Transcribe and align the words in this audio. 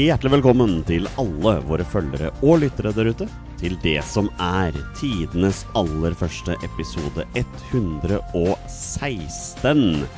Hjertelig 0.00 0.38
velkommen 0.38 0.78
til 0.88 1.04
alle 1.20 1.58
våre 1.68 1.84
følgere 1.84 2.30
og 2.40 2.62
lyttere 2.62 2.88
der 2.96 3.10
ute. 3.12 3.26
Til 3.60 3.74
det 3.82 4.00
som 4.08 4.30
er 4.40 4.72
tidenes 4.96 5.66
aller 5.76 6.14
første 6.16 6.56
episode 6.64 7.26
116 7.36 10.08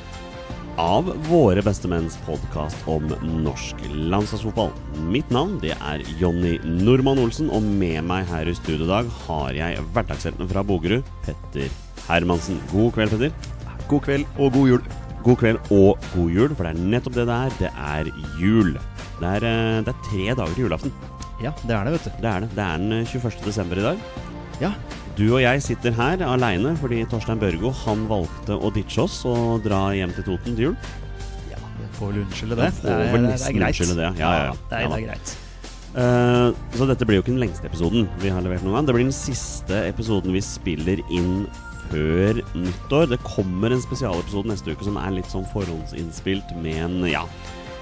av 0.79 1.11
Våre 1.27 1.59
bestemenns 1.67 2.15
podkast 2.29 2.79
om 2.87 3.11
norsk 3.43 3.75
landslagsfotball. 3.91 4.71
Mitt 5.11 5.27
navn 5.35 5.59
det 5.65 5.75
er 5.75 5.99
Jonny 6.21 6.61
Normann 6.63 7.19
Olsen, 7.25 7.51
og 7.51 7.67
med 7.67 8.07
meg 8.07 8.23
her 8.31 8.47
i 8.47 8.55
studio 8.61 8.87
i 8.87 8.93
dag 8.93 9.07
har 9.25 9.51
jeg 9.65 9.83
hverdagshelten 9.97 10.47
fra 10.53 10.63
Bogerud, 10.63 11.03
Petter 11.27 11.67
Hermansen. 12.07 12.63
God 12.71 12.95
kveld, 12.95 13.11
Petter. 13.17 13.35
God 13.91 14.03
kveld 14.07 14.31
og 14.39 14.55
god 14.55 14.67
jul. 14.77 14.85
God 15.23 15.39
kveld 15.39 15.73
og 15.75 16.01
god 16.15 16.33
jul, 16.35 16.55
for 16.57 16.67
det 16.67 16.73
er 16.73 16.93
nettopp 16.95 17.17
det 17.19 17.27
det 17.29 17.37
er. 17.37 17.59
Det 17.61 17.71
er 17.73 18.11
jul. 18.41 18.73
Det 19.21 19.29
er, 19.29 19.47
eh, 19.47 19.83
det 19.87 19.93
er 19.93 20.01
tre 20.09 20.25
dager 20.35 20.55
til 20.57 20.67
julaften. 20.67 20.95
Ja, 21.43 21.53
det 21.67 21.75
er 21.75 21.87
det, 21.87 21.93
vet 21.95 22.05
du. 22.07 22.11
Det 22.23 22.31
er 22.31 22.41
det. 22.45 22.51
Det 22.57 22.65
er 22.65 22.83
den 22.83 22.93
eh, 23.01 23.07
21. 23.07 23.45
desember 23.47 23.79
i 23.79 23.87
dag. 23.91 24.03
Ja, 24.63 24.73
Du 25.13 25.27
og 25.35 25.43
jeg 25.43 25.61
sitter 25.61 25.93
her 25.93 26.23
aleine 26.25 26.71
fordi 26.81 27.03
Torstein 27.05 27.41
Børgo 27.41 27.69
han 27.83 28.07
valgte 28.09 28.57
å 28.57 28.71
ditche 28.73 29.03
oss 29.03 29.19
og 29.29 29.61
dra 29.61 29.91
hjem 29.93 30.15
til 30.17 30.25
Toten 30.25 30.57
til 30.57 30.71
jul. 30.71 30.77
ja 31.51 31.59
vi 31.61 31.89
får 31.99 32.13
vel 32.13 32.23
unnskylde 32.23 32.57
det. 32.57 32.71
Vi 32.79 32.87
får 32.87 33.13
vel 33.13 33.27
nesten 33.27 33.59
unnskylde 33.61 33.97
det, 33.99 34.07
ja, 34.23 34.31
ja, 34.33 34.45
ja. 34.47 34.55
det, 34.71 34.79
er, 34.79 34.89
det 34.89 35.01
er 35.03 35.09
greit. 35.11 35.35
Uh, 35.93 36.57
så 36.73 36.89
dette 36.89 37.05
blir 37.05 37.19
jo 37.19 37.27
ikke 37.27 37.35
den 37.35 37.43
lengste 37.43 37.69
episoden 37.69 38.07
vi 38.23 38.33
har 38.33 38.41
levert 38.41 38.65
noen 38.65 38.79
gang. 38.79 38.89
Det 38.89 38.97
blir 38.97 39.05
den 39.05 39.13
siste 39.13 39.83
episoden 39.91 40.33
vi 40.33 40.41
spiller 40.41 41.05
inn 41.13 41.45
før 41.93 42.41
nyttår. 42.57 43.11
Det 43.13 43.21
kommer 43.29 43.71
en 43.77 43.83
spesialepisode 43.85 44.49
neste 44.51 44.73
uke 44.73 44.87
som 44.89 44.97
er 45.01 45.13
litt 45.19 45.29
sånn 45.31 45.47
forhåndsinnspilt 45.53 46.55
med 46.65 46.79
en 46.87 46.97
ja, 47.11 47.27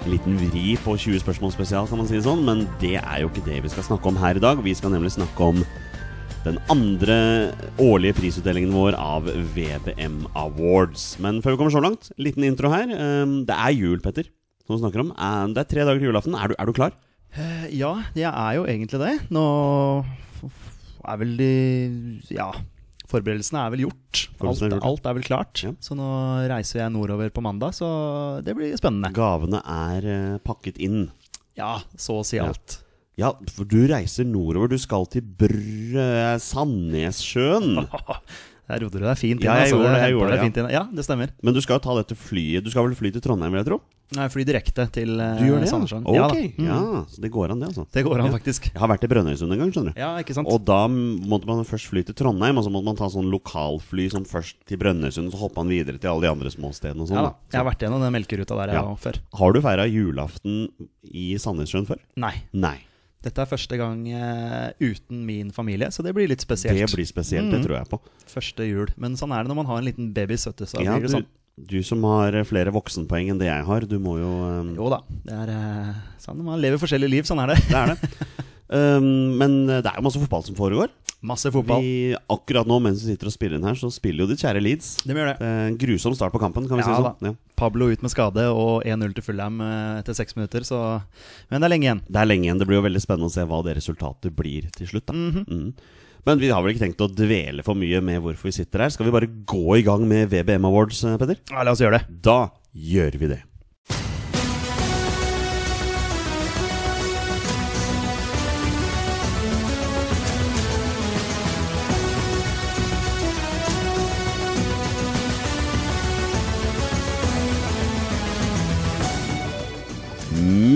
en 0.04 0.10
liten 0.14 0.36
vri 0.40 0.74
på 0.80 0.94
20 0.98 1.20
spørsmål 1.22 1.52
spesial, 1.54 1.86
kan 1.88 2.00
man 2.00 2.08
si 2.08 2.16
det 2.18 2.24
sånn. 2.26 2.42
Men 2.46 2.66
det 2.82 2.96
er 3.00 3.22
jo 3.22 3.30
ikke 3.30 3.44
det 3.46 3.60
vi 3.66 3.72
skal 3.72 3.86
snakke 3.86 4.10
om 4.10 4.18
her 4.20 4.36
i 4.40 4.42
dag. 4.42 4.62
Vi 4.64 4.74
skal 4.74 4.92
nemlig 4.94 5.12
snakke 5.14 5.48
om 5.52 5.62
den 6.40 6.56
andre 6.72 7.16
årlige 7.84 8.16
prisutdelingen 8.16 8.72
vår 8.72 8.96
av 8.96 9.26
VBM 9.54 10.22
Awards. 10.40 11.18
Men 11.20 11.42
før 11.44 11.52
vi 11.52 11.60
kommer 11.60 11.74
så 11.74 11.82
langt, 11.84 12.08
liten 12.16 12.46
intro 12.48 12.70
her. 12.72 12.88
Eh, 12.88 13.26
Det 13.44 13.56
er 13.56 13.76
jul, 13.76 14.00
Petter, 14.00 14.24
som 14.64 14.76
vi 14.76 14.80
snakker 14.80 15.04
om. 15.04 15.12
Eh, 15.12 15.46
Det 15.52 15.60
er 15.66 15.68
tre 15.68 15.84
dager 15.84 16.00
til 16.00 16.08
julaften. 16.08 16.34
Er 16.34 16.48
du, 16.48 16.54
er 16.58 16.64
du 16.66 16.72
klar? 16.72 16.92
Eh, 17.36 17.68
Ja, 17.76 17.92
jeg 18.16 18.32
er 18.32 18.52
jo 18.56 18.64
egentlig 18.64 18.98
det. 19.04 19.30
Nå 19.30 19.44
er 21.04 21.16
vel 21.20 21.36
de 21.36 21.52
Ja, 22.32 22.50
forberedelsene 23.10 23.62
er 23.62 23.72
vel 23.74 23.84
gjort. 23.86 24.22
Alt, 24.40 24.62
er 24.62 24.74
gjort, 24.74 24.86
alt 24.88 25.08
er 25.10 25.16
vel 25.18 25.26
klart. 25.26 25.64
Ja. 25.66 25.72
Så 25.84 25.96
nå 25.98 26.10
reiser 26.50 26.84
jeg 26.84 26.94
nordover 26.94 27.32
på 27.34 27.44
mandag, 27.44 27.74
så 27.76 27.88
det 28.46 28.54
blir 28.58 28.76
spennende. 28.80 29.12
Gavene 29.16 29.62
er 29.64 30.06
eh, 30.14 30.38
pakket 30.46 30.80
inn. 30.82 31.08
Ja, 31.58 31.78
så 31.98 32.20
å 32.20 32.26
si 32.26 32.40
alt. 32.42 32.80
Ja, 33.20 33.34
for 33.52 33.68
du 33.68 33.82
reiser 33.90 34.24
nordover. 34.24 34.70
Du 34.70 34.80
skal 34.80 35.04
til 35.12 35.26
Brr... 35.26 36.38
Sandnessjøen. 36.40 37.82
Der 38.70 38.84
rodde 38.86 38.98
du 39.02 39.06
deg 39.06 39.18
fint 39.18 39.40
inn. 39.42 39.46
Ja, 39.50 39.56
jeg 39.60 39.68
altså. 39.72 39.78
gjorde 39.80 39.94
det, 39.96 40.02
jeg 40.06 40.14
gjorde 40.16 40.34
det, 40.36 40.42
fint 40.46 40.58
inn. 40.62 40.68
Ja, 40.78 40.84
det 40.94 41.04
stemmer. 41.06 41.32
Men 41.42 41.56
du 41.56 41.60
skal 41.64 41.80
jo 41.80 41.82
ta 41.88 41.96
dette 41.98 42.14
flyet 42.16 42.62
Du 42.64 42.70
skal 42.70 42.86
vel 42.86 42.94
fly 42.98 43.10
til 43.16 43.24
Trondheim, 43.24 43.50
vil 43.56 43.64
jeg 43.64 43.68
tro? 43.72 43.80
Nei, 44.10 44.24
fly 44.26 44.42
direkte 44.42 44.88
til 44.90 45.20
uh, 45.22 45.38
Sandnessjøen. 45.70 46.02
ja? 46.10 46.14
Ja, 46.16 46.24
Ok, 46.26 46.34
da. 46.34 46.62
Mm. 46.62 46.66
ja, 46.66 47.02
så 47.12 47.20
det 47.22 47.28
går 47.30 47.52
an, 47.54 47.60
det, 47.62 47.68
altså. 47.70 47.84
Det 47.94 48.02
går 48.02 48.18
an, 48.18 48.26
Ja. 48.26 48.32
faktisk. 48.34 48.64
Jeg 48.72 48.80
har 48.82 48.90
vært 48.90 49.04
i 49.06 49.10
Brønnøysund 49.12 49.54
en 49.54 49.60
gang, 49.62 49.70
skjønner 49.70 49.94
du. 49.94 50.00
Ja, 50.02 50.08
ikke 50.18 50.34
sant? 50.34 50.50
Og 50.50 50.64
da 50.66 50.80
måtte 50.90 51.46
man 51.46 51.62
først 51.68 51.86
fly 51.92 52.02
til 52.08 52.16
Trondheim, 52.18 52.58
og 52.58 52.66
så 52.66 52.72
måtte 52.74 52.88
man 52.90 52.98
ta 52.98 53.06
sånn 53.06 53.30
lokalfly 53.30 54.08
som 54.10 54.26
først 54.26 54.56
til 54.66 54.82
Brønnøysund, 54.82 55.30
så 55.30 55.38
hoppa 55.38 55.62
man 55.62 55.70
videre 55.70 56.02
til 56.02 56.10
alle 56.10 56.26
de 56.26 56.32
andre 56.34 56.50
småstedene 56.50 57.06
og 57.06 57.06
sånn. 57.06 57.20
ja 57.22 57.28
da. 57.28 57.34
Jeg 57.54 57.62
har 57.62 57.68
vært 57.70 57.86
gjennom 57.86 58.02
den 58.02 58.12
melkeruta 58.18 58.58
der 58.58 58.74
Ja. 58.74 58.80
jeg 58.80 58.88
var 58.90 58.98
før. 59.06 59.20
Har 59.44 59.52
du 59.54 59.60
feira 59.62 59.86
julaften 59.86 60.58
i 61.06 61.26
Sandnessjøen 61.38 61.86
før? 61.86 62.02
Nei. 62.16 62.34
Nei. 62.52 62.78
Dette 63.22 63.42
er 63.42 63.48
første 63.50 63.76
gang 63.76 63.98
uh, 64.16 64.70
uten 64.80 65.26
min 65.28 65.50
familie, 65.52 65.90
så 65.92 66.00
det 66.02 66.14
blir 66.16 66.28
litt 66.30 66.40
spesielt. 66.40 66.78
Det 66.78 66.88
blir 66.94 67.04
spesielt, 67.08 67.50
det 67.52 67.58
Mhm. 67.60 67.66
tror 67.66 67.76
jeg 67.76 67.88
på. 67.90 67.98
Første 68.32 68.64
jul. 68.64 68.88
Men 68.96 69.12
sånn 69.20 69.34
er 69.36 69.42
det 69.44 69.48
når 69.52 69.56
man 69.60 69.66
har 69.66 69.78
en 69.82 69.84
liten 69.84 70.12
baby 70.16 70.34
i 70.34 70.40
70, 70.40 70.66
så 70.72 70.80
Ja, 70.82 70.96
blir 70.96 71.02
det 71.04 71.10
du, 71.10 71.16
sånn. 71.18 71.26
du 71.68 71.82
som 71.84 72.02
har 72.08 72.34
eh, 72.34 72.44
flere 72.48 72.72
voksenpoeng 72.72 73.28
enn 73.30 73.38
det 73.38 73.48
jeg 73.50 73.64
har, 73.68 73.80
du 73.84 73.98
må 74.00 74.16
jo 74.18 74.30
um... 74.60 74.74
Jo 74.74 74.88
da. 74.88 75.02
Det 75.26 75.36
er 75.36 75.52
uh, 75.52 75.94
sånn, 76.18 76.40
Man 76.42 76.60
lever 76.62 76.78
forskjellige 76.80 77.10
liv, 77.12 77.24
sånn 77.28 77.42
er 77.44 77.52
det. 77.54 77.58
Det 77.68 77.76
er 77.76 77.86
det. 77.94 78.10
Um, 78.70 79.36
men 79.40 79.64
det 79.66 79.82
er 79.82 79.96
jo 79.98 80.04
masse 80.06 80.20
fotball 80.22 80.44
som 80.46 80.54
foregår. 80.58 80.92
Masse 81.26 81.50
fotball. 81.52 81.82
Vi, 81.84 82.14
akkurat 82.32 82.68
nå 82.70 82.78
mens 82.80 83.02
vi 83.02 83.12
sitter 83.12 83.28
og 83.28 83.34
spiller 83.34 83.58
inn 83.58 83.66
her, 83.66 83.76
så 83.76 83.90
spiller 83.92 84.24
jo 84.24 84.30
ditt 84.30 84.40
kjære 84.40 84.62
Leeds. 84.62 84.92
Det 85.04 85.12
gjør 85.12 85.28
Det 85.32 85.38
det. 85.40 85.48
er 85.48 85.66
en 85.68 85.78
grusom 85.82 86.14
start 86.16 86.32
på 86.32 86.40
kampen, 86.40 86.68
kan 86.68 86.78
vi 86.78 86.84
Ja 86.86 86.94
si 86.96 87.02
sånn. 87.02 87.26
Ja. 87.28 87.34
Pablo 87.60 87.90
ut 87.90 88.00
med 88.00 88.12
skade 88.14 88.46
og 88.48 88.86
1-0 88.88 89.12
til 89.18 89.26
Fulham 89.26 89.60
eh, 89.60 89.98
etter 90.00 90.16
seks 90.16 90.36
minutter, 90.38 90.64
så 90.64 91.02
Men 91.50 91.60
det 91.60 91.66
er 91.68 91.74
lenge 91.74 91.88
igjen. 91.88 92.02
Det 92.08 92.22
er 92.22 92.30
lenge 92.30 92.48
igjen. 92.48 92.58
Det 92.62 92.66
blir 92.70 92.80
jo 92.80 92.86
veldig 92.88 93.02
spennende 93.04 93.28
å 93.28 93.34
se 93.34 93.44
hva 93.44 93.60
det 93.66 93.76
resultatet 93.76 94.32
blir 94.38 94.70
til 94.72 94.86
slutt. 94.86 95.06
Da. 95.10 95.12
-hmm. 95.12 95.44
Mm. 95.50 95.72
Men 96.24 96.38
vi 96.38 96.48
har 96.48 96.62
vel 96.62 96.72
ikke 96.74 96.86
tenkt 96.86 97.00
å 97.00 97.08
dvele 97.14 97.62
for 97.64 97.74
mye 97.74 98.00
med 98.00 98.20
hvorfor 98.22 98.48
vi 98.48 98.52
sitter 98.52 98.78
her. 98.80 98.88
Skal 98.88 99.06
vi 99.06 99.12
bare 99.12 99.26
gå 99.26 99.76
i 99.78 99.82
gang 99.82 100.06
med 100.08 100.30
VBM 100.30 100.64
Awards, 100.64 101.04
eh, 101.04 101.16
Petter? 101.16 101.36
Ja, 101.50 101.62
la 101.62 101.72
oss 101.72 101.80
gjøre 101.80 101.98
det. 101.98 102.22
Da 102.22 102.50
gjør 102.74 103.18
vi 103.18 103.26
det. 103.26 103.42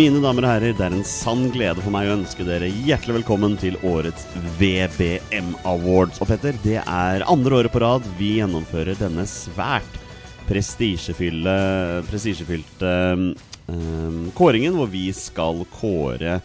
Mine 0.04 0.20
damer 0.20 0.44
og 0.44 0.50
herrer, 0.50 0.74
det 0.76 0.84
er 0.84 0.92
en 0.92 1.06
sann 1.08 1.46
glede 1.48 1.80
for 1.80 1.88
meg 1.94 2.10
å 2.10 2.18
ønske 2.18 2.44
dere 2.44 2.66
hjertelig 2.68 3.22
velkommen 3.22 3.54
til 3.56 3.78
årets 3.88 4.26
VBM 4.58 5.54
Awards. 5.64 6.20
Og 6.20 6.28
Petter, 6.28 6.52
det 6.60 6.82
er 6.82 7.24
andre 7.24 7.62
året 7.62 7.72
på 7.72 7.80
rad 7.80 8.04
vi 8.18 8.34
gjennomfører 8.36 9.00
denne 9.00 9.24
svært 9.30 9.96
prestisjefylte 10.44 12.92
um, 13.16 14.28
kåringen, 14.36 14.76
hvor 14.76 14.92
vi 14.92 15.08
skal 15.16 15.64
kåre 15.78 16.36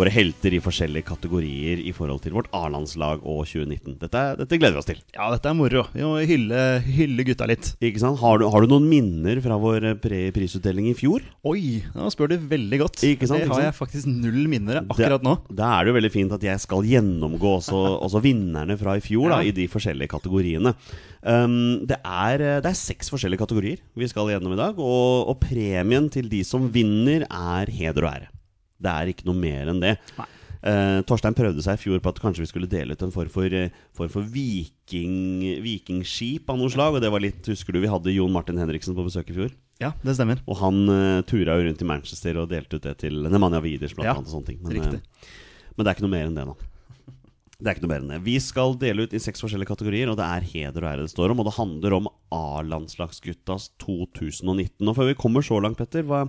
våre 0.00 0.12
helter 0.12 0.54
i 0.56 0.60
forskjellige 0.62 1.06
kategorier 1.10 1.80
i 1.84 1.92
forhold 1.96 2.22
til 2.24 2.34
vårt 2.36 2.48
A-landslag 2.56 3.20
og 3.20 3.42
2019. 3.48 3.98
Dette, 4.00 4.22
dette 4.40 4.58
gleder 4.60 4.76
vi 4.76 4.80
oss 4.80 4.88
til. 4.88 5.00
Ja, 5.16 5.28
dette 5.32 5.50
er 5.50 5.56
moro. 5.58 5.84
Vi 5.92 6.04
må 6.06 6.14
hylle, 6.28 6.62
hylle 6.86 7.26
gutta 7.28 7.48
litt. 7.50 7.72
Ikke 7.84 8.02
sant? 8.02 8.20
Har 8.22 8.40
du, 8.40 8.46
har 8.52 8.64
du 8.64 8.72
noen 8.72 8.88
minner 8.90 9.40
fra 9.44 9.58
vår 9.60 9.90
prisutdeling 10.00 10.90
i 10.92 10.96
fjor? 10.96 11.24
Oi, 11.48 11.82
nå 11.96 12.08
spør 12.14 12.32
du 12.32 12.48
veldig 12.50 12.80
godt. 12.84 13.04
Ikke 13.10 13.28
sant, 13.28 13.44
det 13.44 13.52
har 13.52 13.66
jeg 13.68 13.76
faktisk 13.76 14.10
null 14.10 14.48
minner 14.50 14.80
av 14.82 14.94
akkurat 14.94 15.26
nå. 15.26 15.36
Da 15.52 15.74
er 15.76 15.84
det 15.84 15.92
jo 15.92 15.98
veldig 16.00 16.12
fint 16.16 16.36
at 16.36 16.48
jeg 16.48 16.64
skal 16.64 16.88
gjennomgå 16.88 17.54
også, 17.58 17.84
også 18.06 18.24
vinnerne 18.24 18.78
fra 18.80 18.96
i 18.96 19.04
fjor 19.04 19.34
da, 19.34 19.42
i 19.44 19.54
de 19.56 19.68
forskjellige 19.70 20.14
kategoriene. 20.16 20.74
Um, 21.20 21.84
det, 21.84 22.00
er, 22.00 22.46
det 22.64 22.70
er 22.70 22.78
seks 22.78 23.12
forskjellige 23.12 23.42
kategorier 23.42 23.80
vi 23.98 24.08
skal 24.08 24.30
gjennom 24.32 24.56
i 24.56 24.60
dag, 24.60 24.78
og, 24.80 25.28
og 25.28 25.40
premien 25.42 26.08
til 26.12 26.30
de 26.32 26.44
som 26.46 26.70
vinner, 26.72 27.26
er 27.28 27.72
heder 27.74 28.06
og 28.06 28.14
ære. 28.14 28.30
Det 28.80 28.92
er 28.92 29.10
ikke 29.12 29.26
noe 29.28 29.36
mer 29.38 29.70
enn 29.72 29.82
det. 29.82 29.96
Eh, 30.60 30.98
Torstein 31.08 31.32
prøvde 31.36 31.62
seg 31.64 31.78
i 31.78 31.80
fjor 31.80 32.02
på 32.04 32.10
at 32.12 32.20
kanskje 32.20 32.44
vi 32.44 32.50
skulle 32.50 32.68
dele 32.68 32.92
ut 32.92 33.02
en 33.06 33.12
form 33.14 33.30
for, 33.32 33.54
for, 33.96 34.12
for 34.12 34.26
viking, 34.34 35.40
vikingskip 35.64 36.50
av 36.52 36.58
noe 36.60 36.72
slag. 36.72 36.98
Og 36.98 37.04
det 37.04 37.12
var 37.12 37.22
litt, 37.24 37.40
Husker 37.48 37.72
du 37.76 37.80
vi 37.80 37.92
hadde 37.92 38.12
Jon 38.12 38.32
Martin 38.34 38.60
Henriksen 38.60 38.96
på 38.96 39.06
besøk 39.06 39.32
i 39.32 39.36
fjor? 39.38 39.54
Ja, 39.80 39.94
det 40.04 40.16
stemmer. 40.18 40.42
Og 40.44 40.58
han 40.60 40.82
uh, 40.92 41.20
tura 41.28 41.56
jo 41.56 41.64
rundt 41.68 41.80
i 41.80 41.88
Manchester 41.88 42.36
og 42.42 42.50
delte 42.50 42.76
ut 42.76 42.84
det 42.84 42.98
til 43.00 43.22
Nemanja 43.24 43.62
Widers 43.64 43.96
blant 43.96 44.10
Ja, 44.10 44.16
annet. 44.18 44.28
og 44.28 44.34
sånne 44.36 44.50
ting. 44.50 44.60
Men, 44.66 45.00
eh, 45.00 45.30
men 45.72 45.86
det 45.86 45.88
er 45.88 45.96
ikke 45.96 46.04
noe 46.04 46.16
mer 46.18 46.28
enn 46.28 46.36
det, 46.36 46.44
da. 46.50 46.68
Det 47.60 47.68
er 47.68 47.76
ikke 47.76 47.84
noe 47.84 47.92
mer 47.92 48.04
enn 48.04 48.12
det. 48.12 48.18
Vi 48.24 48.34
skal 48.40 48.76
dele 48.80 49.04
ut 49.04 49.14
i 49.16 49.20
seks 49.20 49.40
forskjellige 49.44 49.68
kategorier, 49.68 50.08
og 50.12 50.16
det 50.20 50.24
er 50.28 50.46
heder 50.52 50.84
og 50.84 50.90
ære 50.92 51.04
det 51.04 51.12
står 51.12 51.32
om. 51.32 51.40
Og 51.40 51.48
det 51.48 51.56
handler 51.56 51.96
om 51.96 52.08
A-landslagsguttas 52.32 53.70
2019. 53.80 54.84
Og 54.88 54.96
før 54.96 55.10
vi 55.10 55.16
kommer 55.20 55.44
så 55.44 55.60
langt, 55.60 55.80
Petter, 55.80 56.04
hva 56.08 56.26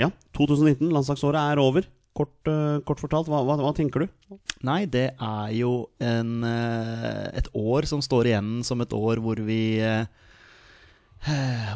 Ja, 0.00 0.10
2019, 0.36 0.90
landslagsåret 0.92 1.40
er 1.40 1.60
over. 1.62 1.86
Kort, 2.16 2.48
eh, 2.48 2.78
kort 2.88 3.00
fortalt, 3.00 3.28
hva, 3.28 3.42
hva, 3.44 3.58
hva 3.60 3.72
tenker 3.76 4.06
du? 4.06 4.36
Nei, 4.64 4.84
det 4.88 5.10
er 5.12 5.50
jo 5.52 5.88
en, 6.00 6.38
eh, 6.48 7.26
et 7.36 7.48
år 7.52 7.84
som 7.88 8.00
står 8.04 8.30
igjen 8.30 8.52
som 8.64 8.80
et 8.80 8.94
år 8.96 9.20
hvor 9.20 9.40
vi 9.44 9.76
eh, 9.84 10.06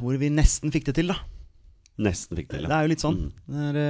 Hvor 0.01 0.17
vi 0.21 0.31
nesten 0.33 0.73
fikk 0.73 0.87
det 0.89 0.95
til, 1.01 1.13
da. 1.13 1.19
Nesten 2.01 2.39
fikk 2.39 2.49
det 2.49 2.61
til, 2.61 2.65
ja. 2.65 2.71
Det 2.71 2.77
er 2.77 2.87
jo 2.87 2.93
litt 2.93 3.05
sånn. 3.05 3.19
Det 3.51 3.67
er, 3.69 3.81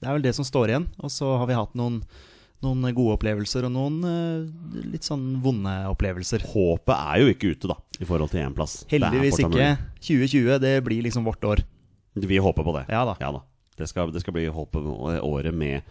det 0.00 0.08
er 0.08 0.16
vel 0.16 0.24
det 0.24 0.34
som 0.36 0.46
står 0.46 0.72
igjen. 0.72 0.86
Og 1.04 1.12
så 1.12 1.34
har 1.40 1.48
vi 1.50 1.56
hatt 1.58 1.74
noen, 1.76 1.98
noen 2.64 2.88
gode 2.96 3.18
opplevelser 3.18 3.66
og 3.68 3.74
noen 3.74 3.98
litt 4.92 5.04
sånn 5.04 5.42
vonde 5.44 5.72
opplevelser. 5.90 6.46
Håpet 6.52 6.94
er 6.94 7.24
jo 7.24 7.32
ikke 7.34 7.52
ute, 7.56 7.72
da, 7.74 7.76
i 7.98 8.08
forhold 8.08 8.32
til 8.32 8.44
én 8.44 8.56
plass. 8.56 8.84
Heldigvis 8.92 9.42
ikke. 9.42 9.72
2020, 9.98 10.60
det 10.64 10.76
blir 10.86 11.04
liksom 11.04 11.26
vårt 11.28 11.44
år. 11.50 11.64
Vi 12.14 12.38
håper 12.38 12.62
på 12.64 12.76
det. 12.78 12.86
Ja 12.94 13.02
da. 13.08 13.18
Ja 13.20 13.32
da. 13.34 13.42
Det 13.78 13.88
skal, 13.90 14.12
det 14.14 14.22
skal 14.22 14.36
bli 14.36 14.46
håpet 14.52 14.86
året 15.24 15.54
med 15.54 15.82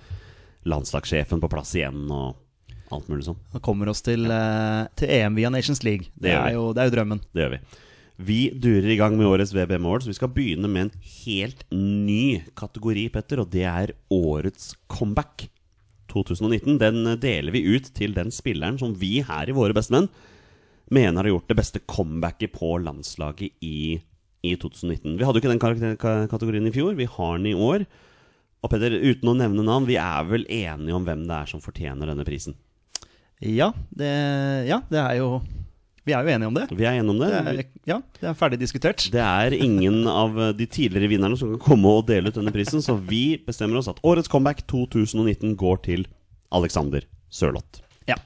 landslagssjefen 0.70 1.42
på 1.44 1.50
plass 1.52 1.74
igjen 1.76 2.06
og 2.08 2.40
alt 2.94 3.10
mulig 3.12 3.26
sånn. 3.28 3.40
Da 3.52 3.62
kommer 3.64 3.90
oss 3.92 4.04
til, 4.06 4.28
uh, 4.30 4.86
til 5.00 5.12
EM 5.12 5.40
via 5.40 5.52
Nations 5.52 5.84
League. 5.84 6.08
Det, 6.14 6.30
Det 6.30 6.38
er 6.38 6.54
jo, 6.56 6.70
det 6.76 6.84
er 6.84 6.92
jo 6.92 6.96
drømmen. 6.98 7.24
Det 7.34 7.44
gjør 7.44 7.56
vi. 7.56 7.64
Vi 8.24 8.40
durer 8.62 8.92
i 8.94 9.00
gang 9.00 9.16
med 9.18 9.28
årets 9.28 9.52
VBM 9.56 9.88
Awards. 9.88 10.08
Vi 10.08 10.16
skal 10.16 10.32
begynne 10.32 10.70
med 10.70 10.86
en 10.86 11.08
helt 11.26 11.66
ny 11.74 12.44
kategori, 12.56 13.08
Petter, 13.12 13.42
og 13.42 13.50
det 13.52 13.66
er 13.66 13.96
årets 14.14 14.76
comeback 14.92 15.48
2019. 16.14 16.78
Den 16.78 17.02
deler 17.20 17.56
vi 17.56 17.66
ut 17.74 17.90
til 17.98 18.14
den 18.16 18.30
spilleren 18.32 18.78
som 18.80 18.94
vi 19.00 19.18
her 19.26 19.50
i 19.50 19.58
Våre 19.58 19.76
bestemenn 19.76 20.12
mener 20.94 21.24
har 21.24 21.32
gjort 21.32 21.50
det 21.50 21.58
beste 21.58 21.82
comebacket 21.90 22.54
på 22.54 22.76
landslaget 22.84 23.66
i, 23.66 23.98
i 24.44 24.56
2019. 24.60 25.16
Vi 25.18 25.26
hadde 25.26 25.40
jo 25.40 25.44
ikke 25.44 25.54
den 25.54 25.98
kategorien 26.32 26.68
i 26.68 26.74
fjor, 26.76 26.98
vi 27.00 27.08
har 27.10 27.38
den 27.40 27.50
i 27.54 27.56
år. 27.56 27.88
Og 28.64 28.72
Peder, 28.72 28.96
uten 28.96 29.32
å 29.32 29.36
nevne 29.36 29.66
navn, 29.66 29.88
vi 29.88 29.98
er 30.00 30.24
vel 30.28 30.46
enige 30.48 30.96
om 30.96 31.08
hvem 31.08 31.26
det 31.28 31.36
er 31.36 31.50
som 31.52 31.64
fortjener 31.64 32.12
denne 32.12 32.26
prisen? 32.28 32.56
Ja, 33.44 33.74
det, 33.92 34.12
ja, 34.70 34.80
det 34.88 35.02
er 35.02 35.18
jo 35.20 35.42
Vi 36.08 36.14
er 36.16 36.24
jo 36.24 36.32
enige 36.32 36.48
om 36.48 36.56
det. 36.56 36.64
Vi 36.72 36.86
er 36.88 36.96
enige 37.00 37.12
om 37.12 37.20
det? 37.20 37.30
det 37.32 37.42
er, 37.64 37.68
ja, 37.88 37.98
det 38.20 38.30
er 38.30 38.38
ferdig 38.40 38.60
diskutert. 38.62 39.04
Det 39.12 39.24
er 39.24 39.56
ingen 39.56 40.04
av 40.08 40.36
de 40.56 40.68
tidligere 40.68 41.12
vinnerne 41.12 41.40
som 41.40 41.54
kan 41.56 41.64
komme 41.64 41.96
og 42.00 42.08
dele 42.08 42.32
ut 42.32 42.40
denne 42.40 42.52
prisen, 42.56 42.84
så 42.84 42.96
vi 43.00 43.40
bestemmer 43.44 43.80
oss 43.80 43.92
at 43.92 44.04
årets 44.04 44.32
comeback 44.32 44.66
2019 44.72 45.56
går 45.60 45.84
til 45.88 46.08
Alexander 46.56 47.08
Sørloth. 47.32 47.84
Ja. 48.08 48.20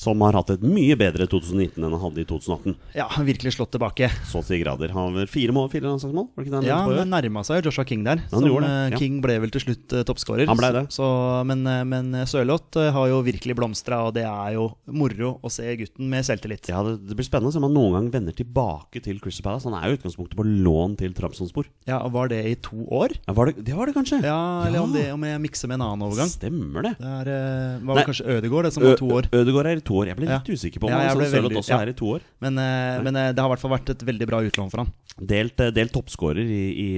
Som 0.00 0.22
har 0.24 0.32
hatt 0.38 0.48
et 0.54 0.62
mye 0.64 0.94
bedre 0.96 1.26
2019 1.28 1.76
enn 1.76 1.92
han 1.92 2.00
hadde 2.00 2.22
i 2.22 2.26
2018. 2.28 2.76
ja, 2.96 3.04
virkelig 3.26 3.52
slått 3.58 3.74
tilbake. 3.74 4.08
Så 4.30 4.40
til 4.46 4.62
grader. 4.62 4.94
Han 4.94 5.18
har 5.18 5.28
fire 5.28 5.52
mål, 5.52 5.68
fire 5.72 5.90
landslagsmål? 5.90 6.30
Var 6.32 6.40
det 6.40 6.48
ikke 6.48 6.54
det 6.54 6.60
han 6.62 6.68
Ja, 6.70 6.78
men 6.88 7.12
nærma 7.12 7.42
seg 7.44 7.60
jo 7.60 7.68
Joshua 7.68 7.84
King 7.88 8.06
der. 8.06 8.22
Han 8.32 8.46
gjorde 8.48 8.70
eh, 8.70 8.94
ja. 8.94 9.00
King 9.00 9.18
ble 9.20 9.36
vel 9.42 9.52
til 9.52 9.64
slutt 9.66 9.92
uh, 9.92 10.00
toppskårer. 10.08 10.48
Han 10.48 10.56
ble 10.56 10.70
det. 10.78 10.84
Så, 10.94 11.04
men, 11.50 11.66
eh, 11.68 11.82
men 11.88 12.16
Sørloth 12.30 12.80
har 12.96 13.10
jo 13.12 13.20
virkelig 13.26 13.58
blomstra, 13.58 14.00
og 14.08 14.14
det 14.16 14.24
er 14.24 14.54
jo 14.56 14.70
moro 14.88 15.34
å 15.44 15.52
se 15.52 15.68
gutten 15.82 16.08
med 16.08 16.24
selvtillit. 16.24 16.70
Ja, 16.72 16.80
det, 16.86 16.96
det 17.10 17.18
blir 17.18 17.28
spennende 17.28 17.52
å 17.52 17.56
se 17.56 17.60
om 17.60 17.68
han 17.68 17.76
noen 17.76 17.98
gang 17.98 18.08
vender 18.16 18.36
tilbake 18.40 19.04
til 19.04 19.20
Crystal 19.20 19.50
Palace. 19.50 19.68
Han 19.68 19.76
er 19.76 19.92
jo 19.92 20.00
utgangspunktet 20.00 20.38
på 20.40 20.48
lån 20.48 20.96
til 21.02 21.12
Tramsonspor. 21.18 21.68
Ja, 21.90 22.00
og 22.06 22.16
Var 22.16 22.32
det 22.32 22.40
i 22.48 22.56
to 22.64 22.86
år? 22.88 23.12
Ja, 23.26 23.36
var 23.36 23.52
det, 23.52 23.66
det 23.68 23.76
var 23.76 23.90
det 23.90 23.98
kanskje? 24.00 24.22
Ja, 24.24 24.40
eller 24.64 24.80
Om, 24.80 24.96
det, 24.96 25.06
om 25.12 25.28
jeg 25.28 25.44
mikser 25.44 25.68
med 25.68 25.76
en 25.82 25.86
annen 25.90 26.08
overgang. 26.08 26.32
Stemmer 26.32 26.88
det. 26.88 26.96
Det 26.96 27.12
er, 27.20 27.30
var 27.84 28.00
Nei. 28.00 28.08
kanskje 28.08 28.38
Ødegård 28.38 28.64
det 28.70 28.74
som 28.74 28.88
var 28.88 28.96
to 29.00 29.12
år. 29.20 29.28
Ødegård 29.36 29.68
er 29.68 29.80
i 29.80 29.84
to 29.89 29.89
år. 29.96 30.10
Jeg 30.10 30.18
ble 30.18 30.28
litt 30.30 30.50
usikker 30.50 30.82
på 30.82 30.88
om 30.88 30.94
Ja, 30.94 31.14
Sørloth 31.14 31.60
også 31.62 31.78
er 31.80 31.92
i 31.92 31.96
to 31.98 32.10
år. 32.16 32.24
Men, 32.44 32.58
eh, 32.62 33.00
men 33.06 33.16
eh, 33.16 33.30
det 33.34 33.42
har 33.42 33.50
i 33.50 33.54
hvert 33.54 33.64
fall 33.64 33.74
vært 33.74 33.92
et 33.94 34.04
veldig 34.10 34.28
bra 34.30 34.42
utlån 34.46 34.70
for 34.72 34.84
han. 34.84 34.92
Delt, 35.18 35.60
eh, 35.60 35.72
delt 35.76 35.92
toppskårer 35.94 36.44
i, 36.44 36.62
i, 36.84 36.88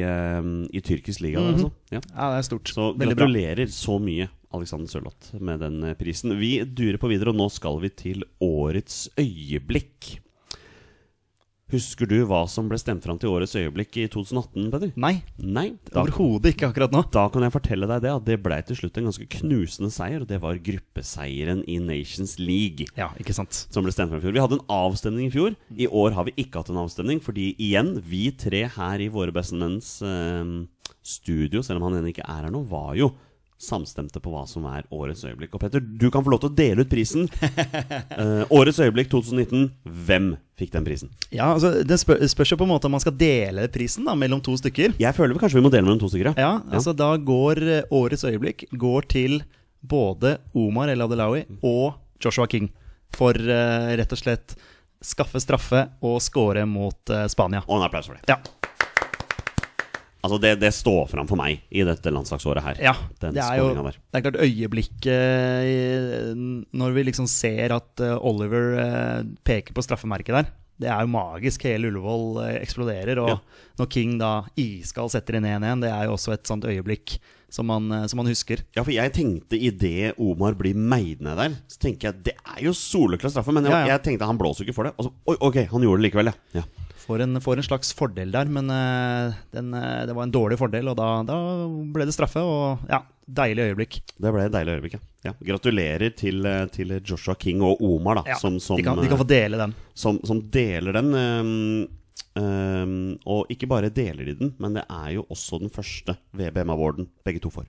i 0.72 0.84
tyrkisk 0.84 1.24
liga. 1.24 1.40
Mhm. 1.40 1.54
altså. 1.54 1.72
ja. 1.94 2.02
Ja, 2.12 2.30
det 2.34 2.40
er 2.42 2.48
stort. 2.50 2.72
Så 2.72 2.90
veldig 2.96 3.16
bra. 3.16 3.26
gratulerer 3.26 3.72
så 3.72 3.98
mye, 4.02 4.28
Alexander 4.52 4.92
Sørloth, 4.92 5.32
med 5.40 5.62
den 5.64 5.94
prisen. 6.00 6.36
Vi 6.38 6.58
durer 6.64 7.00
på 7.00 7.10
videre, 7.12 7.32
og 7.32 7.40
nå 7.40 7.48
skal 7.52 7.80
vi 7.82 7.92
til 8.04 8.26
årets 8.44 9.06
øyeblikk. 9.20 10.18
Husker 11.72 12.04
du 12.08 12.18
hva 12.28 12.42
som 12.52 12.66
ble 12.68 12.76
stemt 12.76 13.04
fram 13.06 13.16
til 13.20 13.30
årets 13.32 13.54
øyeblikk 13.56 13.96
i 14.02 14.04
2018, 14.12 14.66
Peder? 14.74 14.90
Nei, 15.00 15.14
Nei? 15.40 15.70
Overhodet 15.96 16.52
ikke 16.52 16.68
akkurat 16.68 16.92
nå. 16.92 17.00
da 17.14 17.22
kan 17.32 17.46
jeg 17.46 17.54
fortelle 17.54 17.88
deg 17.88 18.02
det 18.04 18.12
at 18.12 18.26
det 18.26 18.36
ble 18.44 18.58
til 18.68 18.76
slutt 18.76 19.00
en 19.00 19.08
ganske 19.08 19.28
knusende 19.38 19.88
seier, 19.94 20.20
og 20.20 20.28
det 20.28 20.42
var 20.42 20.60
gruppeseieren 20.60 21.64
i 21.64 21.78
Nations 21.80 22.36
League. 22.42 22.90
Ja, 22.98 23.08
ikke 23.16 23.32
sant. 23.36 23.64
Som 23.72 23.86
ble 23.88 23.94
stemt 23.96 24.12
fram 24.12 24.20
i 24.20 24.26
fjor. 24.26 24.36
Vi 24.36 24.44
hadde 24.44 24.60
en 24.60 24.68
avstemning 24.76 25.30
i 25.30 25.32
fjor. 25.32 25.56
I 25.72 25.88
år 25.88 26.12
har 26.18 26.28
vi 26.28 26.36
ikke 26.44 26.60
hatt 26.60 26.72
en 26.74 26.82
avstemning, 26.84 27.24
fordi 27.24 27.54
igjen, 27.56 27.96
vi 28.04 28.26
tre 28.36 28.66
her 28.76 29.00
i 29.00 29.08
Våre 29.12 29.32
bestemenns 29.32 29.94
eh, 30.04 30.54
studio, 31.02 31.64
selv 31.64 31.80
om 31.80 31.88
han 31.88 32.02
ennå 32.02 32.12
ikke 32.12 32.28
er 32.28 32.44
her 32.46 32.52
nå, 32.52 32.66
var 32.68 32.92
jo 33.00 33.14
samstemte 33.62 34.20
på 34.22 34.32
hva 34.32 34.42
som 34.50 34.64
er 34.70 34.86
årets 34.90 35.22
øyeblikk. 35.24 35.54
Og 35.54 35.62
Petter, 35.62 35.82
du 35.82 36.08
kan 36.10 36.24
få 36.24 36.32
lov 36.32 36.42
til 36.42 36.50
å 36.50 36.56
dele 36.58 36.84
ut 36.84 36.92
prisen. 36.92 37.28
Eh, 38.12 38.42
årets 38.52 38.78
øyeblikk 38.82 39.08
2019. 39.10 39.70
Hvem 40.06 40.26
fikk 40.58 40.72
den 40.74 40.84
prisen? 40.84 41.10
Ja, 41.32 41.48
altså 41.54 41.70
Det 41.86 41.96
spør, 42.00 42.20
spørs 42.28 42.52
jo 42.52 42.58
på 42.60 42.66
en 42.66 42.72
måte 42.74 42.88
om 42.88 42.92
man 42.94 43.02
skal 43.02 43.14
dele 43.18 43.64
prisen 43.72 44.04
da 44.06 44.14
mellom 44.18 44.42
to 44.44 44.54
stykker. 44.60 44.94
Jeg 45.00 45.16
føler 45.16 45.34
vi 45.34 45.40
kanskje 45.42 45.58
vi 45.58 45.64
må 45.64 45.72
dele 45.72 45.86
mellom 45.86 46.00
to 46.02 46.10
stykker. 46.12 46.34
Ja, 46.38 46.58
altså 46.70 46.92
Da 46.96 47.14
går 47.16 47.62
eh, 47.64 47.94
årets 47.94 48.26
øyeblikk 48.28 48.66
går 48.78 49.08
til 49.14 49.38
både 49.80 50.36
Omar 50.54 50.92
El 50.92 51.02
Adelawi 51.02 51.46
og 51.62 51.96
Joshua 52.22 52.46
King. 52.50 52.68
For 53.16 53.36
eh, 53.36 53.92
rett 53.98 54.12
og 54.14 54.20
slett 54.20 54.56
skaffe 55.02 55.40
straffe 55.42 55.86
og 56.04 56.20
score 56.22 56.66
mot 56.68 57.10
eh, 57.10 57.26
Spania. 57.32 57.64
Og 57.66 57.78
en 57.80 57.86
applaus 57.88 58.10
for 58.10 58.18
det. 58.18 58.26
Ja, 58.30 58.38
Altså 60.22 60.36
Det, 60.40 60.52
det 60.62 60.70
står 60.74 61.08
fram 61.10 61.26
for 61.26 61.34
meg 61.40 61.64
i 61.74 61.82
dette 61.82 62.10
landslagsåret 62.14 62.62
her. 62.62 62.76
ja 62.78 62.92
Den 63.20 63.34
det 63.34 63.42
er 63.42 63.58
jo 63.58 63.72
der. 63.74 63.96
det 63.98 64.20
er 64.20 64.24
klart 64.28 64.38
øyeblikket 64.44 65.08
Når 66.72 66.94
vi 66.96 67.04
liksom 67.08 67.26
ser 67.30 67.74
at 67.76 68.00
eh, 68.04 68.16
Oliver 68.22 68.76
eh, 68.78 69.22
peker 69.46 69.74
på 69.74 69.82
straffemerket 69.84 70.34
der. 70.38 70.46
Det 70.82 70.88
er 70.90 71.04
jo 71.04 71.10
magisk. 71.12 71.62
Hele 71.68 71.90
Ullevål 71.92 72.40
eh, 72.46 72.56
eksploderer. 72.62 73.18
Og 73.22 73.28
Ja. 73.34 73.38
når 73.78 73.90
King 73.92 74.16
da 74.20 74.32
iskald 74.58 75.10
setter 75.14 75.36
inn 75.38 75.46
1-1, 75.48 75.80
det 75.84 75.90
er 75.92 76.04
jo 76.08 76.12
også 76.16 76.32
et 76.34 76.46
sånt 76.48 76.64
øyeblikk 76.64 77.18
som 77.52 77.66
man, 77.68 77.90
som 78.08 78.16
man 78.16 78.26
husker. 78.30 78.62
Ja, 78.74 78.80
for 78.82 78.92
jeg 78.94 79.12
tenkte 79.12 79.58
idet 79.60 80.14
Omar 80.18 80.54
blir 80.56 80.72
meid 80.74 81.20
ned 81.20 81.36
der, 81.36 81.52
så 81.68 81.78
tenker 81.84 82.08
jeg 82.08 82.22
det 82.30 82.34
er 82.48 82.62
jo 82.64 82.72
soleklar 82.72 83.30
straffe. 83.34 83.52
Men 83.52 83.64
jeg, 83.68 83.72
Ja, 83.74 83.80
ja. 83.84 83.90
jeg 83.98 84.02
tenkte 84.06 84.26
han 84.30 84.38
blåser 84.40 84.64
jo 84.64 84.70
ikke 84.70 84.74
for 84.78 84.88
det. 84.88 84.94
Og 84.96 85.04
så, 85.04 85.10
oi, 85.28 85.36
ok, 85.50 85.58
han 85.68 85.84
gjorde 85.84 86.00
det 86.00 86.06
likevel, 86.08 86.32
ja. 86.32 86.62
ja. 86.62 86.81
Får 87.02 87.24
en, 87.24 87.40
får 87.42 87.58
en 87.58 87.66
slags 87.66 87.90
fordel 87.98 88.30
der, 88.34 88.50
men 88.52 88.68
eh, 88.70 89.38
den, 89.54 89.72
eh, 89.74 90.02
det 90.06 90.14
var 90.14 90.28
en 90.28 90.34
dårlig 90.34 90.58
fordel, 90.60 90.92
og 90.92 90.98
da, 90.98 91.08
da 91.26 91.38
ble 91.94 92.06
det 92.06 92.14
straffe. 92.14 92.42
Og 92.46 92.84
ja, 92.90 93.00
deilig 93.26 93.70
øyeblikk. 93.72 93.98
Det 94.22 94.32
ble 94.34 94.44
et 94.46 94.54
deilig 94.54 94.76
øyeblikk. 94.76 94.98
Ja. 94.98 95.08
Ja. 95.22 95.32
Gratulerer 95.52 96.14
til, 96.18 96.44
eh, 96.46 96.66
til 96.74 96.94
Joshua 97.00 97.34
King 97.38 97.62
og 97.66 97.82
Omar, 97.82 98.20
da, 98.20 98.34
Ja, 98.34 98.38
som, 98.42 98.60
som, 98.62 98.78
de, 98.78 98.86
kan, 98.86 98.98
de 99.02 99.10
kan 99.10 99.20
få 99.20 99.26
dele 99.30 99.58
den. 99.60 99.74
som, 99.94 100.20
som 100.26 100.44
deler 100.54 101.00
den. 101.00 101.12
Um, 101.18 101.98
Um, 102.32 103.18
og 103.28 103.50
ikke 103.52 103.66
bare 103.68 103.90
deler 103.92 104.24
de 104.24 104.34
den, 104.38 104.54
men 104.60 104.72
det 104.78 104.86
er 104.88 105.10
jo 105.18 105.26
også 105.28 105.58
den 105.60 105.72
første 105.72 106.14
VBM 106.32 106.70
Awarden 106.72 107.10
begge 107.26 107.42
to 107.44 107.50
får. 107.52 107.66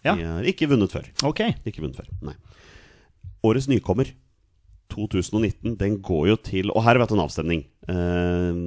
Ja. 0.00 0.14
De 0.16 0.24
har 0.24 0.48
ikke 0.48 0.68
vunnet 0.70 0.92
før. 0.92 1.04
Ok. 1.28 1.42
Ikke 1.68 1.84
vunnet 1.84 1.98
før, 2.00 2.08
nei. 2.24 2.32
Årets 3.44 3.68
nykommer 3.68 4.08
2019, 4.94 5.76
den 5.80 5.98
går 6.04 6.26
jo 6.30 6.36
til 6.36 6.70
Og 6.72 6.84
her 6.86 6.96
vi 6.96 7.04
hatt 7.04 7.12
en 7.16 7.24
avstemning. 7.24 7.64
Eh, 7.90 8.60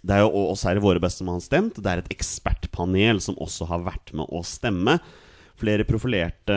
det 0.00 0.16
er 0.16 0.22
jo 0.24 0.44
også 0.50 0.70
her 0.70 0.80
i 0.80 0.84
Våre 0.84 1.02
beste 1.02 1.22
som 1.22 1.32
har 1.32 1.40
stemt. 1.44 1.80
Det 1.80 1.90
er 1.90 2.02
et 2.02 2.12
ekspertpanel 2.14 3.20
som 3.22 3.38
også 3.40 3.68
har 3.70 3.82
vært 3.84 4.14
med 4.16 4.30
å 4.32 4.42
stemme. 4.46 4.98
Flere 5.60 5.84
profilerte 5.84 6.56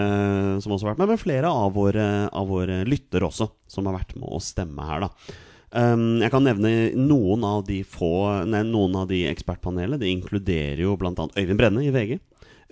som 0.64 0.72
også 0.72 0.86
har 0.86 0.94
vært 0.94 1.02
med, 1.04 1.12
men 1.12 1.20
flere 1.20 1.50
av 1.52 1.74
våre, 1.76 2.06
av 2.32 2.48
våre 2.48 2.84
lyttere 2.88 3.28
også, 3.28 3.50
som 3.68 3.90
har 3.90 3.98
vært 3.98 4.14
med 4.16 4.30
å 4.32 4.40
stemme 4.44 4.86
her, 4.88 5.04
da. 5.04 5.40
Um, 5.74 6.22
jeg 6.22 6.30
kan 6.30 6.46
nevne 6.46 6.70
noen 7.02 7.42
av 7.50 7.64
de 7.66 7.80
få 7.82 8.46
Nei, 8.46 8.62
noen 8.68 8.94
av 9.00 9.08
de 9.10 9.24
ekspertpanelene. 9.32 9.98
Det 10.00 10.12
inkluderer 10.12 10.84
jo 10.86 10.94
bl.a. 11.02 11.12
Øyvind 11.18 11.60
Brenne 11.60 11.82
i 11.82 11.90
VG. 11.92 12.20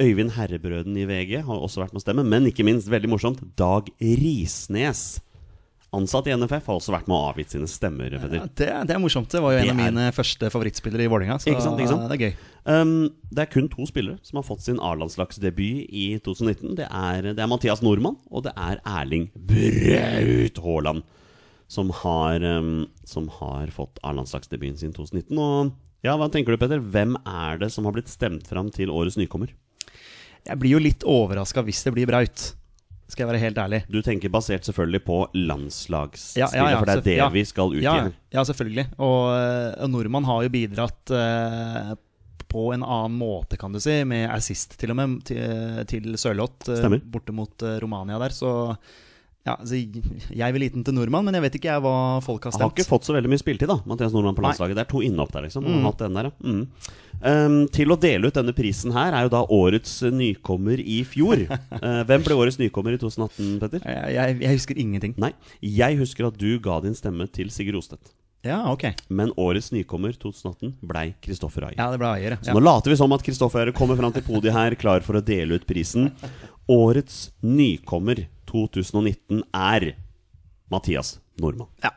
Øyvind 0.01 0.36
Herrebrøden 0.38 0.95
i 1.01 1.07
VG 1.10 1.39
har 1.48 1.57
også 1.65 1.81
vært 1.81 1.95
med 1.95 2.03
å 2.03 2.05
stemme. 2.05 2.27
Men 2.29 2.45
ikke 2.50 2.65
minst, 2.67 2.91
veldig 2.93 3.10
morsomt, 3.10 3.41
Dag 3.57 3.89
Risnes. 4.00 5.17
Ansatt 5.91 6.27
i 6.29 6.31
NFF 6.31 6.69
har 6.69 6.77
også 6.79 6.93
vært 6.93 7.07
med 7.12 7.17
å 7.17 7.25
avgitt 7.33 7.51
sine 7.51 7.67
stemmer. 7.67 8.13
Ja, 8.15 8.45
det, 8.48 8.67
det 8.88 8.93
er 8.95 9.00
morsomt. 9.03 9.27
Det 9.33 9.41
var 9.43 9.51
jo 9.57 9.60
Det 9.60 9.65
en 9.67 9.74
av 9.75 9.81
er- 9.86 9.91
mine 9.91 10.05
første 10.15 10.48
favorittspillere 10.53 11.03
i 11.03 11.10
Vålerenga. 11.12 11.36
Så 11.43 11.51
Ikke 11.51 11.65
sant, 11.65 11.81
ikke 11.83 11.91
sant? 11.91 12.05
det 12.07 12.15
er 12.15 12.24
gøy. 12.29 12.36
Um, 12.63 12.93
det 13.27 13.43
er 13.43 13.50
kun 13.51 13.67
to 13.74 13.83
spillere 13.89 14.15
som 14.24 14.39
har 14.39 14.45
fått 14.48 14.63
sin 14.63 14.79
A-landslagsdebut 14.79 15.89
i 15.91 16.05
2019. 16.24 16.77
Det 16.79 16.88
er, 16.88 17.33
det 17.36 17.43
er 17.43 17.50
Mathias 17.51 17.81
Nordmann, 17.83 18.15
og 18.31 18.45
det 18.48 18.53
er 18.55 18.79
Erling 18.88 19.27
Braut 19.36 20.62
Haaland. 20.63 21.03
Som 21.71 21.91
har, 22.01 22.39
um, 22.43 22.88
som 23.07 23.27
har 23.41 23.67
fått 23.75 24.00
A-landslagsdebuten 24.03 24.79
sin 24.79 24.93
2019. 24.95 25.36
Og 25.39 25.74
ja, 26.07 26.15
hva 26.17 26.31
tenker 26.31 26.55
du, 26.55 26.57
Petter? 26.63 26.79
Hvem 26.79 27.17
er 27.27 27.60
det 27.62 27.71
som 27.75 27.83
har 27.88 27.93
blitt 27.95 28.07
stemt 28.12 28.48
fram 28.48 28.71
til 28.71 28.89
årets 28.91 29.19
nykommer? 29.19 29.51
Jeg 30.48 30.57
blir 30.57 30.71
jo 30.74 30.79
litt 30.81 31.03
overraska 31.05 31.62
hvis 31.67 31.83
det 31.86 31.93
blir 32.00 32.07
Braut. 32.10 32.53
Skal 33.12 33.25
jeg 33.25 33.32
være 33.34 33.41
helt 33.44 33.58
ærlig. 33.60 33.82
Du 33.91 34.00
tenker 34.06 34.32
basert 34.32 34.68
selvfølgelig 34.68 35.01
på 35.03 35.18
landslagsspillet, 35.36 36.39
Ja, 36.39 36.48
ja, 36.56 36.70
ja, 36.72 36.77
for 36.80 36.88
det 36.88 36.96
er 36.96 37.03
det 37.10 37.18
ja. 37.18 37.27
vi 37.34 37.44
skal 37.50 37.75
ut 37.75 37.84
Ja, 37.84 37.96
her. 38.06 38.13
ja, 38.32 38.46
selvfølgelig. 38.48 38.86
Og, 39.03 39.20
eh, 39.36 39.84
og 39.84 39.91
nordmann 39.91 40.27
har 40.30 40.46
jo 40.46 40.53
bidratt 40.53 41.12
uh, 41.12 41.91
på 42.51 42.65
en 42.75 42.84
annen 42.84 43.18
måte, 43.20 43.60
kan 43.60 43.72
du 43.75 43.80
si, 43.84 43.98
med 44.08 44.30
assist 44.32 44.77
til 44.80 44.94
og 44.94 45.00
med 45.00 45.20
til, 45.27 45.84
til 45.91 46.15
Sørloth 46.20 46.72
uh, 46.72 46.98
borte 47.12 47.36
mot 47.36 47.68
uh, 47.68 47.75
Romania 47.84 48.20
der. 48.24 48.36
Så 48.36 48.51
ja, 49.41 49.55
altså, 49.55 49.74
jeg 49.74 50.53
vil 50.53 50.63
gi 50.67 50.69
den 50.75 50.83
til 50.86 50.93
nordmann, 50.93 51.25
men 51.25 51.33
jeg 51.33 51.41
vet 51.48 51.55
ikke 51.57 51.71
jeg 51.71 51.81
hva 51.81 51.95
folk 52.21 52.43
har 52.45 52.53
stemt. 52.53 52.62
Han 52.62 52.69
har 52.69 52.75
ikke 52.75 52.86
fått 52.91 53.07
så 53.07 53.15
veldig 53.15 53.31
mye 53.31 53.41
spiltid, 53.41 53.71
da, 53.71 53.79
Mathias 53.89 54.13
Nordmann 54.13 54.38
på 54.38 54.43
Nei. 54.43 54.51
landslaget. 54.51 54.77
Det 54.77 54.83
er 54.83 54.91
to 54.91 55.01
innhopp 55.05 55.33
der, 55.33 55.48
liksom. 55.48 55.65
Mm. 55.65 55.88
den 55.98 56.19
der, 56.19 56.29
ja. 56.29 56.33
mm. 56.45 56.91
um, 57.31 57.57
til 57.74 57.95
å 57.95 57.98
dele 58.05 58.29
ut 58.29 58.38
denne 58.38 58.53
prisen 58.53 58.93
her 58.93 59.17
er 59.17 59.25
jo 59.25 59.33
da 59.33 59.41
årets 59.57 59.95
nykommer 60.13 60.83
i 60.86 61.01
fjor. 61.10 61.48
uh, 61.50 62.01
hvem 62.10 62.27
ble 62.27 62.38
årets 62.38 62.62
nykommer 62.62 62.93
i 62.93 63.01
2018, 63.01 63.55
Petter? 63.63 63.86
Jeg, 63.89 64.15
jeg, 64.19 64.39
jeg 64.45 64.60
husker 64.60 64.81
ingenting. 64.86 65.17
Nei. 65.21 65.33
Jeg 65.65 65.98
husker 66.03 66.29
at 66.29 66.38
du 66.38 66.51
ga 66.62 66.77
din 66.86 66.98
stemme 66.98 67.25
til 67.33 67.50
Sigurd 67.50 67.79
Rostedt. 67.79 68.13
Ja, 68.45 68.60
ok. 68.71 68.88
Men 69.10 69.33
årets 69.38 69.71
nykommer 69.74 70.13
2018 70.17 70.75
blei 70.86 71.12
Kristoffer 71.21 71.65
Ayer. 71.67 71.77
Ja, 71.77 71.89
det 71.93 72.01
ble 72.01 72.10
Ayer. 72.10 72.38
Så 72.41 72.55
nå 72.55 72.62
later 72.62 72.93
vi 72.93 72.98
som 72.98 73.13
at 73.13 73.25
Kristoffer 73.25 73.62
Ayer 73.62 73.74
kommer 73.77 73.98
fram 73.98 74.13
til 74.13 74.25
podiet 74.25 74.53
her, 74.55 74.77
klar 74.81 75.05
for 75.05 75.17
å 75.17 75.25
dele 75.25 75.57
ut 75.57 75.67
prisen. 75.69 76.10
Årets 76.69 77.27
nykommer 77.45 78.24
2019 78.51 79.43
er 79.55 79.91
Mathias 80.72 81.17
Nordmann. 81.41 81.72
Ja. 81.84 81.93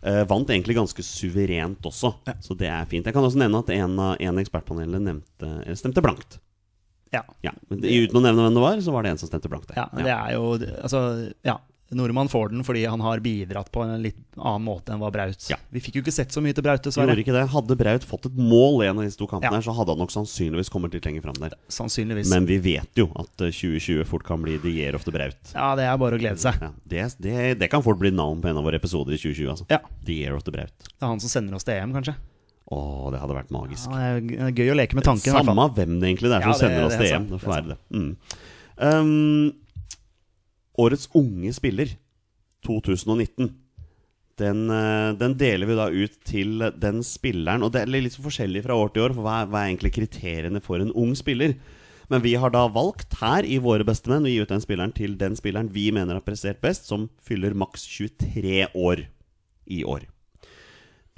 Uh, 0.00 0.22
vant 0.24 0.48
egentlig 0.48 0.78
ganske 0.78 1.04
suverent 1.04 1.84
også, 1.84 2.14
så 2.40 2.54
det 2.56 2.70
er 2.72 2.86
fint. 2.88 3.04
Jeg 3.04 3.16
kan 3.16 3.24
også 3.26 3.40
nevne 3.40 3.60
at 3.60 3.72
en 3.74 3.98
av 4.00 4.14
en 4.16 4.40
ekspertpanelet 4.40 5.02
nevnte, 5.04 5.50
stemte 5.76 6.04
blankt. 6.04 6.38
Ja. 7.10 7.24
Ja, 7.42 7.52
men 7.68 7.82
Uten 7.82 8.20
å 8.20 8.22
nevne 8.22 8.46
hvem 8.46 8.56
det 8.56 8.62
var, 8.62 8.80
så 8.84 8.94
var 8.94 9.04
det 9.04 9.12
en 9.14 9.20
som 9.20 9.28
stemte 9.28 9.50
blankt 9.50 9.72
der. 9.72 9.80
Ja, 9.82 9.88
det 9.98 10.12
er 10.14 10.34
jo 10.36 10.54
Altså, 10.78 11.00
ja. 11.46 11.58
Nordmann 11.96 12.28
får 12.30 12.52
den 12.52 12.62
fordi 12.64 12.84
han 12.86 13.00
har 13.02 13.18
bidratt 13.24 13.70
på 13.74 13.82
en 13.82 13.96
litt 14.04 14.18
annen 14.38 14.62
måte 14.62 14.92
enn 14.94 15.00
hva 15.02 15.10
Braut. 15.10 15.42
Ja. 15.50 15.56
Vi 15.74 15.80
fikk 15.82 15.96
jo 15.98 16.02
ikke 16.04 16.14
sett 16.14 16.30
så 16.30 16.42
mye 16.44 16.54
til 16.54 16.62
Braut, 16.62 16.78
Gjorde 16.84 16.92
dessverre. 16.94 17.16
ikke 17.18 17.34
det. 17.34 17.42
Hadde 17.50 17.76
Braut 17.80 18.06
fått 18.06 18.28
et 18.30 18.36
mål 18.38 18.84
i 18.84 18.88
en 18.90 18.98
av 19.00 19.04
disse 19.08 19.18
to 19.18 19.26
kampene, 19.26 19.58
Ja. 19.58 19.64
så 19.66 19.74
hadde 19.74 19.90
han 19.94 19.98
nok 19.98 20.10
sannsynligvis 20.14 20.70
kommet 20.70 20.94
litt 20.94 21.04
lenger 21.08 21.22
fram 21.26 21.34
der. 21.42 21.56
Sannsynligvis. 21.68 22.30
Men 22.30 22.46
vi 22.46 22.58
vet 22.58 22.90
jo 22.94 23.08
at 23.18 23.40
eh, 23.42 23.50
2020 23.50 24.04
fort 24.06 24.24
kan 24.24 24.42
bli 24.42 24.58
the 24.62 24.70
year 24.70 24.94
of 24.94 25.04
the 25.04 25.10
Braut. 25.14 25.38
ja, 25.54 25.74
det 25.76 25.84
er 25.90 25.96
bare 25.98 26.14
å 26.14 26.22
glede 26.22 26.38
seg. 26.38 26.60
Ja, 26.62 26.70
det, 26.86 27.06
det, 27.18 27.58
det 27.58 27.70
kan 27.70 27.82
fort 27.82 27.98
bli 27.98 28.10
navn 28.14 28.40
på 28.40 28.48
en 28.48 28.56
av 28.56 28.64
våre 28.64 28.76
episoder 28.78 29.12
i 29.14 29.18
2020. 29.18 29.48
Altså. 29.50 29.66
Ja. 29.68 29.80
The 30.06 30.12
year 30.22 30.34
of 30.38 30.44
the 30.46 30.52
Braut. 30.54 30.72
Det 30.86 31.02
er 31.02 31.06
han 31.10 31.20
som 31.20 31.28
sender 31.32 31.54
oss 31.58 31.64
til 31.66 31.74
EM, 31.74 31.92
kanskje. 31.96 32.14
Å, 32.70 33.10
det 33.10 33.18
hadde 33.18 33.34
vært 33.34 33.50
magisk. 33.50 33.90
Ja, 33.90 34.20
det 34.22 34.54
gøy 34.54 34.70
å 34.70 34.76
leke 34.78 34.94
med 34.94 35.02
tanken. 35.02 35.34
Samme 35.34 35.66
hvem 35.74 35.96
det 35.98 36.06
egentlig 36.12 36.30
det 36.30 36.36
er 36.38 36.44
som 36.46 36.54
sender 36.60 36.86
oss 36.86 36.94
til 37.00 37.08
EM. 37.10 37.24
Det 37.32 37.40
får 37.42 37.50
være 37.56 37.72
det. 37.72 37.78
Mm. 37.90 38.12
Um, 38.78 39.52
årets 40.80 41.10
unge 41.16 41.52
spiller 41.56 41.92
2019. 42.66 43.50
Den, 44.40 44.70
eh, 44.72 45.10
den 45.20 45.36
deler 45.36 45.68
vi 45.68 45.76
da 45.76 45.88
ut 45.92 46.16
til 46.24 46.64
den 46.80 47.02
spilleren. 47.04 47.64
Og 47.64 47.72
det 47.74 47.82
er 47.82 47.92
litt 47.92 48.16
så 48.16 48.24
forskjellig 48.24 48.64
fra 48.64 48.78
år 48.78 48.94
til 48.94 49.04
år, 49.08 49.14
for 49.16 49.26
hva 49.26 49.42
er, 49.42 49.50
hva 49.52 49.64
er 49.64 49.72
egentlig 49.74 49.94
kriteriene 49.98 50.62
for 50.64 50.80
en 50.80 50.94
ung 50.96 51.12
spiller? 51.18 51.56
Men 52.10 52.24
vi 52.24 52.34
har 52.34 52.50
da 52.50 52.64
valgt 52.66 53.20
her 53.20 53.46
i 53.46 53.60
Våre 53.62 53.86
bestemenn 53.86 54.26
å 54.26 54.30
gi 54.30 54.40
ut 54.42 54.50
den 54.50 54.62
spilleren 54.64 54.94
til 54.96 55.14
den 55.18 55.36
spilleren 55.38 55.70
vi 55.70 55.90
mener 55.94 56.18
har 56.18 56.26
prestert 56.26 56.58
best, 56.62 56.88
som 56.90 57.06
fyller 57.22 57.54
maks 57.54 57.84
23 57.86 58.66
år 58.74 59.04
i 59.70 59.84
år. 59.86 60.08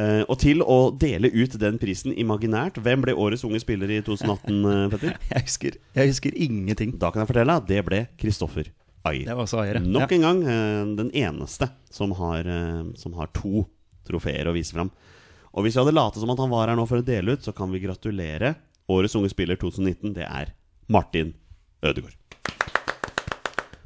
Uh, 0.01 0.25
og 0.25 0.39
til 0.41 0.63
å 0.65 0.91
dele 0.97 1.29
ut 1.31 1.53
den 1.61 1.77
prisen 1.77 2.15
imaginært 2.17 2.79
Hvem 2.81 3.03
ble 3.05 3.13
årets 3.13 3.45
unge 3.45 3.61
spiller 3.61 3.91
i 3.93 4.01
2018, 4.07 4.63
eh, 4.67 4.87
Petter? 4.93 5.19
Jeg 5.31 5.47
husker, 5.47 5.77
jeg 5.95 6.13
husker 6.13 6.37
ingenting. 6.49 6.95
Da 6.99 7.13
kan 7.13 7.23
jeg 7.23 7.31
fortelle 7.31 7.57
at 7.61 7.69
det 7.69 7.83
ble 7.87 8.07
Kristoffer 8.21 8.73
Ayer. 9.09 9.27
Det 9.27 9.35
var 9.35 9.47
også 9.47 9.61
Ayer. 9.63 9.81
Nok 9.83 10.13
en 10.15 10.27
gang 10.27 10.43
eh, 10.47 10.83
den 10.99 11.11
eneste 11.19 11.69
som 11.91 12.15
har, 12.19 12.47
eh, 12.47 12.83
som 12.99 13.17
har 13.19 13.31
to 13.35 13.65
trofeer 14.07 14.49
å 14.51 14.55
vise 14.55 14.75
fram. 14.77 14.91
Og 15.53 15.67
hvis 15.67 15.77
vi 15.77 15.83
hadde 15.83 15.95
latet 15.97 16.23
som 16.23 16.31
at 16.33 16.41
han 16.41 16.53
var 16.53 16.71
her 16.71 16.79
nå 16.79 16.87
for 16.89 17.03
å 17.03 17.07
dele 17.07 17.35
ut, 17.37 17.45
så 17.45 17.53
kan 17.57 17.73
vi 17.75 17.83
gratulere 17.83 18.55
årets 18.93 19.17
unge 19.19 19.31
spiller 19.33 19.59
2019. 19.61 20.15
Det 20.17 20.27
er 20.27 20.55
Martin 20.93 21.35
Ødegaard. 21.85 22.17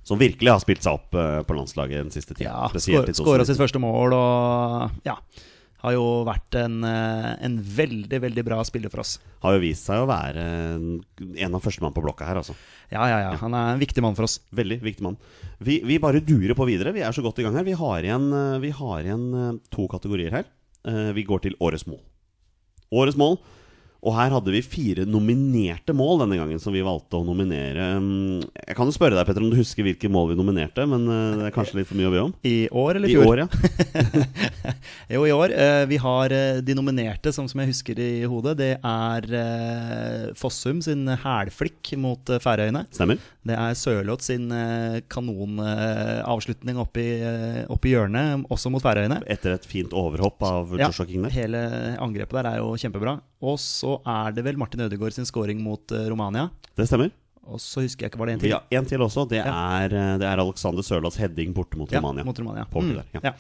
Som 0.07 0.21
virkelig 0.21 0.53
har 0.53 0.63
spilt 0.63 0.85
seg 0.87 1.01
opp 1.01 1.17
eh, 1.19 1.41
på 1.43 1.57
landslaget 1.57 2.05
den 2.05 2.15
siste 2.15 2.37
tiden. 2.37 2.53
Ja, 2.53 3.13
Skåra 3.17 3.47
sitt 3.49 3.59
første 3.59 3.83
mål 3.83 4.15
og 4.15 5.01
ja. 5.09 5.17
Har 5.87 5.95
jo 5.95 6.07
vært 6.27 6.57
en, 6.59 6.81
eh, 6.83 7.29
en 7.47 7.57
veldig, 7.63 8.19
veldig 8.25 8.43
bra 8.49 8.59
spiller 8.67 8.91
for 8.91 9.05
oss. 9.05 9.21
Har 9.45 9.55
jo 9.55 9.63
vist 9.63 9.87
seg 9.87 10.03
å 10.03 10.09
være 10.11 10.43
en 10.43 11.55
av 11.55 11.63
førstemann 11.63 11.95
på 11.95 12.03
blokka 12.03 12.27
her, 12.27 12.41
altså. 12.41 12.57
Ja, 12.91 13.07
ja, 13.07 13.21
ja. 13.23 13.37
Han 13.39 13.55
er 13.55 13.75
en 13.77 13.83
viktig 13.83 14.03
mann 14.03 14.17
for 14.19 14.27
oss. 14.27 14.41
Veldig 14.51 14.81
viktig 14.83 15.07
mann. 15.07 15.19
Vi, 15.63 15.79
vi 15.87 16.01
bare 16.03 16.25
durer 16.27 16.59
på 16.59 16.67
videre. 16.67 16.91
Vi 16.97 17.05
er 17.07 17.15
så 17.15 17.23
godt 17.23 17.39
i 17.39 17.47
gang 17.47 17.55
her. 17.55 17.67
Vi 17.69 17.79
har 17.79 18.03
igjen, 18.03 18.27
eh, 18.35 18.59
vi 18.65 18.73
har 18.75 19.07
igjen 19.07 19.29
eh, 19.31 19.61
to 19.71 19.87
kategorier 19.93 20.35
her. 20.41 20.51
Vi 20.87 21.25
går 21.27 21.41
til 21.43 21.57
årets 21.59 21.83
mål. 21.91 21.99
Årets 22.95 23.17
mål. 23.19 23.41
Og 24.07 24.15
her 24.15 24.31
hadde 24.37 24.53
vi 24.55 24.61
fire 24.63 25.03
nominerte 25.11 25.91
mål 25.97 26.21
denne 26.23 26.37
gangen, 26.39 26.61
som 26.63 26.75
vi 26.77 26.85
valgte 26.87 27.19
å 27.19 27.25
nominere. 27.27 27.89
Mm, 27.99 28.45
Jeg 28.69 28.77
kan 28.79 28.87
jo 28.87 28.95
spørre 28.95 29.17
deg, 29.19 29.27
Petter, 29.27 29.43
om 29.43 29.51
du 29.51 29.59
husker 29.59 29.83
hvilke 29.87 30.11
mål 30.13 30.31
vi 30.31 30.37
nominerte, 30.39 30.85
men 30.87 31.09
eh, 31.11 31.33
det 31.41 31.49
er 31.49 31.55
kanskje 31.57 31.81
litt 31.81 31.89
for 31.91 31.99
mye 31.99 32.11
å 32.11 32.15
be 32.15 32.23
om? 32.29 32.35
I 32.47 32.55
år 32.71 33.01
eller 33.01 33.11
I 33.11 33.17
fjor? 33.17 33.27
i 33.27 33.31
år, 33.33 33.43
ja. 33.43 34.27
Jo, 35.17 35.25
i 35.27 35.33
år. 35.35 35.53
Eh, 35.55 35.83
vi 35.91 35.99
har 36.03 36.35
eh, 36.35 36.61
de 36.67 36.77
nominerte, 36.79 37.33
som, 37.35 37.49
som 37.51 37.61
jeg 37.63 37.73
husker 37.73 37.99
i 38.03 38.11
hodet. 38.31 38.57
Det 38.63 38.71
er 38.79 39.29
eh, 39.43 40.23
Fossum 40.39 40.81
sin 40.87 41.07
hælflikk 41.27 41.93
mot 42.03 42.31
Færøyene. 42.43 42.87
Stemmer. 42.95 43.19
Det 43.47 43.55
er 43.55 43.77
Sørloth 43.79 44.25
sin 44.27 44.49
eh, 44.51 45.01
kanonavslutning 45.13 46.79
oppi, 46.83 47.05
eh, 47.23 47.61
oppi 47.73 47.93
hjørnet, 47.95 48.43
også 48.53 48.71
mot 48.75 48.83
Færøyene. 48.83 49.21
Etter 49.31 49.55
et 49.55 49.67
fint 49.69 49.93
overhopp 49.97 50.43
av 50.47 50.73
Ja, 50.79 50.89
Joshua 50.89 51.07
King 51.07 51.23
der. 51.27 51.31
hele 51.37 51.61
angrepet 52.03 52.41
der 52.41 52.49
er 52.55 52.57
jo 52.63 52.73
kjempebra. 52.81 53.21
Og 53.47 53.59
så 53.63 54.01
er 54.03 54.33
det 54.35 54.45
vel 54.47 54.59
Martin 54.59 54.81
Ødegaard 54.87 55.13
sin 55.15 55.29
scoring 55.29 55.61
mot 55.63 55.93
eh, 55.93 56.09
Romania. 56.11 56.49
Det 56.77 56.89
stemmer. 56.91 57.13
Og 57.47 57.61
så 57.63 57.85
husker 57.85 58.07
jeg 58.07 58.11
ikke, 58.11 58.19
var 58.19 58.27
det 58.27 58.35
en 58.35 58.41
til? 58.43 58.51
Ja, 58.51 58.61
en 58.75 58.85
til 58.91 58.99
også. 59.07 59.29
Det 59.31 59.39
Ja. 59.39 59.53
er, 59.85 59.85
eh, 59.95 60.19
det 60.19 60.27
er 60.27 60.43
Alexander 60.43 60.83
Sørloths 60.83 61.17
heading 61.23 61.55
borte 61.55 61.77
mot 61.79 61.93
Romania. 61.93 62.25
Ja, 62.25 62.25
mot 62.27 62.39
Romania. 62.43 62.67
Mm, 62.75 62.97
ja. 63.15 63.21
ja. 63.31 63.33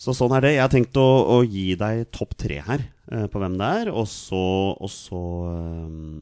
Så 0.00 0.14
sånn 0.16 0.32
er 0.34 0.40
det. 0.40 0.54
Jeg 0.56 0.62
har 0.64 0.72
tenkt 0.72 0.96
å, 0.96 1.06
å 1.38 1.42
gi 1.46 1.74
deg 1.76 2.06
topp 2.10 2.34
tre 2.40 2.58
her 2.66 2.80
eh, 3.12 3.26
på 3.30 3.38
hvem 3.38 3.54
det 3.60 3.68
er. 3.84 3.90
Og 3.92 4.08
så, 4.08 4.40
og 4.80 4.90
så 4.90 5.20
eh, 5.52 6.20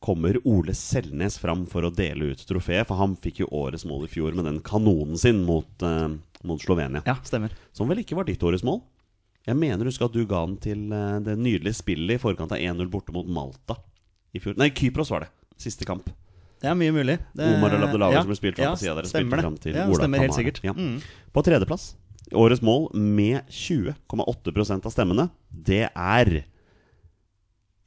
kommer 0.00 0.38
Ole 0.46 0.74
Selnes 0.76 1.38
fram 1.38 1.64
for 1.70 1.86
å 1.86 1.92
dele 1.94 2.32
ut 2.32 2.42
trofeet. 2.48 2.86
For 2.88 3.00
han 3.00 3.16
fikk 3.20 3.42
jo 3.44 3.50
årets 3.54 3.86
mål 3.88 4.06
i 4.06 4.10
fjor 4.12 4.36
med 4.36 4.48
den 4.48 4.60
kanonen 4.64 5.18
sin 5.20 5.42
mot, 5.46 5.70
uh, 5.82 6.10
mot 6.46 6.62
Slovenia. 6.62 7.02
ja, 7.06 7.16
stemmer. 7.24 7.54
Som 7.76 7.90
vel 7.90 8.04
ikke 8.04 8.18
var 8.18 8.28
ditt 8.28 8.42
årets 8.42 8.66
mål? 8.66 8.82
Jeg 9.46 9.58
mener 9.58 9.86
du 9.86 9.94
skal 9.94 10.10
at 10.10 10.16
du 10.16 10.24
ga 10.26 10.42
den 10.46 10.56
til 10.62 10.86
uh, 10.90 11.18
det 11.22 11.36
nydelige 11.38 11.78
spillet 11.78 12.18
i 12.18 12.22
forkant 12.22 12.54
av 12.54 12.62
1-0 12.62 12.90
borte 12.92 13.14
mot 13.14 13.28
Malta 13.28 13.78
i 14.34 14.42
fjor. 14.42 14.56
Nei, 14.60 14.72
Kypros 14.74 15.12
var 15.14 15.26
det. 15.26 15.32
Siste 15.60 15.88
kamp. 15.88 16.08
Det 16.60 16.68
er 16.70 16.76
mye 16.78 16.92
mulig. 16.94 17.18
Det, 17.36 17.46
Omar 17.52 17.74
og 17.76 17.84
Abdelawi 17.84 18.16
ja, 18.16 18.24
som 18.24 18.32
ble 18.32 18.38
spilt 18.38 18.56
fram 18.58 18.70
ja, 18.70 18.72
på 18.74 18.80
sida 18.80 18.96
der. 18.96 19.08
Stemmer 19.10 19.38
det. 19.38 19.44
fram 19.44 19.56
til 19.60 19.76
ja, 19.76 19.86
Ola 19.86 20.02
stemmer 20.02 20.24
helt 20.24 20.36
sikkert. 20.36 20.60
Ja. 20.64 20.72
Mm. 20.76 20.98
På 21.36 21.44
tredjeplass, 21.44 21.84
årets 22.32 22.64
mål 22.64 22.88
med 22.96 23.44
20,8% 23.52 24.88
av 24.88 24.94
stemmene, 24.94 25.28
det 25.52 25.84
er 25.92 26.32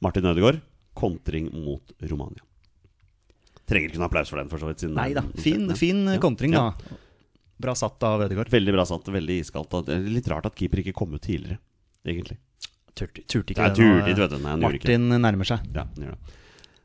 Martin 0.00 0.30
Ødegaard. 0.30 0.62
Kontring 1.00 1.46
mot 1.64 1.84
Romania. 2.10 2.42
Trenger 3.70 3.88
ikke 3.92 3.98
noen 4.00 4.08
applaus 4.10 4.30
for 4.32 4.38
den, 4.40 4.50
for 4.50 4.58
så 4.62 4.66
vidt. 4.70 4.80
siden 4.82 4.96
Nei 4.98 5.10
da. 5.16 5.22
Fin, 5.40 5.62
fin 5.78 6.00
Ja. 6.10 6.18
kontring, 6.22 6.52
Ja. 6.56 6.62
da. 6.70 6.74
Bra 7.60 7.72
satt 7.76 8.02
av 8.08 8.20
Ødegaard. 8.24 8.48
Veldig 8.50 8.72
bra 8.72 8.84
satt. 8.88 9.04
Veldig 9.12 9.36
iskaldt. 9.44 9.72
Litt 10.10 10.28
rart 10.32 10.46
at 10.48 10.56
keeper 10.56 10.78
ikke 10.82 10.94
kom 10.96 11.12
ut 11.14 11.22
tidligere, 11.22 11.58
egentlig. 12.04 12.38
Turte, 12.96 13.22
turte 13.30 13.50
ikke 13.54 13.62
Nei, 13.62 13.68
det 13.68 13.76
turte 13.76 14.16
vet 14.16 14.30
du. 14.32 14.38
Nei. 14.42 14.56
Martin 14.56 15.08
nærmer 15.22 15.44
seg. 15.46 15.58
Ja, 15.74 15.84
han 15.84 15.94
gjør 16.04 16.10
det. 16.16 16.20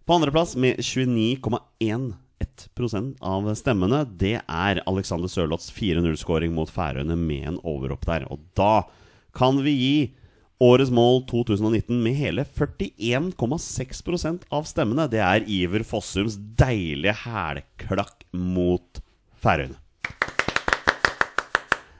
På 0.05 0.13
andreplass 0.19 0.55
med 0.55 0.77
29,1% 0.77 3.15
av 3.22 3.43
stemmene, 3.57 4.03
det 4.17 4.36
er 4.48 4.81
Alexander 4.88 5.27
Sørloths 5.31 5.72
4-0-skåring 5.74 6.51
mot 6.53 6.69
Færøyene 6.69 7.17
med 7.17 7.48
en 7.50 7.57
overopp 7.63 8.05
der. 8.05 8.25
Og 8.31 8.39
da 8.57 8.84
kan 9.36 9.57
vi 9.65 9.74
gi 9.75 9.98
årets 10.63 10.91
mål 10.93 11.24
2019 11.29 12.03
med 12.03 12.15
hele 12.17 12.45
41,6% 12.47 14.45
av 14.53 14.67
stemmene. 14.69 15.07
Det 15.12 15.21
er 15.24 15.47
Iver 15.51 15.83
Fossums 15.88 16.38
deilige 16.59 17.15
hælklakk 17.25 18.24
mot 18.31 19.01
Færøyene. 19.43 19.85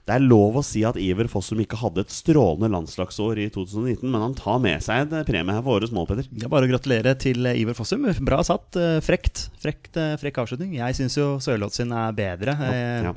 Det 0.05 0.13
er 0.13 0.21
lov 0.21 0.59
å 0.59 0.62
si 0.62 0.83
at 0.85 1.00
Iver 1.01 1.25
Fossum 1.31 1.57
ikke 1.63 1.79
hadde 1.81 2.03
et 2.05 2.12
strålende 2.13 2.67
landslagsår 2.69 3.39
i 3.41 3.47
2019, 3.50 4.03
men 4.05 4.21
han 4.21 4.35
tar 4.38 4.59
med 4.62 4.83
seg 4.85 5.01
en 5.07 5.24
premie 5.25 5.55
her 5.55 5.63
for 5.65 5.79
årets 5.79 5.93
mål, 5.95 6.05
Petter. 6.12 6.27
Er 6.43 6.51
bare 6.51 6.67
å 6.67 6.69
gratulere 6.69 7.15
til 7.17 7.47
eh, 7.50 7.57
Iver 7.63 7.74
Fossum. 7.74 8.05
Bra 8.27 8.43
satt. 8.45 8.77
eh, 8.77 9.00
Frekt. 9.01 9.47
Frekt, 9.63 9.97
eh, 9.97 10.13
frekk 10.21 10.38
avslutning. 10.43 10.75
Jeg 10.77 10.97
syns 11.00 11.17
jo 11.17 11.31
Sørloth 11.41 11.74
sin 11.79 11.89
er 11.95 12.13
bedre. 12.13 12.53
Ja, 12.53 13.09
Ja. 13.09 13.15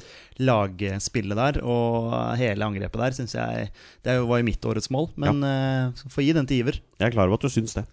Lagspillet 0.49 1.37
der 1.37 1.57
og 1.66 2.12
hele 2.38 2.64
angrepet 2.64 3.00
der 3.02 3.16
syns 3.16 3.35
jeg 3.35 3.71
Det 4.07 4.14
var 4.23 4.38
jo 4.38 4.47
mitt 4.47 4.62
årets 4.71 4.88
mål, 4.95 5.09
men 5.18 5.42
ja. 5.42 5.90
få 6.09 6.23
gi 6.25 6.33
den 6.37 6.47
til 6.49 6.62
Iver. 6.62 6.78
Jeg 7.00 7.09
er 7.11 7.14
klar 7.14 7.26
over 7.28 7.40
at 7.40 7.45
du 7.49 7.52
syns 7.52 7.75
det. 7.75 7.85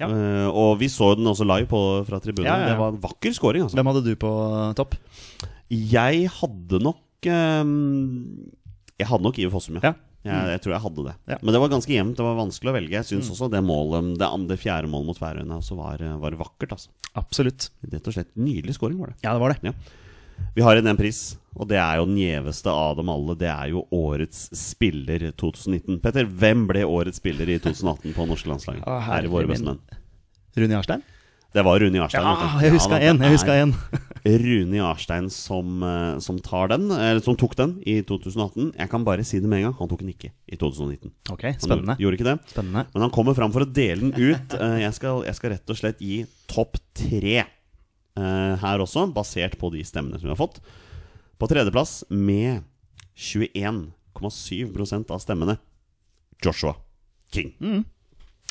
Ja. 0.00 0.08
Eh, 0.08 0.48
og 0.48 0.78
vi 0.80 0.88
så 0.88 1.12
den 1.18 1.28
også 1.28 1.44
live 1.44 1.68
på, 1.68 1.80
fra 2.08 2.18
tribunen. 2.24 2.48
Ja, 2.48 2.56
ja, 2.56 2.64
ja. 2.64 2.72
Det 2.72 2.80
var 2.80 2.94
en 2.94 3.02
vakker 3.04 3.36
scoring, 3.36 3.66
altså. 3.66 3.76
Hvem 3.78 3.90
hadde 3.92 4.04
du 4.06 4.14
på 4.16 4.32
topp? 4.80 4.96
Jeg 5.70 6.26
hadde 6.40 6.80
nok 6.82 6.98
Jeg 7.24 9.08
hadde 9.08 9.24
nok 9.24 9.38
Iver 9.40 9.52
Fossum, 9.54 9.78
ja. 9.80 9.90
Ja. 9.90 9.94
Jeg, 10.20 10.48
jeg 10.52 10.60
tror 10.66 10.74
jeg 10.74 10.82
hadde 10.84 11.04
det. 11.06 11.14
Ja. 11.32 11.36
Men 11.40 11.54
det 11.56 11.60
var 11.62 11.70
ganske 11.72 11.94
jevnt. 11.94 12.16
Det 12.18 12.24
var 12.26 12.34
vanskelig 12.36 12.68
å 12.68 12.76
velge. 12.76 12.92
Jeg 12.92 13.06
syns 13.08 13.30
Mm. 13.30 13.32
også 13.32 13.50
det 13.50 13.62
målet 13.64 14.18
Det 14.20 14.26
andre 14.28 14.56
fjerde 14.60 14.90
målet 14.92 15.06
mot 15.06 15.18
Færøyene 15.18 15.56
også 15.56 15.76
var, 15.78 15.96
var 16.20 16.36
vakkert. 16.36 16.72
Altså. 16.76 16.88
Absolutt. 17.16 17.70
Rett 17.90 18.06
og 18.06 18.12
slett 18.12 18.36
nydelig 18.36 18.74
scoring 18.76 18.98
var 19.00 19.08
det. 19.14 19.16
Ja, 19.24 19.32
det 19.32 19.40
var 19.40 19.54
det. 19.56 19.74
Vi 20.56 20.62
har 20.62 20.76
en 20.76 20.96
pris, 20.96 21.36
og 21.56 21.68
det 21.68 21.76
er 21.76 21.96
jo 22.00 22.06
den 22.06 22.16
gjeveste 22.16 22.66
av 22.72 22.96
dem 22.96 23.08
alle. 23.12 23.34
Det 23.36 23.48
er 23.48 23.68
jo 23.72 23.86
årets 23.92 24.48
spiller 24.56 25.30
2019. 25.36 26.00
Petter, 26.00 26.24
hvem 26.24 26.66
ble 26.68 26.84
årets 26.84 27.16
spiller 27.20 27.48
i 27.48 27.58
2018 27.58 28.14
på 28.16 28.26
norske 28.28 28.48
landslaget? 28.48 28.84
Å, 28.84 29.00
Her 29.04 29.24
i 29.24 29.32
Våre 29.32 29.46
bestemenn. 29.48 29.80
Rune 30.56 30.76
Jarstein? 30.76 31.02
Det 31.52 31.62
var 31.66 31.80
Rune 31.82 31.98
Jarstein. 31.98 32.22
Ja, 32.22 32.60
jeg 32.62 32.70
huska 32.76 32.98
én. 33.02 33.18
Ja, 33.18 33.26
Jeg 33.26 33.32
huska 33.34 33.54
én. 33.58 33.72
Rune 34.24 34.76
Jarstein 34.76 35.30
som, 35.32 35.82
eh, 35.82 36.18
som 36.22 36.38
tar 36.38 36.68
den, 36.70 36.90
eller 36.92 37.20
som 37.24 37.34
tok 37.36 37.56
den 37.58 37.72
i 37.86 38.02
2018. 38.06 38.72
Jeg 38.78 38.88
kan 38.92 39.02
bare 39.04 39.24
si 39.26 39.40
det 39.40 39.48
med 39.50 39.58
en 39.58 39.64
gang, 39.70 39.74
han 39.80 39.88
tok 39.90 39.98
den 40.04 40.12
ikke 40.12 40.30
i 40.46 40.56
2019. 40.60 41.10
Ok, 41.32 41.42
Han 41.42 41.54
spennende. 41.58 41.96
gjorde 41.98 42.14
ikke 42.20 42.28
det. 42.28 42.36
Spennende. 42.52 42.86
Men 42.94 43.02
han 43.02 43.10
kommer 43.10 43.34
fram 43.34 43.50
for 43.52 43.60
å 43.66 43.72
dele 43.72 44.00
den 44.00 44.14
ut. 44.14 44.54
Eh, 44.60 44.78
Jeg 44.84 44.94
skal, 44.94 45.24
jeg 45.24 45.34
skal 45.34 45.50
rett 45.56 45.70
og 45.70 45.76
slett 45.76 45.98
gi 45.98 46.26
topp 46.46 46.76
tre 46.94 47.38
eh, 47.40 47.46
her 48.62 48.78
også, 48.78 49.08
basert 49.12 49.58
på 49.58 49.72
de 49.72 49.82
stemmene 49.82 50.20
som 50.20 50.28
vi 50.28 50.34
har 50.34 50.38
fått. 50.38 50.60
På 51.40 51.48
tredjeplass 51.48 52.04
med 52.10 52.62
21,7% 53.16 55.10
av 55.10 55.18
stemmene 55.22 55.58
Joshua 56.44 56.74
King. 57.32 57.54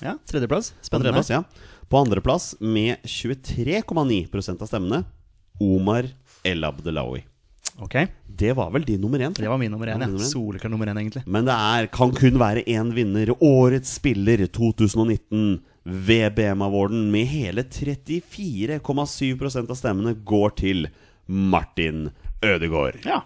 Ja, 0.01 0.17
tredjeplass. 0.25 0.71
På 0.71 0.85
Spennende. 0.85 1.11
tredjeplass, 1.11 1.29
ja. 1.29 1.43
På 1.89 1.97
andreplass 2.03 2.55
med 2.59 2.95
23,9% 3.03 4.61
av 4.61 4.67
stemmene 4.69 5.03
Omar 5.59 6.05
El 6.43 6.63
Abdelawi. 6.63 7.23
Ok, 7.79 7.95
Det 8.39 8.53
var 8.55 8.71
vel 8.71 8.83
din 8.83 9.01
nummer 9.01 9.19
én? 9.19 9.33
Det 9.35 9.47
var 9.47 9.57
min 9.57 9.71
nummer 9.71 9.87
én. 9.87 10.01
Ja, 10.01 10.07
Ja. 10.09 10.17
Soleklar 10.19 10.69
nummer 10.71 10.87
én, 10.87 10.97
egentlig. 10.99 11.23
Men 11.27 11.45
det 11.45 11.53
er, 11.55 11.87
kan 11.87 12.11
kun 12.15 12.37
være 12.39 12.63
én 12.67 12.93
vinner. 12.93 13.31
Årets 13.41 13.93
spiller 13.99 14.45
2019. 14.47 15.59
VBM-awarden 15.89 17.09
med 17.11 17.25
hele 17.25 17.63
34,7% 17.63 19.69
av 19.69 19.75
stemmene 19.75 20.13
går 20.25 20.49
til 20.59 20.87
Martin 21.25 22.09
Ødegaard. 22.43 22.95
Ja. 23.05 23.21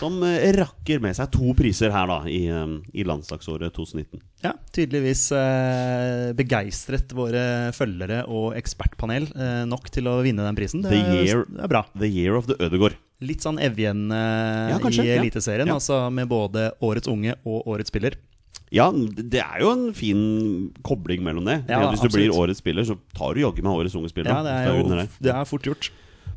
Som 0.00 0.22
eh, 0.24 0.46
rakker 0.56 1.02
med 1.04 1.16
seg 1.18 1.28
to 1.34 1.52
priser 1.58 1.92
her 1.92 2.08
da 2.08 2.18
i, 2.30 2.46
eh, 2.48 2.72
i 2.96 3.04
landslagsåret 3.04 3.74
2019. 3.76 4.22
ja 4.46 4.54
tydeligvis 4.72 5.26
eh, 5.36 6.30
begeistret 6.38 7.12
våre 7.16 7.42
følgere 7.76 8.22
og 8.30 8.54
ekspertpanel 8.56 9.28
eh, 9.34 9.62
nok 9.68 9.90
til 9.92 10.08
å 10.08 10.18
vinne 10.24 10.46
den 10.46 10.56
prisen. 10.56 10.80
Det, 10.86 10.94
The 10.94 11.20
year- 11.26 11.44
det 11.50 11.64
er 11.66 11.72
bra. 11.74 11.84
The 11.92 12.08
Year 12.08 12.38
of 12.38 12.48
the 12.48 12.56
Ødegård. 12.56 12.96
Litt 13.20 13.44
sånn 13.44 13.60
Evjen 13.60 14.06
eh, 14.08 14.72
Ja, 14.72 14.80
i. 14.80 15.08
Eliteserien, 15.18 15.68
Ja. 15.68 15.76
altså 15.76 16.06
med 16.10 16.30
både 16.30 16.70
Årets 16.80 17.10
unge 17.12 17.36
og 17.44 17.68
Årets 17.68 17.92
spiller. 17.92 18.16
Ja, 18.70 18.86
det 18.94 19.42
er 19.42 19.60
jo 19.64 19.72
en 19.74 19.88
fin 19.98 20.70
kobling 20.86 21.24
mellom 21.26 21.44
det. 21.44 21.64
Ja, 21.68 21.90
Hvis 21.90 22.04
du 22.06 22.12
blir 22.14 22.30
årets 22.30 22.62
spiller, 22.62 22.86
så 22.86 22.94
tar 23.18 23.34
du 23.34 23.42
jaggu 23.42 23.64
meg 23.66 23.74
årets 23.74 23.96
unge 23.98 24.08
spiller. 24.12 24.30
Ja, 24.30 24.44
det 24.46 24.52
er 24.54 24.78
jo 24.78 25.06
det 25.20 25.32
er 25.34 25.48
fort 25.50 25.66
gjort. 25.66 25.90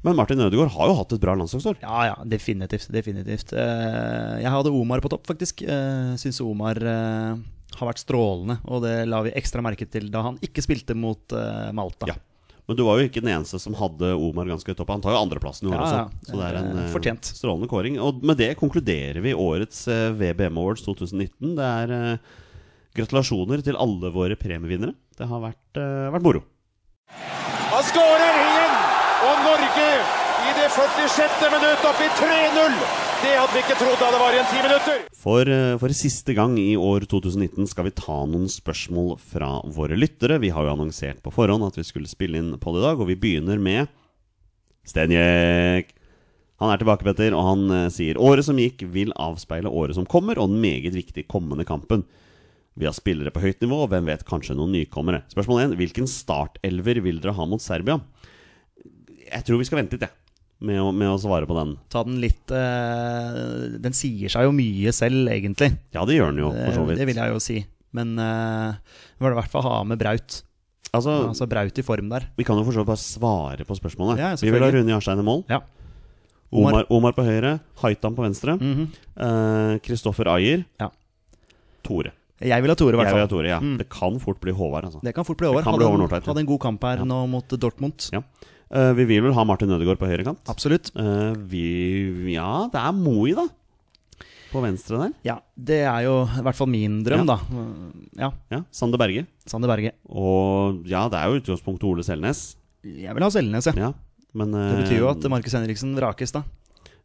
Men 0.03 0.17
Martin 0.19 0.41
Ødegaard 0.43 0.73
har 0.75 0.89
jo 0.91 0.95
hatt 0.99 1.13
et 1.15 1.21
bra 1.23 1.33
landslagsår. 1.39 1.77
Ja, 1.81 1.99
ja, 2.09 2.15
definitivt. 2.27 2.89
definitivt. 2.91 3.53
Eh, 3.55 4.41
Jeg 4.43 4.51
hadde 4.51 4.71
Omar 4.75 4.99
på 4.99 5.09
topp, 5.13 5.25
faktisk. 5.29 5.63
Uh, 5.63 6.13
Syns 6.19 6.41
Omar 6.43 6.75
eh, 6.75 7.37
har 7.79 7.87
vært 7.89 8.01
strålende, 8.03 8.57
og 8.67 8.83
det 8.83 9.07
la 9.07 9.21
vi 9.23 9.31
ekstra 9.39 9.63
merke 9.63 9.87
til 9.89 10.09
da 10.11 10.21
han 10.27 10.35
ikke 10.43 10.61
spilte 10.65 10.93
mot 10.95 11.31
eh, 11.31 11.71
Malta. 11.71 12.11
Ja. 12.11 12.17
Men 12.67 12.77
du 12.79 12.83
var 12.87 12.99
jo 12.99 13.07
ikke 13.09 13.19
den 13.23 13.31
eneste 13.33 13.59
som 13.59 13.73
hadde 13.75 14.11
Omar 14.15 14.47
ganske 14.47 14.71
høyt 14.71 14.79
oppe. 14.83 14.93
Han 14.95 15.01
tar 15.03 15.15
jo 15.15 15.23
andreplassen 15.23 15.67
i 15.67 15.71
år 15.71 15.79
Ja, 15.79 15.87
også. 15.87 16.27
Så 16.29 16.37
det 16.39 16.45
er 16.51 16.59
en 16.59 16.69
Eh, 16.77 16.83
eh, 16.85 16.91
fortjent. 16.93 17.31
strålende 17.39 17.67
kåring. 17.71 17.97
Og 17.99 18.21
med 18.23 18.37
det 18.39 18.53
konkluderer 18.59 19.19
vi 19.23 19.33
årets 19.35 19.85
eh, 19.91 20.11
VBM 20.19 20.59
Awards 20.59 20.83
2019. 20.85 21.55
Det 21.59 21.63
er 21.71 21.95
eh, 21.97 22.17
gratulasjoner 22.95 23.63
til 23.63 23.75
alle 23.79 24.11
våre 24.15 24.35
premievinnere. 24.39 24.95
Det 25.17 25.27
har 25.27 25.43
vært, 25.43 25.79
eh, 25.79 26.11
vært 26.15 26.23
moro. 26.27 26.43
Han 27.73 27.83
skårer 27.87 28.31
igjen! 28.31 28.72
Og 29.23 29.37
Norge 29.39 29.87
i 30.43 30.53
det 30.57 30.65
46. 30.73 31.43
minutt 31.53 31.85
opp 31.87 31.99
i 32.03 32.09
3-0! 32.17 32.73
Det 33.23 33.31
hadde 33.37 33.53
vi 33.55 33.61
ikke 33.61 33.77
trodd 33.79 34.01
da 34.01 34.09
det 34.11 34.19
var 34.19 34.35
igjen 34.35 34.49
ti 34.51 34.63
minutter. 34.65 35.03
For, 35.15 35.47
eh, 35.47 35.75
for 35.79 35.95
siste 35.95 36.33
gang 36.35 36.57
i 36.59 36.73
år 36.75 37.05
2019 37.07 37.69
skal 37.71 37.87
vi 37.87 37.93
ta 37.95 38.17
noen 38.27 38.49
spørsmål 38.51 39.13
fra 39.23 39.61
våre 39.63 39.95
lyttere. 39.95 40.41
Vi 40.43 40.51
har 40.51 40.67
jo 40.67 40.73
annonsert 40.73 41.21
på 41.23 41.31
forhånd 41.31 41.63
at 41.69 41.79
vi 41.79 41.85
skulle 41.87 42.11
spille 42.11 42.41
inn 42.41 42.51
på 42.59 42.73
det 42.75 42.81
i 42.81 42.87
dag, 42.89 42.99
og 42.99 43.07
vi 43.07 43.15
begynner 43.15 43.63
med 43.63 43.87
Stenjek. 44.91 45.95
Han 46.59 46.73
er 46.73 46.81
tilbake, 46.83 47.07
Petter, 47.07 47.31
og 47.31 47.47
han 47.47 47.63
eh, 47.71 47.87
sier 47.95 48.19
året 48.19 48.43
som 48.43 48.59
gikk, 48.59 48.83
vil 48.91 49.15
avspeile 49.15 49.71
året 49.71 49.95
som 49.95 50.09
kommer, 50.09 50.35
og 50.35 50.51
den 50.51 50.59
meget 50.59 50.91
viktige 50.99 51.31
kommende 51.31 51.63
kampen. 51.63 52.03
Vi 52.75 52.89
har 52.89 52.97
spillere 52.97 53.31
på 53.31 53.45
høyt 53.45 53.63
nivå, 53.63 53.85
og 53.85 53.93
hvem 53.93 54.11
vet, 54.11 54.27
kanskje 54.27 54.59
noen 54.59 54.75
nykommere. 54.75 55.23
Spørsmål 55.31 55.69
1. 55.69 55.79
Hvilken 55.79 56.11
startelver 56.11 56.99
vil 57.05 57.23
dere 57.23 57.37
ha 57.39 57.47
mot 57.47 57.63
Serbia? 57.63 58.01
Jeg 59.33 59.45
tror 59.47 59.59
vi 59.61 59.65
skal 59.67 59.79
vente 59.81 59.97
litt, 59.97 60.05
jeg, 60.05 60.13
med, 60.63 60.79
å- 60.79 60.93
med 60.95 61.09
å 61.11 61.17
svare 61.19 61.47
på 61.49 61.55
den. 61.57 61.75
Ta 61.91 62.03
den 62.07 62.19
litt 62.23 62.51
uh, 62.53 63.73
Den 63.83 63.93
sier 63.97 64.29
seg 64.31 64.45
jo 64.47 64.53
mye 64.55 64.93
selv, 64.95 65.27
egentlig. 65.33 65.71
Ja, 65.95 66.05
det 66.07 66.15
gjør 66.19 66.31
den 66.31 66.43
jo, 66.45 66.51
for 66.53 66.71
så 66.77 66.81
Det, 66.83 66.87
vidt. 66.93 67.01
det 67.03 67.07
vil 67.11 67.21
jeg 67.23 67.33
jo 67.35 67.39
si. 67.43 67.57
Men 67.93 68.15
uh, 68.17 68.73
vi 69.19 69.25
må 69.25 69.31
i 69.33 69.37
hvert 69.41 69.51
fall 69.53 69.65
ha 69.67 69.75
med 69.85 69.99
Braut. 70.01 70.39
Altså, 70.93 71.13
Altså 71.31 71.47
Braut 71.49 71.77
i 71.77 71.85
form 71.85 72.09
der. 72.13 72.27
Vi 72.37 72.45
kan 72.45 72.57
jo 72.57 72.63
for 72.67 72.73
så 72.77 72.83
vidt 72.83 72.91
bare 72.93 73.01
svare 73.01 73.65
på 73.65 73.75
spørsmålet. 73.77 74.21
Ja, 74.21 74.33
vi 74.37 74.51
vil 74.53 74.61
ha. 74.63 74.69
Rune 74.73 74.93
Jarstein 74.93 75.19
i 75.21 75.25
mål. 75.25 75.43
Ja. 75.49 75.61
Omar, 76.53 76.85
Omar 76.93 77.15
på 77.17 77.23
høyre. 77.25 77.55
Haitam 77.81 78.13
på 78.13 78.21
venstre. 78.27 78.53
Mhm. 78.61 78.91
Kristoffer 79.81 80.29
Ayer. 80.35 80.65
Ja. 80.79 80.91
Tore. 81.83 82.11
Jeg 82.43 82.61
vil 82.61 82.69
ha 82.73 82.75
Tore, 82.75 82.93
i 82.93 82.99
hvert 82.99 83.07
Jeg 83.09 83.15
vil 83.15 83.23
ha 83.23 83.27
fall. 83.27 83.31
Tore, 83.37 83.49
ja. 83.49 83.59
Mm. 83.63 83.77
Det 83.79 83.87
kan 83.89 84.17
fort 84.21 84.39
bli 84.43 84.51
Håvard, 84.53 84.85
altså. 84.89 84.99
Det 85.01 85.13
kan 85.15 85.25
fort 85.25 85.37
bli 85.39 85.47
bli 85.49 85.63
Hadde, 85.63 85.85
en- 85.87 86.23
hadde 86.27 86.41
en 86.43 86.49
god 86.49 86.59
kamp 86.61 86.83
her 86.83 87.03
nå 87.07 87.19
mot 87.29 87.47
Dortmund. 87.47 88.09
Ja. 88.13 88.21
Eh, 88.73 88.91
vi 88.97 89.05
vil 89.05 89.21
vel 89.27 89.35
ha 89.37 89.43
Martin 89.45 89.69
Ødegaard 89.75 89.99
på 90.01 90.07
høyre 90.09 90.25
kant. 90.25 90.39
Absolutt. 90.49 90.89
Eh, 90.97 91.33
vi 91.49 92.33
Ja, 92.33 92.67
det 92.73 92.79
er 92.81 92.91
Moi, 92.97 93.33
da. 93.37 93.45
På 94.53 94.61
venstre 94.61 94.99
der. 95.01 95.13
Ja, 95.25 95.35
det 95.57 95.79
er 95.89 96.03
jo 96.05 96.15
i 96.25 96.41
hvert 96.45 96.57
fall 96.57 96.67
min 96.69 97.03
drøm, 97.05 97.23
Ja. 97.25 97.25
da. 97.25 97.37
Ja, 98.17 98.31
Ja, 98.51 98.63
Sander 98.71 98.97
Berge. 99.01 99.25
Sander 99.45 99.67
Berge. 99.67 99.93
Og 100.09 100.85
ja, 100.85 101.07
det 101.09 101.17
er 101.17 101.29
jo 101.29 101.39
utgangspunktet 101.41 101.83
Ole 101.89 102.03
Selnes. 102.05 102.55
Jeg 102.83 103.13
vil 103.15 103.23
ha 103.23 103.29
Selnes, 103.29 103.65
ja. 103.65 103.73
Ja, 103.77 103.93
men 104.33 104.51
Det 104.51 104.83
betyr 104.85 104.99
jo 104.99 105.09
at 105.09 105.21
Markus 105.29 105.53
Henriksen 105.53 105.95
vrakes, 105.97 106.31
da. 106.33 106.43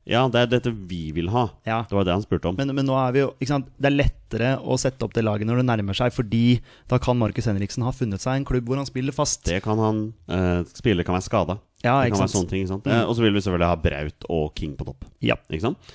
Ja, 0.09 0.23
det 0.33 0.41
er 0.41 0.51
dette 0.55 0.73
vi 0.73 1.11
vil 1.13 1.29
ha. 1.35 1.45
Ja. 1.69 1.83
Det 1.89 1.93
var 1.93 2.07
det 2.09 2.15
han 2.17 2.23
spurte 2.25 2.49
om. 2.49 2.57
Men, 2.57 2.73
men 2.77 2.87
nå 2.89 2.95
er 2.97 3.13
vi 3.13 3.21
jo 3.21 3.29
ikke 3.37 3.51
sant? 3.51 3.69
Det 3.77 3.91
er 3.91 3.97
lettere 3.99 4.51
å 4.65 4.79
sette 4.81 5.05
opp 5.05 5.13
det 5.17 5.25
laget 5.27 5.49
når 5.49 5.61
det 5.61 5.67
nærmer 5.69 5.97
seg, 5.99 6.15
fordi 6.17 6.59
da 6.89 6.97
kan 7.03 7.19
Markus 7.21 7.49
Henriksen 7.51 7.85
ha 7.85 7.93
funnet 7.93 8.25
seg 8.25 8.41
en 8.41 8.47
klubb 8.49 8.71
hvor 8.71 8.81
han 8.81 8.89
spiller 8.89 9.13
fast. 9.13 9.45
Det 9.49 9.61
kan 9.65 9.81
han 9.83 10.03
eh, 10.33 10.63
Spiller 10.79 11.05
kan 11.05 11.19
være 11.19 11.27
skada. 11.29 11.59
Ja, 11.85 11.99
det 12.01 12.15
kan 12.15 12.25
være 12.25 12.33
sånne 12.33 12.51
ting, 12.55 12.65
ikke 12.65 12.73
sant? 12.73 12.89
Mm. 12.89 12.95
Eh, 12.97 13.05
og 13.05 13.19
så 13.19 13.27
vil 13.27 13.37
vi 13.37 13.45
selvfølgelig 13.45 13.69
ha 13.69 13.81
Braut 13.85 14.29
og 14.39 14.49
King 14.59 14.73
på 14.81 14.89
topp. 14.89 15.05
Ja. 15.25 15.37
Ikke 15.53 15.69
sant? 15.69 15.93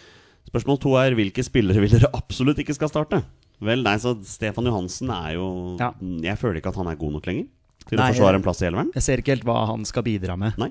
Spørsmål 0.54 0.80
to 0.86 0.94
er 1.02 1.18
hvilke 1.18 1.46
spillere 1.46 1.82
vil 1.84 1.98
dere 1.98 2.14
absolutt 2.14 2.62
ikke 2.62 2.78
skal 2.78 2.94
starte? 2.94 3.24
Vel, 3.64 3.82
nei, 3.86 3.98
så 4.02 4.14
Stefan 4.28 4.70
Johansen 4.70 5.10
er 5.14 5.36
jo 5.40 5.50
Ja. 5.82 5.94
Jeg 6.22 6.38
føler 6.42 6.62
ikke 6.62 6.74
at 6.74 6.80
han 6.82 6.90
er 6.92 7.00
god 7.00 7.18
nok 7.18 7.30
lenger 7.30 7.50
til 7.88 7.98
Nei, 8.00 8.12
å 8.12 8.14
forsvare 8.14 8.38
en 8.40 8.46
plass 8.46 8.62
i 8.62 8.70
elveren. 8.70 8.94
Jeg 8.96 9.04
ser 9.10 9.22
ikke 9.22 9.34
helt 9.36 9.48
hva 9.48 9.64
han 9.74 9.82
skal 9.90 10.06
bidra 10.06 10.38
med. 10.40 10.56
Nei. 10.62 10.70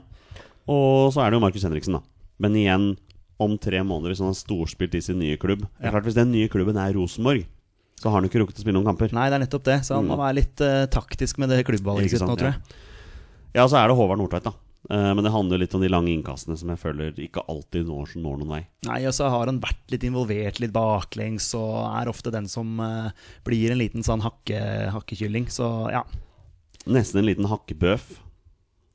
Og 0.71 1.11
så 1.13 1.25
er 1.25 1.33
det 1.33 1.37
jo 1.41 1.43
Markus 1.43 1.65
Henriksen, 1.67 1.99
da. 1.99 2.05
Men 2.43 2.55
igjen, 2.57 2.93
om 3.41 3.57
tre 3.59 3.81
måneder, 3.83 4.13
hvis 4.13 4.21
han 4.21 4.29
har 4.33 4.39
storspilt 4.39 4.95
i 4.95 5.01
sin 5.01 5.19
nye 5.19 5.37
klubb 5.41 5.65
Ja. 5.81 5.91
klart 5.91 6.05
Hvis 6.05 6.15
den 6.19 6.31
nye 6.33 6.49
klubben 6.49 6.77
er 6.77 6.93
Rosenborg, 6.95 7.45
så 8.01 8.11
har 8.11 8.21
han 8.21 8.29
ikke 8.29 8.41
rukket 8.43 8.59
å 8.59 8.65
spille 8.65 8.75
noen 8.79 8.87
kamper. 8.91 9.13
Nei, 9.13 9.29
det 9.31 9.35
er 9.41 9.45
nettopp 9.47 9.65
det. 9.65 9.79
Så 9.87 9.95
han 9.95 10.07
må 10.07 10.17
være 10.19 10.35
litt 10.41 10.61
uh, 10.61 10.87
taktisk 10.91 11.39
med 11.39 11.49
det 11.51 11.65
klubbvalget 11.67 12.11
Mm. 12.11 12.11
Sitt 12.11 12.21
nå, 12.27 12.37
tror 12.37 12.53
jeg. 12.53 12.61
Ja, 13.55 13.67
så 13.69 13.77
er 13.79 13.89
det 13.89 13.97
Håvard 13.97 14.19
Nordtveit, 14.19 14.43
da. 14.45 14.53
Eh, 14.91 15.15
Men 15.15 15.23
det 15.23 15.31
handler 15.31 15.59
litt 15.63 15.75
om 15.75 15.81
de 15.81 15.89
lange 15.89 16.11
innkastene 16.11 16.57
som 16.59 16.69
jeg 16.73 16.79
føler 16.83 17.13
ikke 17.15 17.45
alltid 17.49 17.87
når, 17.87 18.17
når 18.19 18.39
noen 18.41 18.49
vei. 18.51 18.67
Nei, 18.89 19.05
og 19.07 19.13
så 19.15 19.29
har 19.31 19.47
han 19.47 19.61
vært 19.63 19.93
litt 19.95 20.03
involvert 20.03 20.59
litt 20.59 20.73
baklengs, 20.73 21.55
og 21.55 21.87
er 22.01 22.11
ofte 22.11 22.33
den 22.35 22.49
som 22.51 22.81
uh, 22.81 23.11
blir 23.47 23.71
en 23.71 23.79
liten 23.79 24.03
sånn 24.03 24.21
hakke, 24.25 24.91
hakkekylling. 24.91 25.47
Så 25.55 25.69
ja. 25.95 26.03
Nesten 26.87 27.21
en 27.23 27.27
liten 27.29 27.47
hakkebøf. 27.47 28.19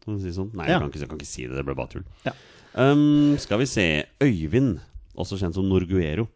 Kan 0.04 0.18
du 0.18 0.24
si 0.24 0.36
sånn? 0.36 0.52
Nei, 0.54 0.68
Ja. 0.68 0.74
jeg, 0.74 0.82
kan 0.82 0.90
ikke, 0.92 1.00
jeg 1.06 1.10
kan 1.10 1.18
ikke 1.22 1.32
si 1.32 1.48
det. 1.48 1.56
Det 1.56 1.66
ble 1.66 1.76
bare 1.80 1.88
tull. 1.96 2.04
Ja. 2.28 2.34
Um, 2.78 3.38
skal 3.42 3.64
vi 3.64 3.70
se. 3.70 3.86
Øyvind, 4.22 4.76
også 5.18 5.40
kjent 5.42 5.58
som 5.58 5.66
Norguero, 5.66 6.28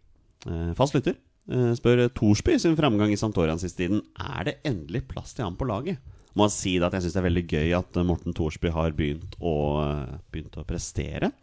uh, 0.50 0.72
fast 0.78 0.96
lytter, 0.98 1.20
uh, 1.54 1.72
spør 1.78 2.08
Thorsby 2.18 2.58
sin 2.62 2.78
framgang 2.80 3.14
i 3.14 3.20
Sampdoria 3.20 3.54
den 3.54 3.62
siste 3.62 3.84
tiden. 3.84 4.02
Er 4.18 4.48
det 4.50 4.58
endelig 4.66 5.04
plass 5.12 5.36
til 5.38 5.46
ham 5.46 5.60
på 5.60 5.70
laget? 5.70 6.02
Må 6.38 6.48
si 6.52 6.78
det 6.80 6.88
at 6.88 6.96
jeg 6.96 7.06
syns 7.06 7.18
det 7.18 7.22
er 7.22 7.28
veldig 7.28 7.44
gøy 7.50 7.74
at 7.76 7.98
eh, 8.00 8.06
Morten 8.08 8.36
Thorsby 8.36 8.72
har 8.72 8.94
begynt 8.96 9.36
å, 9.38 9.56
uh, 9.84 10.20
begynt 10.32 10.56
å 10.58 10.64
prestere. 10.68 11.34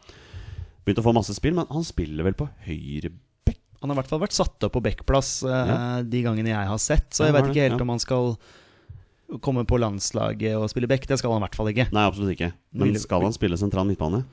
Begynt 0.83 1.03
å 1.03 1.05
få 1.05 1.13
masse 1.17 1.37
spill, 1.37 1.55
men 1.59 1.69
han 1.69 1.85
spiller 1.85 2.25
vel 2.25 2.37
på 2.39 2.49
høyre 2.65 3.13
bekk? 3.47 3.61
Han 3.83 3.93
har 3.93 3.99
i 3.99 4.01
hvert 4.01 4.11
fall 4.11 4.23
vært 4.25 4.39
satt 4.39 4.65
opp 4.65 4.75
på 4.75 4.83
backplass 4.83 5.43
eh, 5.45 5.69
Ja. 5.71 5.77
de 6.03 6.23
gangene 6.25 6.55
jeg 6.55 6.71
har 6.73 6.81
sett, 6.83 7.13
så 7.15 7.29
jeg 7.29 7.37
veit 7.37 7.53
ikke 7.53 7.69
helt 7.69 7.77
ja. 7.77 7.85
om 7.85 7.93
han 7.93 8.03
skal 8.03 8.33
komme 9.45 9.63
på 9.69 9.77
landslaget 9.77 10.57
og 10.57 10.71
spille 10.73 10.89
back. 10.89 11.05
Det 11.07 11.21
skal 11.21 11.37
han 11.37 11.43
i 11.43 11.47
hvert 11.47 11.61
fall 11.61 11.69
ikke. 11.71 11.91
Nei, 11.93 12.09
absolutt 12.09 12.33
ikke. 12.33 12.51
Men 12.81 12.97
skal 12.99 13.29
han 13.29 13.37
spille 13.37 13.61
sentral 13.61 13.87
midtbane? 13.87 14.25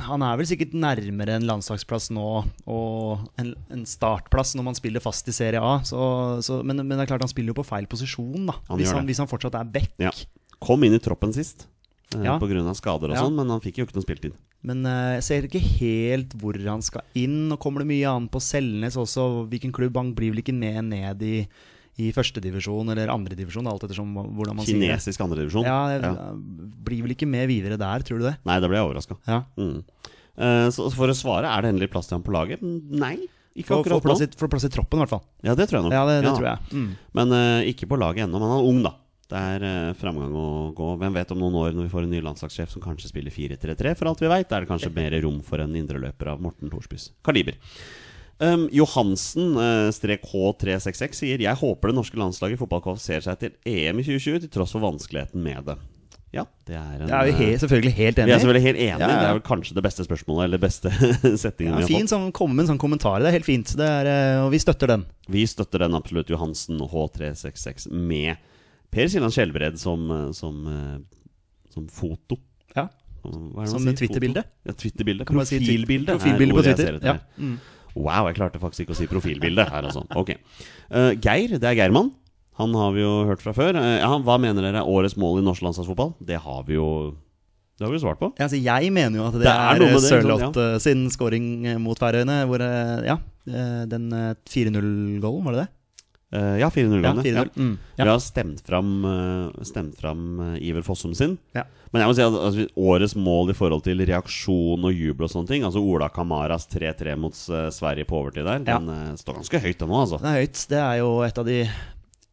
Han 0.00 0.22
er 0.24 0.36
vel 0.40 0.46
sikkert 0.48 0.72
nærmere 0.72 1.34
en 1.36 1.44
landslagsplass 1.46 2.10
nå 2.14 2.22
og 2.66 3.26
en, 3.38 3.54
en 3.70 3.82
startplass 3.86 4.54
når 4.56 4.64
man 4.70 4.74
spiller 4.78 5.00
fast 5.04 5.28
i 5.28 5.34
Serie 5.36 5.60
A. 5.60 5.80
Så, 5.84 5.98
så, 6.42 6.62
men, 6.64 6.80
men 6.86 6.96
det 6.96 7.04
er 7.04 7.10
klart 7.12 7.22
han 7.26 7.28
spiller 7.32 7.52
jo 7.52 7.58
på 7.60 7.66
feil 7.68 7.86
posisjon, 7.90 8.46
da. 8.48 8.54
Han 8.70 8.80
hvis, 8.80 8.92
han, 8.96 9.06
hvis 9.06 9.20
han 9.22 9.28
fortsatt 9.30 9.58
er 9.60 9.68
back. 9.74 9.92
Ja. 10.00 10.10
Kom 10.62 10.82
inn 10.86 10.94
i 10.96 11.02
troppen 11.02 11.34
sist. 11.36 11.66
eh, 12.14 12.22
Ja. 12.24 12.38
Av 12.38 12.74
skader 12.78 13.10
og 13.10 13.16
Ja. 13.16 13.22
sånn, 13.26 13.36
men 13.36 13.48
han 13.50 13.60
fikk 13.60 13.78
jo 13.78 13.84
ikke 13.86 13.96
noe 13.98 14.06
spiltid. 14.06 14.32
Men 14.62 14.84
eh, 14.86 15.14
jeg 15.18 15.22
ser 15.28 15.42
ikke 15.48 15.62
helt 15.80 16.34
hvor 16.38 16.54
han 16.64 16.82
skal 16.82 17.02
inn. 17.18 17.50
Og 17.52 17.58
kommer 17.60 17.82
det 17.82 17.88
mye 17.92 18.08
an 18.08 18.28
på 18.28 18.40
Selnes 18.40 18.96
også. 18.96 19.48
Hvilken 19.50 19.72
klubb 19.74 19.96
han 19.96 20.14
blir 20.14 20.30
vel 20.32 20.42
ikke 20.44 20.54
med 20.54 20.84
ned 20.92 21.22
i, 21.26 21.46
i 22.00 22.08
førstedivisjon 22.16 22.88
eller 22.94 23.10
andredivisjon, 23.12 23.66
alt 23.68 23.82
ettersom 23.84 24.14
hvordan 24.16 24.56
man 24.56 24.64
sier 24.64 24.78
det. 24.80 24.88
Kinesisk 24.88 25.20
andredivisjon. 25.20 25.66
Ja, 25.68 25.80
ja. 26.00 26.32
Blir 26.86 27.02
vel 27.04 27.12
ikke 27.16 27.28
med 27.28 27.48
videre 27.50 27.76
der, 27.80 28.00
tror 28.06 28.22
du 28.22 28.24
det? 28.30 28.36
Nei, 28.48 28.56
da 28.64 28.70
ble 28.70 28.78
jeg 28.80 28.86
overraska. 28.88 29.18
Ja. 29.28 29.42
Mm. 29.60 29.82
Eh, 30.32 30.68
så 30.72 30.88
for 30.94 31.12
å 31.12 31.16
svare, 31.16 31.50
er 31.52 31.60
det 31.66 31.74
endelig 31.74 31.90
plass 31.92 32.08
til 32.08 32.16
ham 32.16 32.24
på 32.24 32.32
laget? 32.32 32.62
Nei, 32.64 33.18
ikke 33.52 33.68
for, 33.74 33.82
akkurat 33.84 34.02
plass, 34.06 34.22
nå. 34.24 34.30
i- 34.32 34.38
for 34.40 34.48
plass 34.48 34.64
i 34.64 34.72
troppen, 34.72 34.96
i 34.96 35.04
hvert 35.04 35.12
fall. 35.12 35.24
Ja, 35.44 35.54
det 35.54 35.68
tror 35.68 35.82
jeg 35.82 35.90
nok. 35.90 35.92
Ja, 35.92 36.06
det, 36.08 36.16
det 36.24 36.30
Ja. 36.30 36.36
tror 36.38 36.48
jeg. 36.48 36.58
Mm. 36.72 36.90
Men 37.20 37.32
uh, 37.36 37.60
ikke 37.68 37.88
på 37.90 37.98
laget 38.00 38.24
ennå. 38.24 38.40
Men 38.40 38.48
han 38.48 38.58
er 38.62 38.68
ung, 38.72 38.82
da. 38.88 38.94
Det 39.32 39.40
er 39.40 39.62
uh, 39.64 39.92
framgang 39.96 40.32
å 40.36 40.46
gå. 40.76 40.88
Hvem 41.00 41.12
vet 41.20 41.30
om 41.32 41.38
noen 41.40 41.54
år, 41.60 41.72
når 41.76 41.86
vi 41.88 41.92
får 41.92 42.04
en 42.08 42.10
ny 42.16 42.20
landslagssjef 42.24 42.72
som 42.72 42.82
kanskje 42.84 43.08
spiller 43.12 43.30
4-3-3, 43.32 43.92
for 43.96 44.08
alt 44.08 44.20
vi 44.24 44.28
veit, 44.32 44.48
er 44.52 44.64
det 44.64 44.68
kanskje 44.72 44.92
mer 44.96 45.12
rom 45.24 45.42
for 45.44 45.60
en 45.60 45.76
indreløper 45.76 46.32
av 46.32 46.40
Morten 46.40 46.72
Thorsbys 46.72 47.10
kaliber. 47.24 47.60
Um, 48.42 48.64
Johansen, 48.74 49.52
eh, 49.62 49.88
strek 49.94 50.24
H366, 50.26 51.14
sier 51.20 51.38
Jeg 51.44 51.54
håper 51.60 51.92
det 51.92 51.94
norske 52.00 52.18
landslaget 52.18 52.56
i 52.56 52.60
fotball 52.60 52.80
kvalifiserer 52.82 53.22
seg 53.28 53.38
til 53.38 53.52
EM 53.70 54.00
i 54.02 54.06
2020 54.08 54.40
til 54.42 54.50
tross 54.56 54.72
for 54.74 54.82
vanskeligheten 54.82 55.38
med 55.44 55.62
det. 55.68 55.76
Ja, 56.32 56.46
det 56.66 56.74
er 56.74 57.02
en 57.04 57.10
Jeg 57.12 57.28
er 57.28 57.36
he 57.38 57.46
eh, 57.52 57.58
selvfølgelig 57.60 57.92
helt 57.92 58.16
Vi 58.16 58.22
enig. 58.24 58.32
er 58.34 58.40
selvfølgelig 58.40 58.64
helt 58.64 58.78
enige. 58.80 58.98
Ja, 58.98 59.08
ja. 59.12 59.18
Det 59.20 59.28
er 59.28 59.36
vel 59.36 59.42
kanskje 59.46 59.74
det 59.76 59.82
beste 59.84 60.06
spørsmålet, 60.06 60.44
eller 60.48 60.62
beste 60.62 60.90
settingen 61.44 61.74
ja, 61.74 61.76
vi 61.76 61.84
har 61.84 61.90
fin 61.92 62.06
fått. 62.06 62.14
sånn, 62.14 62.30
komme 62.32 62.56
med 62.56 62.64
en 62.64 62.70
sånn 62.72 62.80
kommentar. 62.82 63.20
Det 63.20 63.28
er 63.30 63.36
helt 63.36 63.46
fint. 63.46 63.74
Det 63.78 63.90
er, 63.98 64.08
eh, 64.10 64.38
og 64.46 64.48
vi 64.54 64.60
støtter 64.64 64.90
den. 64.94 65.04
Vi 65.28 65.44
støtter 65.46 65.84
den 65.84 65.94
absolutt, 66.00 66.32
Johansen 66.32 66.80
H366, 66.80 67.86
med 67.92 68.40
Per 68.90 69.12
Siljan 69.12 69.30
Skjelbred 69.36 69.76
som, 69.80 70.08
som, 70.34 70.64
som 71.72 71.86
foto. 71.92 72.40
Ja, 72.74 72.88
Hva 73.22 73.62
er 73.62 73.68
det 73.68 73.70
Som? 73.76 73.86
Twitter-bilde? 74.00 74.42
Ja, 74.66 74.72
Twitter-bilde. 74.72 75.28
Profilbilde. 75.28 76.16
profilbilde 76.16 76.56
på 76.58 76.64
Twitter, 76.66 76.98
ja. 77.04 77.14
Mm. 77.38 77.54
Wow, 77.94 78.28
jeg 78.30 78.38
klarte 78.38 78.60
faktisk 78.62 78.86
ikke 78.86 78.94
å 78.94 78.98
si 78.98 79.08
profilbilde 79.10 79.66
her, 79.68 79.88
altså. 79.88 80.04
Ok. 80.16 80.34
Uh, 80.88 81.12
Geir, 81.20 81.58
det 81.58 81.68
er 81.68 81.76
Geirmann. 81.76 82.12
Han 82.60 82.74
har 82.76 82.92
vi 82.94 83.02
jo 83.02 83.12
hørt 83.28 83.42
fra 83.44 83.54
før. 83.56 83.76
Uh, 83.76 83.98
ja, 84.00 84.10
hva 84.24 84.38
mener 84.40 84.64
dere 84.64 84.80
er 84.82 84.88
årets 84.88 85.16
mål 85.20 85.40
i 85.40 85.44
norsk 85.46 85.64
landslagsfotball? 85.66 86.14
Det 86.20 86.40
har 86.44 86.64
vi 86.68 86.78
jo 86.78 86.88
Det 87.78 87.86
har 87.86 87.92
vi 87.92 88.00
svart 88.02 88.20
på. 88.20 88.30
Ja, 88.38 88.46
altså, 88.46 88.60
jeg 88.60 88.92
mener 88.94 89.18
jo 89.18 89.26
at 89.26 89.36
det, 89.36 89.44
Det 89.44 89.52
er 89.52 89.84
er, 89.88 90.00
Sørloth 90.04 90.58
ja. 90.60 90.78
sin 90.82 91.06
scoring 91.10 91.46
eh, 91.66 91.78
mot 91.80 91.98
Færøyene. 91.98 92.42
Hvor 92.46 92.62
eh, 92.62 93.06
Ja, 93.08 93.16
eh, 93.48 93.84
den 93.90 94.12
eh, 94.12 94.34
4-0-goalen, 94.52 95.44
var 95.48 95.56
det 95.56 95.64
det? 95.64 95.70
Eh, 96.32 96.58
ja, 96.62 96.70
4-0. 96.72 97.02
Ja, 97.02 97.10
Janne. 97.10 97.22
4-0. 97.22 97.34
Ja. 97.34 97.44
Mm, 97.56 97.78
Vi 97.96 98.08
har 98.08 98.18
stemt 98.24 98.60
fram, 98.66 99.04
uh, 99.04 99.62
stemt 99.68 99.98
fram 100.00 100.22
uh, 100.40 100.54
Iver 100.64 100.82
Fossum 100.82 101.12
sin. 101.14 101.34
Ja. 101.52 101.66
Men 101.92 102.00
jeg 102.02 102.08
må 102.08 102.14
si 102.16 102.22
at 102.24 102.36
altså, 102.38 102.64
årets 102.80 103.14
mål 103.20 103.52
i 103.52 103.56
forhold 103.58 103.84
til 103.84 104.00
reaksjon 104.08 104.86
og 104.88 104.94
jubel 104.96 105.26
og 105.26 105.32
sånne 105.34 105.50
ting 105.50 105.66
Altså 105.68 105.82
Ola 105.84 106.08
Kamaras 106.08 106.64
3-3 106.72 107.18
mot 107.20 107.36
Sverige 107.36 108.06
på 108.08 108.16
overtid 108.16 108.46
der, 108.48 108.62
Ja. 108.64 108.78
den 108.80 109.18
står 109.20 109.42
ganske 109.42 109.60
høyt, 109.60 109.76
den 109.82 109.92
nå, 109.92 109.98
altså. 110.00 110.20
Det 110.22 110.30
er 110.30 110.40
høyt. 110.40 110.62
Det 110.72 110.80
er 110.80 110.96
jo 111.02 111.10
et 111.26 111.38
av 111.42 111.44
de, 111.44 111.58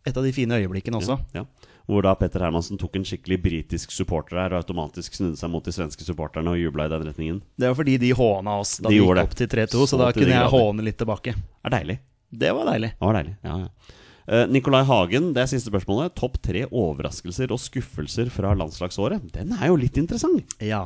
et 0.07 0.17
av 0.17 0.23
de 0.23 0.31
fine 0.31 0.61
øyeblikkene 0.63 1.01
også. 1.01 1.19
Ja, 1.35 1.43
ja. 1.43 1.69
Hvor 1.89 2.05
da 2.05 2.13
Petter 2.15 2.39
Hermansen 2.45 2.77
tok 2.79 2.95
en 2.95 3.03
skikkelig 3.03 3.41
britisk 3.41 3.91
supporter 3.91 4.37
her 4.37 4.53
og 4.53 4.61
automatisk 4.61 5.15
snudde 5.17 5.39
seg 5.41 5.49
mot 5.51 5.65
de 5.65 5.73
svenske 5.73 6.05
supporterne 6.05 6.53
og 6.53 6.59
jubla 6.61 6.85
i 6.85 6.91
den 6.93 7.07
retningen. 7.09 7.41
Det 7.57 7.67
var 7.67 7.75
fordi 7.81 7.97
de 7.99 8.11
håna 8.15 8.59
oss 8.61 8.77
da 8.77 8.87
De 8.87 8.95
de 8.95 9.01
gikk 9.01 9.23
opp 9.25 9.33
til 9.35 9.47
3-2, 9.49 9.73
så, 9.73 9.87
Så 9.89 9.97
da 9.97 10.11
kunne 10.13 10.37
jeg 10.37 10.53
håne 10.53 10.85
litt 10.85 10.99
tilbake. 11.01 11.33
Det 11.33 11.65
er 11.71 11.75
deilig. 11.81 11.97
Det 12.29 12.53
var 12.55 12.69
deilig. 12.69 12.93
Det 12.95 13.09
var 13.09 13.19
deilig. 13.19 13.35
Ja, 13.45 13.57
ja. 13.65 14.45
Nikolai 14.45 14.83
Hagen, 14.85 15.31
det 15.33 15.41
er 15.41 15.49
siste 15.49 15.71
spørsmålet. 15.71 16.13
Topp 16.19 16.35
tre 16.45 16.67
overraskelser 16.69 17.49
og 17.49 17.57
skuffelser 17.63 18.29
fra 18.29 18.51
landslagsåret. 18.53 19.23
Den 19.33 19.55
er 19.57 19.71
jo 19.71 19.79
litt 19.81 19.97
interessant. 19.97 20.53
Ja. 20.61 20.83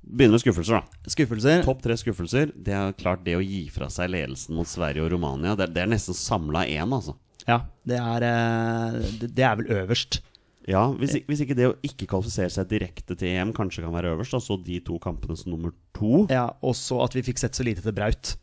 Begynner 0.00 0.38
med 0.38 0.42
skuffelser, 0.42 0.80
da. 0.80 1.10
Skuffelser. 1.12 1.64
Topp 1.66 1.82
tre 1.84 1.96
skuffelser. 1.98 2.54
Det 2.54 2.74
er 2.74 2.94
klart 2.98 3.22
det 3.26 3.36
å 3.38 3.42
gi 3.44 3.64
fra 3.72 3.90
seg 3.92 4.10
ledelsen 4.14 4.56
mot 4.56 4.68
Sverige 4.68 5.04
og 5.04 5.12
Romania. 5.12 5.56
Det, 5.58 5.68
det 5.74 5.84
er 5.84 5.90
nesten 5.92 6.16
samla 6.16 6.64
én, 6.70 6.86
altså. 6.86 7.14
Ja, 7.48 7.62
det 7.88 7.98
er, 8.00 8.26
eh, 8.26 8.98
det, 9.22 9.44
er 9.44 9.58
vel 9.60 9.70
øverst. 9.80 10.20
Ja, 10.68 10.84
hvis, 10.98 11.16
hvis 11.26 11.42
ikke 11.44 11.56
det 11.56 11.68
å 11.70 11.76
ikke 11.86 12.08
kvalifisere 12.10 12.52
seg 12.52 12.68
direkte 12.70 13.16
til 13.18 13.32
EM 13.32 13.54
kanskje 13.56 13.84
kan 13.84 13.94
være 13.94 14.14
øverst, 14.14 14.34
da, 14.36 14.42
så 14.44 14.58
de 14.60 14.80
to 14.86 14.98
kampene 15.02 15.38
som 15.38 15.54
nummer 15.54 15.74
to 15.96 16.26
Ja, 16.30 16.50
Også 16.62 17.00
at 17.04 17.16
vi 17.16 17.24
fikk 17.26 17.40
sett 17.42 17.56
så 17.58 17.66
lite 17.66 17.84
til 17.84 17.96
Braut. 17.96 18.34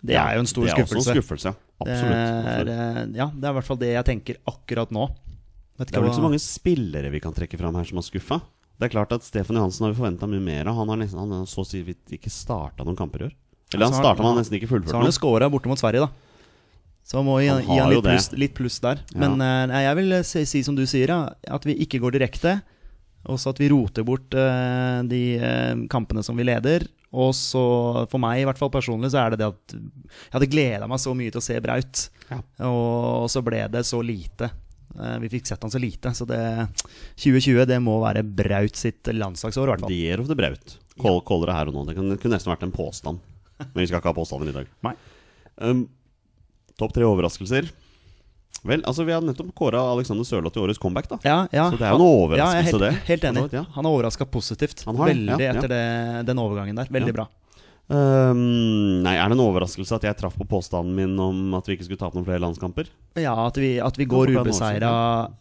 Det 0.00 0.14
Ja, 0.16 0.28
er 0.30 0.38
jo 0.38 0.44
en 0.44 0.50
stor 0.50 0.68
skuffelse. 0.68 0.76
det 0.76 0.96
er 0.96 1.00
også 1.00 1.10
en 1.10 1.18
skuffelse. 1.20 1.54
Absolutt. 1.80 2.14
Det 2.14 2.54
er, 2.54 2.70
eh, 2.70 3.02
ja, 3.16 3.26
det 3.32 3.44
er 3.44 3.50
i 3.50 3.56
hvert 3.58 3.68
fall 3.68 3.80
det 3.80 3.92
jeg 3.92 4.06
tenker 4.08 4.40
akkurat 4.48 4.90
nå. 4.90 5.10
Det 5.80 5.94
er 5.96 6.00
vel 6.00 6.10
ikke 6.10 6.20
så 6.20 6.26
mange 6.26 6.40
spillere 6.40 7.10
vi 7.12 7.20
kan 7.24 7.32
trekke 7.32 7.56
fram 7.56 7.76
her 7.78 7.84
som 7.88 7.96
har 7.96 8.04
skuffa. 8.04 8.40
Det 8.80 8.88
er 8.88 8.92
klart 8.92 9.12
at 9.12 9.24
Stefan 9.24 9.56
Johansen 9.56 9.84
har 9.84 9.92
vi 9.92 10.00
forventa 10.00 10.28
mye 10.28 10.40
mer 10.40 10.68
av. 10.68 10.76
Han 10.80 10.88
har 10.92 11.00
nesten 11.00 11.20
han 11.20 11.46
så 11.48 11.64
å 11.64 11.68
si 11.68 11.80
ikke 11.84 12.32
starta 12.32 12.84
noen 12.84 12.96
kamper 12.96 13.24
i 13.24 13.28
år. 13.28 13.34
Eller 13.74 13.86
han 13.86 13.96
starta, 13.96 14.20
men 14.20 14.32
han 14.32 14.40
nesten 14.40 14.56
ikke 14.56 14.68
Så 14.68 14.92
har 14.92 15.02
han 15.02 15.08
jo 15.08 15.16
scora 15.16 15.48
borte 15.52 15.70
mot 15.70 15.80
Sverige, 15.80 16.08
da. 16.08 16.10
Så 17.04 17.22
må 17.24 17.40
gi, 17.40 17.48
Han 17.48 17.62
gi 17.64 17.78
han 17.80 17.90
litt 17.92 18.04
pluss, 18.04 18.28
litt 18.38 18.54
pluss 18.56 18.78
der. 18.80 19.00
Ja. 19.14 19.20
Men 19.24 19.40
eh, 19.40 19.66
nei, 19.70 19.82
jeg 19.86 19.98
vil 20.00 20.16
si, 20.26 20.44
si 20.48 20.62
som 20.66 20.76
du 20.76 20.84
sier, 20.88 21.12
ja, 21.12 21.20
at 21.56 21.66
vi 21.68 21.76
ikke 21.84 22.00
går 22.02 22.16
direkte. 22.18 22.60
Også 23.28 23.52
at 23.52 23.60
vi 23.60 23.68
roter 23.68 24.04
bort 24.06 24.32
uh, 24.32 25.02
de 25.04 25.22
uh, 25.36 25.74
kampene 25.92 26.22
som 26.24 26.38
vi 26.40 26.46
leder. 26.48 26.86
Og 27.10 27.32
så, 27.34 27.62
for 28.10 28.22
meg 28.22 28.40
i 28.40 28.46
hvert 28.46 28.58
fall 28.60 28.70
personlig, 28.70 29.10
så 29.10 29.24
er 29.24 29.34
det 29.34 29.40
det 29.40 29.48
at 29.50 29.74
jeg 29.74 30.34
hadde 30.36 30.50
gleda 30.52 30.86
meg 30.90 31.00
så 31.02 31.14
mye 31.18 31.32
til 31.34 31.42
å 31.42 31.44
se 31.44 31.56
Braut. 31.62 32.02
Ja. 32.28 32.38
Og 32.68 33.26
så 33.32 33.42
ble 33.42 33.64
det 33.72 33.82
så 33.88 33.98
lite. 34.04 34.52
Eh, 34.94 35.16
vi 35.24 35.30
fikk 35.32 35.50
sett 35.50 35.66
han 35.66 35.72
så 35.74 35.80
lite. 35.82 36.12
Så 36.14 36.26
det 36.28 36.40
2020 37.18 37.66
det 37.66 37.80
må 37.82 37.96
være 38.02 38.22
Braut 38.22 38.78
sitt 38.78 39.10
landslagsår, 39.10 39.66
i 39.66 39.74
hvert 39.74 39.84
fall. 39.86 39.92
The 39.92 40.00
year 40.06 40.22
of 40.22 40.30
the 40.30 40.38
Braut. 40.38 40.76
Kål, 41.00 41.20
Kåler 41.26 41.50
det 41.50 41.58
her 41.58 41.72
og 41.72 41.78
nå. 41.78 41.86
Det, 41.88 41.96
kunne 41.98 42.36
nesten 42.36 42.52
vært 42.52 42.66
en 42.68 42.74
påstand. 42.74 43.22
Men 43.60 43.82
vi 43.82 43.88
skal 43.90 44.00
ikke 44.00 44.12
ha 44.12 44.16
påstanden 44.16 44.52
i 44.52 44.56
dag. 44.60 44.70
Nei. 44.86 44.94
Um, 45.60 45.88
Topp 46.80 46.94
tre 46.96 47.04
overraskelser. 47.04 47.68
Vel, 48.62 48.82
altså 48.84 49.06
vi 49.08 49.14
har 49.14 49.24
nettopp 49.24 49.54
kåra 49.56 49.80
Alexander 49.94 50.26
Sørloth 50.28 50.52
til 50.56 50.66
årets 50.66 50.80
comeback, 50.80 51.08
da. 51.08 51.18
Ja, 51.24 51.36
ja. 51.48 51.68
Så 51.72 51.78
det 51.80 51.86
er 51.88 51.94
jo 51.94 52.00
en 52.00 52.06
overraskelse, 52.06 52.44
ja, 52.44 52.60
er 52.60 52.66
helt, 52.68 52.82
det. 52.84 53.04
Helt 53.08 53.28
enig. 53.30 53.44
Ja. 53.56 53.62
Han 53.76 53.86
har 53.88 53.92
overraska 53.94 54.26
positivt. 54.28 54.84
Han 54.88 54.98
har 55.00 55.12
Veldig 55.14 55.46
etter 55.48 55.72
det, 55.72 55.84
den 56.28 56.42
overgangen 56.42 56.76
der. 56.82 56.90
Veldig 56.92 57.14
bra. 57.16 57.30
Um, 57.90 59.00
nei, 59.02 59.16
er 59.18 59.26
det 59.26 59.34
en 59.34 59.42
overraskelse 59.42 59.96
at 59.96 60.04
jeg 60.06 60.14
traff 60.20 60.36
på 60.38 60.44
påstanden 60.46 60.94
min 60.94 61.16
om 61.18 61.56
at 61.58 61.66
vi 61.66 61.74
ikke 61.74 61.88
skulle 61.88 61.98
tape 61.98 62.14
noen 62.14 62.26
flere 62.28 62.42
landskamper? 62.44 62.86
Ja, 63.18 63.32
at 63.48 63.56
vi, 63.58 63.72
at 63.82 63.98
vi 63.98 64.06
går 64.06 64.30
ubeseira 64.36 64.92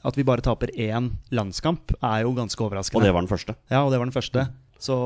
At 0.01 0.17
vi 0.17 0.25
bare 0.25 0.41
taper 0.41 0.71
én 0.73 1.11
landskamp, 1.29 1.93
er 1.99 2.23
jo 2.23 2.33
ganske 2.39 2.65
overraskende. 2.65 3.03
Og 3.03 3.05
det 3.05 3.13
var 3.13 3.21
den 3.21 3.29
første. 3.29 3.53
Ja, 3.69 3.83
og 3.83 3.93
det 3.93 4.01
var 4.01 4.09
den 4.09 4.15
første. 4.15 4.47
Så 4.81 4.97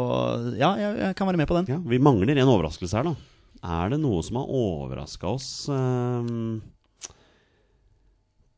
ja, 0.55 0.71
jeg, 0.79 0.95
jeg 1.01 1.17
kan 1.19 1.27
være 1.27 1.41
med 1.41 1.49
på 1.49 1.57
den. 1.59 1.83
Vi 1.89 1.99
mangler 1.99 2.37
en 2.37 2.53
overraskelse 2.53 3.01
her, 3.01 3.11
da. 3.11 3.15
Er 3.63 3.91
det 3.91 3.99
noe 4.03 4.23
som 4.23 4.39
har 4.39 4.47
overraska 4.47 5.35
oss? 5.35 5.49
Um, 5.71 6.61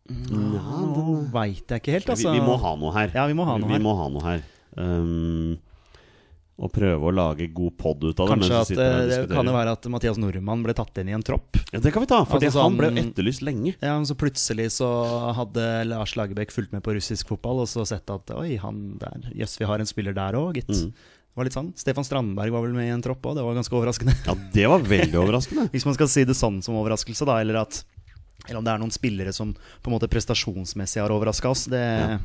ja, 0.09 0.81
Nå 0.85 1.15
veit 1.33 1.63
jeg 1.71 1.81
ikke 1.81 1.95
helt, 1.95 2.09
altså. 2.13 2.31
vi, 2.33 2.39
vi 2.39 2.45
må 2.45 2.57
ha 2.61 2.75
noe 2.77 2.91
her. 2.93 3.13
Ja, 3.15 3.23
vi 3.29 3.37
må 3.37 3.45
ha 3.47 3.55
noe 3.57 3.69
vi, 3.71 3.77
her. 3.77 3.81
må 3.85 3.95
ha 3.97 4.09
noe 4.13 4.25
her. 4.27 4.43
Um, 4.77 5.55
og 6.55 6.69
prøve 6.71 7.09
å 7.09 7.11
lage 7.11 7.49
god 7.51 7.73
pod 7.75 8.03
ut 8.05 8.19
av 8.23 8.29
det. 8.29 8.35
Kanskje 8.37 8.59
at 8.61 8.69
eh, 8.79 8.99
det 9.11 9.17
kan 9.33 9.49
jo 9.49 9.55
være 9.57 9.73
at 9.75 9.87
Mathias 9.91 10.19
Nordmann 10.21 10.61
ble 10.63 10.75
tatt 10.77 11.01
inn 11.01 11.09
i 11.11 11.15
en 11.17 11.25
tropp. 11.25 11.57
Ja, 11.73 11.81
Det 11.83 11.91
kan 11.91 12.05
vi 12.05 12.07
ta, 12.07 12.21
for 12.23 12.39
Altså 12.39 12.63
han 12.63 12.77
ble 12.79 12.91
sånn- 12.93 13.01
etterlyst 13.09 13.43
lenge. 13.43 13.73
Ja, 13.81 13.97
men 13.97 14.07
Så 14.07 14.15
plutselig 14.15 14.69
så 14.77 14.87
hadde 15.35 15.65
Lars 15.89 16.13
Lagerbäck 16.15 16.53
fulgt 16.55 16.71
med 16.71 16.85
på 16.85 16.95
russisk 16.95 17.27
fotball 17.33 17.65
og 17.65 17.67
så 17.67 17.83
sett 17.89 18.07
at 18.13 18.31
oi, 18.37 18.55
han 18.61 18.95
der 19.01 19.27
Jøss, 19.35 19.57
vi 19.59 19.67
har 19.67 19.83
en 19.83 19.89
spiller 19.89 20.15
der 20.15 20.37
òg, 20.39 20.61
gitt. 20.61 20.71
Mm. 20.71 20.93
Det 20.95 21.35
var 21.41 21.49
litt 21.49 21.57
sånn. 21.57 21.73
Stefan 21.75 22.07
Strandberg 22.07 22.55
var 22.55 22.63
vel 22.63 22.77
med 22.77 22.87
i 22.87 22.93
en 22.95 23.03
tropp 23.03 23.25
òg, 23.27 23.35
det 23.35 23.43
var 23.43 23.57
ganske 23.59 23.75
overraskende. 23.75 24.15
Ja, 24.23 24.37
det 24.55 24.69
var 24.71 24.79
veldig 24.79 25.19
overraskende. 25.25 25.67
Hvis 25.75 25.83
man 25.89 25.97
skal 25.99 26.07
si 26.07 26.23
det 26.23 26.37
sånn 26.39 26.61
som 26.63 26.79
overraskelse, 26.79 27.27
da, 27.27 27.41
eller 27.43 27.65
at 27.65 27.81
eller 28.47 28.57
om 28.59 28.65
det 28.67 28.73
er 28.75 28.81
noen 28.83 28.91
spillere 28.93 29.33
som 29.33 29.53
på 29.55 29.89
en 29.89 29.95
måte 29.95 30.09
prestasjonsmessig 30.11 31.01
har 31.01 31.13
overraska 31.15 31.49
oss. 31.49 31.65
Det, 31.71 31.79
Ja. 31.81 32.19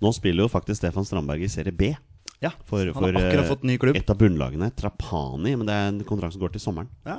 Nå 0.00 0.12
spiller 0.14 0.44
jo 0.46 0.48
faktisk 0.52 0.78
Stefan 0.78 1.04
Strandberg 1.04 1.42
i 1.42 1.48
Serie 1.50 1.72
B. 1.74 1.94
ja. 2.40 2.52
For, 2.64 2.78
Han 2.86 2.94
har 2.94 3.12
for 3.12 3.18
akkurat 3.18 3.44
eh, 3.44 3.48
fått 3.48 3.64
ny 3.66 3.78
klubb. 3.78 3.96
et 3.96 4.10
av 4.10 4.16
bunnlagene, 4.20 4.70
Trapani. 4.76 5.56
Men 5.58 5.66
det 5.66 5.74
er 5.74 5.88
en 5.88 6.04
kontrakt 6.06 6.32
som 6.36 6.40
går 6.42 6.52
til 6.54 6.60
sommeren. 6.62 6.86
Ja. 7.04 7.18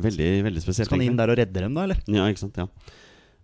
Veldig 0.00 0.42
veldig 0.48 0.62
spesielt. 0.64 0.88
Skal 0.88 0.98
han 0.98 1.06
inn 1.06 1.16
der 1.20 1.30
og 1.30 1.38
redde 1.38 1.60
dem, 1.60 1.74
da, 1.76 1.84
eller? 1.84 2.00
Ja, 2.08 2.24
ikke 2.26 2.38
sant, 2.46 2.56
ja 2.56 2.66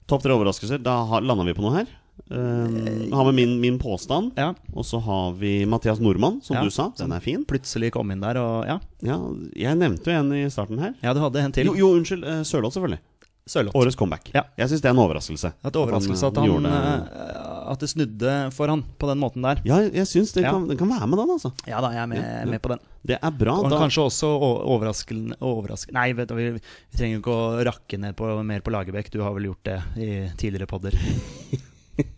Topp 0.07 0.23
tre 0.23 0.33
overraskelser. 0.35 0.79
Da 0.83 1.05
landa 1.21 1.45
vi 1.47 1.53
på 1.55 1.63
noe 1.63 1.77
her. 1.81 1.87
Um, 2.31 3.11
har 3.13 3.25
med 3.29 3.35
min, 3.35 3.61
min 3.61 3.79
påstand. 3.79 4.33
Ja. 4.39 4.55
Og 4.73 4.85
så 4.89 4.99
har 5.03 5.33
vi 5.37 5.67
Mathias 5.69 5.99
Nordmann, 6.01 6.41
som 6.43 6.57
Ja, 6.57 6.63
du 6.65 6.71
sa. 6.71 6.89
Den 6.97 7.13
er 7.13 7.21
fin. 7.21 7.45
Plutselig 7.45 7.91
kom 7.93 8.11
inn 8.11 8.21
der 8.23 8.39
og 8.41 8.65
Ja, 8.67 8.79
Ja, 9.03 9.19
jeg 9.55 9.77
nevnte 9.77 10.11
jo 10.11 10.19
en 10.19 10.33
i 10.33 10.47
starten 10.51 10.79
her. 10.79 10.95
ja 11.03 11.13
du 11.13 11.21
hadde 11.21 11.43
en 11.43 11.53
til. 11.53 11.67
Jo, 11.67 11.75
jo 11.75 11.91
unnskyld. 11.99 12.25
eh, 12.25 12.43
selvfølgelig. 12.43 12.99
Sørloth. 13.47 13.77
Årets 13.79 13.95
comeback. 13.95 14.33
Ja. 14.35 14.43
Jeg 14.59 14.73
syns 14.73 14.81
det 14.83 14.89
er 14.91 14.95
en 14.97 15.01
overraskelse. 15.05 15.53
At 15.63 15.77
overraskelse 15.79 16.27
at 16.27 16.35
eh, 16.35 16.43
han 16.43 16.51
gjorde 16.51 16.71
eh, 16.75 17.71
At 17.71 17.79
det 17.85 17.89
snudde 17.93 18.33
for 18.57 18.73
han 18.73 18.83
på 18.99 19.07
den 19.07 19.21
måten 19.23 19.47
der. 19.47 19.61
Ja, 19.69 19.79
jeg 19.87 20.07
syns 20.11 20.33
det, 20.35 20.43
Ja. 20.43 20.51
kan- 20.57 20.67
det 20.67 20.77
kan 20.81 20.91
være 20.91 21.07
med 21.07 21.19
den, 21.23 21.31
altså. 21.37 21.53
Ja 21.67 21.81
da, 21.81 21.93
jeg 21.95 22.03
er 22.03 22.11
med, 22.11 22.19
Ja, 22.25 22.45
med 22.51 22.63
på 22.63 22.73
den. 22.75 22.81
Det 23.07 23.19
er 23.23 23.31
bra. 23.31 23.55
Og 23.63 23.71
Da, 23.71 23.79
kanskje 23.79 24.03
også 24.09 24.33
overraskende, 24.67 25.39
overraskende 25.39 25.95
Nei, 25.95 26.09
vet 26.19 26.29
du, 26.29 26.35
vi, 26.35 26.49
vi 26.59 26.99
trenger 26.99 27.21
ikke 27.23 27.37
å 27.37 27.65
rakke 27.71 27.99
ned 28.03 28.17
på, 28.19 28.33
mer 28.43 28.61
på 28.67 28.75
Lagerbäck. 28.75 29.11
Du 29.15 29.23
har 29.23 29.31
vel 29.37 29.47
gjort 29.47 29.63
det 29.71 29.79
i 30.03 30.11
tidligere 30.37 30.67
podder. 30.67 30.99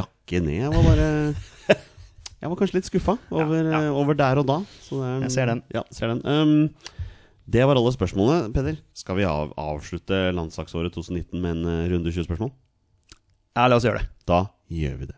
rakke 0.00 0.40
ned. 0.42 0.58
Jeg 0.64 0.72
var 0.74 0.82
bare 0.90 1.08
Jeg 2.40 2.48
var 2.50 2.56
kanskje 2.56 2.78
litt 2.80 2.88
skuffa 2.88 3.14
over, 3.30 3.70
eh, 3.78 3.90
over 3.94 4.14
der 4.16 4.38
og 4.40 4.46
da. 4.48 4.58
Så 4.82 4.98
det 4.98 5.06
er, 5.06 5.20
Jeg 5.28 5.30
ser 5.36 5.46
den. 5.54 5.62
Ja, 5.74 5.82
ser 5.92 6.08
den. 6.14 6.22
Um, 6.24 6.74
det 7.50 7.64
var 7.66 7.78
alle 7.78 7.90
spørsmålene. 7.90 8.52
Peder, 8.54 8.76
skal 8.94 9.16
vi 9.18 9.24
av, 9.26 9.54
avslutte 9.58 10.28
landslagsåret 10.36 10.94
2019 10.94 11.40
med 11.40 11.56
en 11.56 11.64
eh, 11.66 11.88
runde 11.90 12.12
20 12.12 12.28
spørsmål? 12.28 12.52
Ja, 13.56 13.66
la 13.66 13.78
oss 13.80 13.86
gjøre 13.86 14.04
det. 14.04 14.10
Da 14.30 14.44
gjør 14.70 15.00
vi 15.00 15.08
det. 15.10 15.16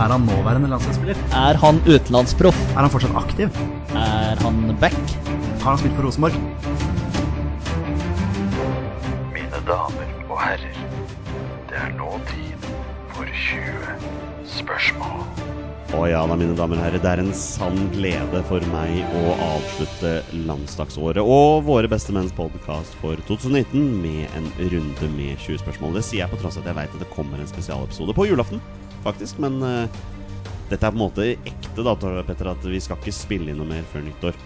Er 0.00 0.08
han 0.08 0.24
nåværende 0.24 0.70
landslagsspiller? 0.72 1.18
Er 1.36 1.60
han 1.60 1.78
utenlandsproff? 1.84 2.58
Er 2.72 2.80
han 2.80 2.90
fortsatt 2.90 3.14
aktiv? 3.20 3.60
Er 3.94 4.40
han 4.40 4.76
back? 4.80 4.96
Har 5.60 5.76
han 5.76 5.78
spilt 5.78 5.94
for 5.94 6.08
Rosenborg? 6.08 6.40
Mine 9.36 9.62
damer 9.68 10.10
og 10.26 10.40
herrer, 10.40 10.82
det 11.68 11.78
er 11.84 11.94
nå 12.00 12.16
tid 12.32 12.66
for 13.12 13.28
20 13.44 14.48
spørsmål. 14.56 15.49
Å 15.90 16.04
ja 16.06 16.20
da, 16.22 16.36
mine 16.38 16.54
damer 16.54 16.78
og 16.78 16.84
herrer. 16.84 17.02
Det 17.02 17.10
er 17.10 17.18
en 17.18 17.32
sann 17.34 17.88
glede 17.90 18.40
for 18.46 18.62
meg 18.70 19.00
å 19.18 19.32
avslutte 19.42 20.12
landsdagsåret 20.46 21.18
og 21.18 21.64
Våre 21.66 21.90
beste 21.90 22.14
menns 22.14 22.30
podkast 22.36 22.94
for 23.00 23.18
2019 23.26 23.88
med 23.98 24.36
en 24.38 24.46
runde 24.70 25.08
med 25.16 25.34
20 25.42 25.58
spørsmål. 25.64 25.98
Det 25.98 26.04
sier 26.06 26.22
jeg 26.22 26.30
på 26.30 26.38
tross 26.38 26.60
av 26.60 26.62
at 26.62 26.70
jeg 26.70 26.78
veit 26.78 26.94
at 26.94 27.02
det 27.02 27.10
kommer 27.10 27.42
en 27.42 27.50
spesialepisode 27.50 28.14
på 28.14 28.28
julaften, 28.30 28.62
faktisk. 29.02 29.42
Men 29.42 29.58
uh, 29.66 29.98
dette 30.70 30.78
er 30.78 30.94
på 30.94 30.94
en 30.94 31.02
måte 31.02 31.26
ekte, 31.34 31.82
da, 31.82 31.96
Petter, 31.98 32.52
at 32.54 32.70
vi 32.70 32.78
skal 32.86 33.02
ikke 33.02 33.16
spille 33.16 33.50
inn 33.50 33.58
noe 33.58 33.72
mer 33.72 33.90
før 33.90 34.06
nyttår. 34.06 34.38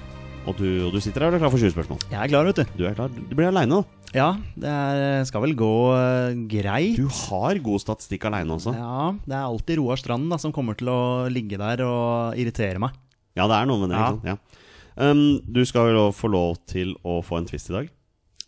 Og 0.45 0.57
du, 0.59 0.67
og 0.85 0.91
du 0.93 1.01
sitter 1.01 1.25
her 1.25 1.33
og 1.33 1.39
er 1.39 1.41
klar 1.41 1.53
for 1.55 1.63
20 1.63 1.73
spørsmål. 1.73 2.03
Jeg 2.11 2.19
er 2.21 2.29
klar, 2.29 2.49
vet 2.49 2.59
du. 2.59 2.73
Du 2.77 2.83
er 2.85 2.97
klar. 2.97 3.13
Du 3.15 3.33
blir 3.33 3.49
aleine, 3.49 3.79
da. 3.81 4.09
Ja, 4.15 4.27
det 4.61 4.71
er, 4.71 5.23
skal 5.27 5.43
vel 5.43 5.55
gå 5.59 5.71
uh, 5.97 6.37
greit. 6.51 6.99
Du 7.01 7.09
har 7.09 7.59
god 7.65 7.83
statistikk 7.83 8.27
aleine 8.29 8.53
også. 8.59 8.75
Ja, 8.77 9.07
det 9.25 9.35
er 9.39 9.47
alltid 9.47 9.81
Roar 9.81 9.99
Stranden 9.99 10.29
da, 10.31 10.39
som 10.43 10.53
kommer 10.55 10.77
til 10.79 10.91
å 10.93 11.01
ligge 11.33 11.59
der 11.59 11.81
og 11.87 12.37
irritere 12.39 12.83
meg. 12.83 12.93
Ja, 13.35 13.49
det 13.51 13.57
er 13.57 13.71
noe 13.71 13.81
med 13.83 13.95
det. 13.95 14.03
Ja. 14.03 14.35
Ja. 14.35 14.65
Um, 14.95 15.41
du 15.49 15.65
skal 15.67 15.91
jo 15.91 16.11
få 16.15 16.31
lov 16.31 16.61
til 16.71 16.93
å 17.03 17.19
få 17.25 17.41
en 17.41 17.49
twist 17.49 17.73
i 17.73 17.79
dag. 17.79 17.89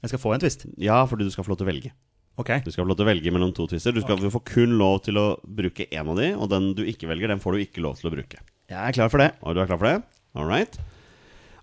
Jeg 0.05 0.13
skal 0.13 0.23
få 0.23 0.35
en 0.37 0.45
twist. 0.45 0.67
Ja, 0.79 1.01
fordi 1.09 1.27
du 1.27 1.33
skal 1.35 1.47
få 1.47 1.55
lov 1.55 1.63
til 1.63 1.67
å 1.67 1.71
velge. 1.73 1.95
Ok. 2.37 2.53
Du 2.67 2.69
skal 2.69 2.85
få 2.85 2.91
lov 2.91 2.99
til 3.01 3.07
å 3.07 3.09
velge 3.09 3.33
mellom 3.33 3.55
to 3.57 3.65
twister. 3.71 3.97
Du 3.97 4.05
skal 4.05 4.21
få 4.21 4.43
kun 4.47 4.77
lov 4.77 5.01
til 5.09 5.17
å 5.17 5.31
bruke 5.43 5.89
én 5.89 6.05
av 6.05 6.21
de, 6.21 6.35
og 6.37 6.53
den 6.53 6.75
du 6.77 6.85
ikke 6.85 7.09
velger, 7.09 7.33
den 7.33 7.41
får 7.43 7.57
du 7.57 7.65
ikke 7.65 7.83
lov 7.83 7.97
til 7.99 8.11
å 8.11 8.15
bruke. 8.15 8.45
Jeg 8.69 8.77
er 8.77 8.95
klar 8.95 9.11
for 9.11 9.25
det. 9.25 9.33
Og 9.41 9.57
du 9.57 9.65
er 9.65 9.73
klar 9.73 9.81
for 9.81 9.89
det? 9.89 9.97
All 10.37 10.47
right. 10.47 10.77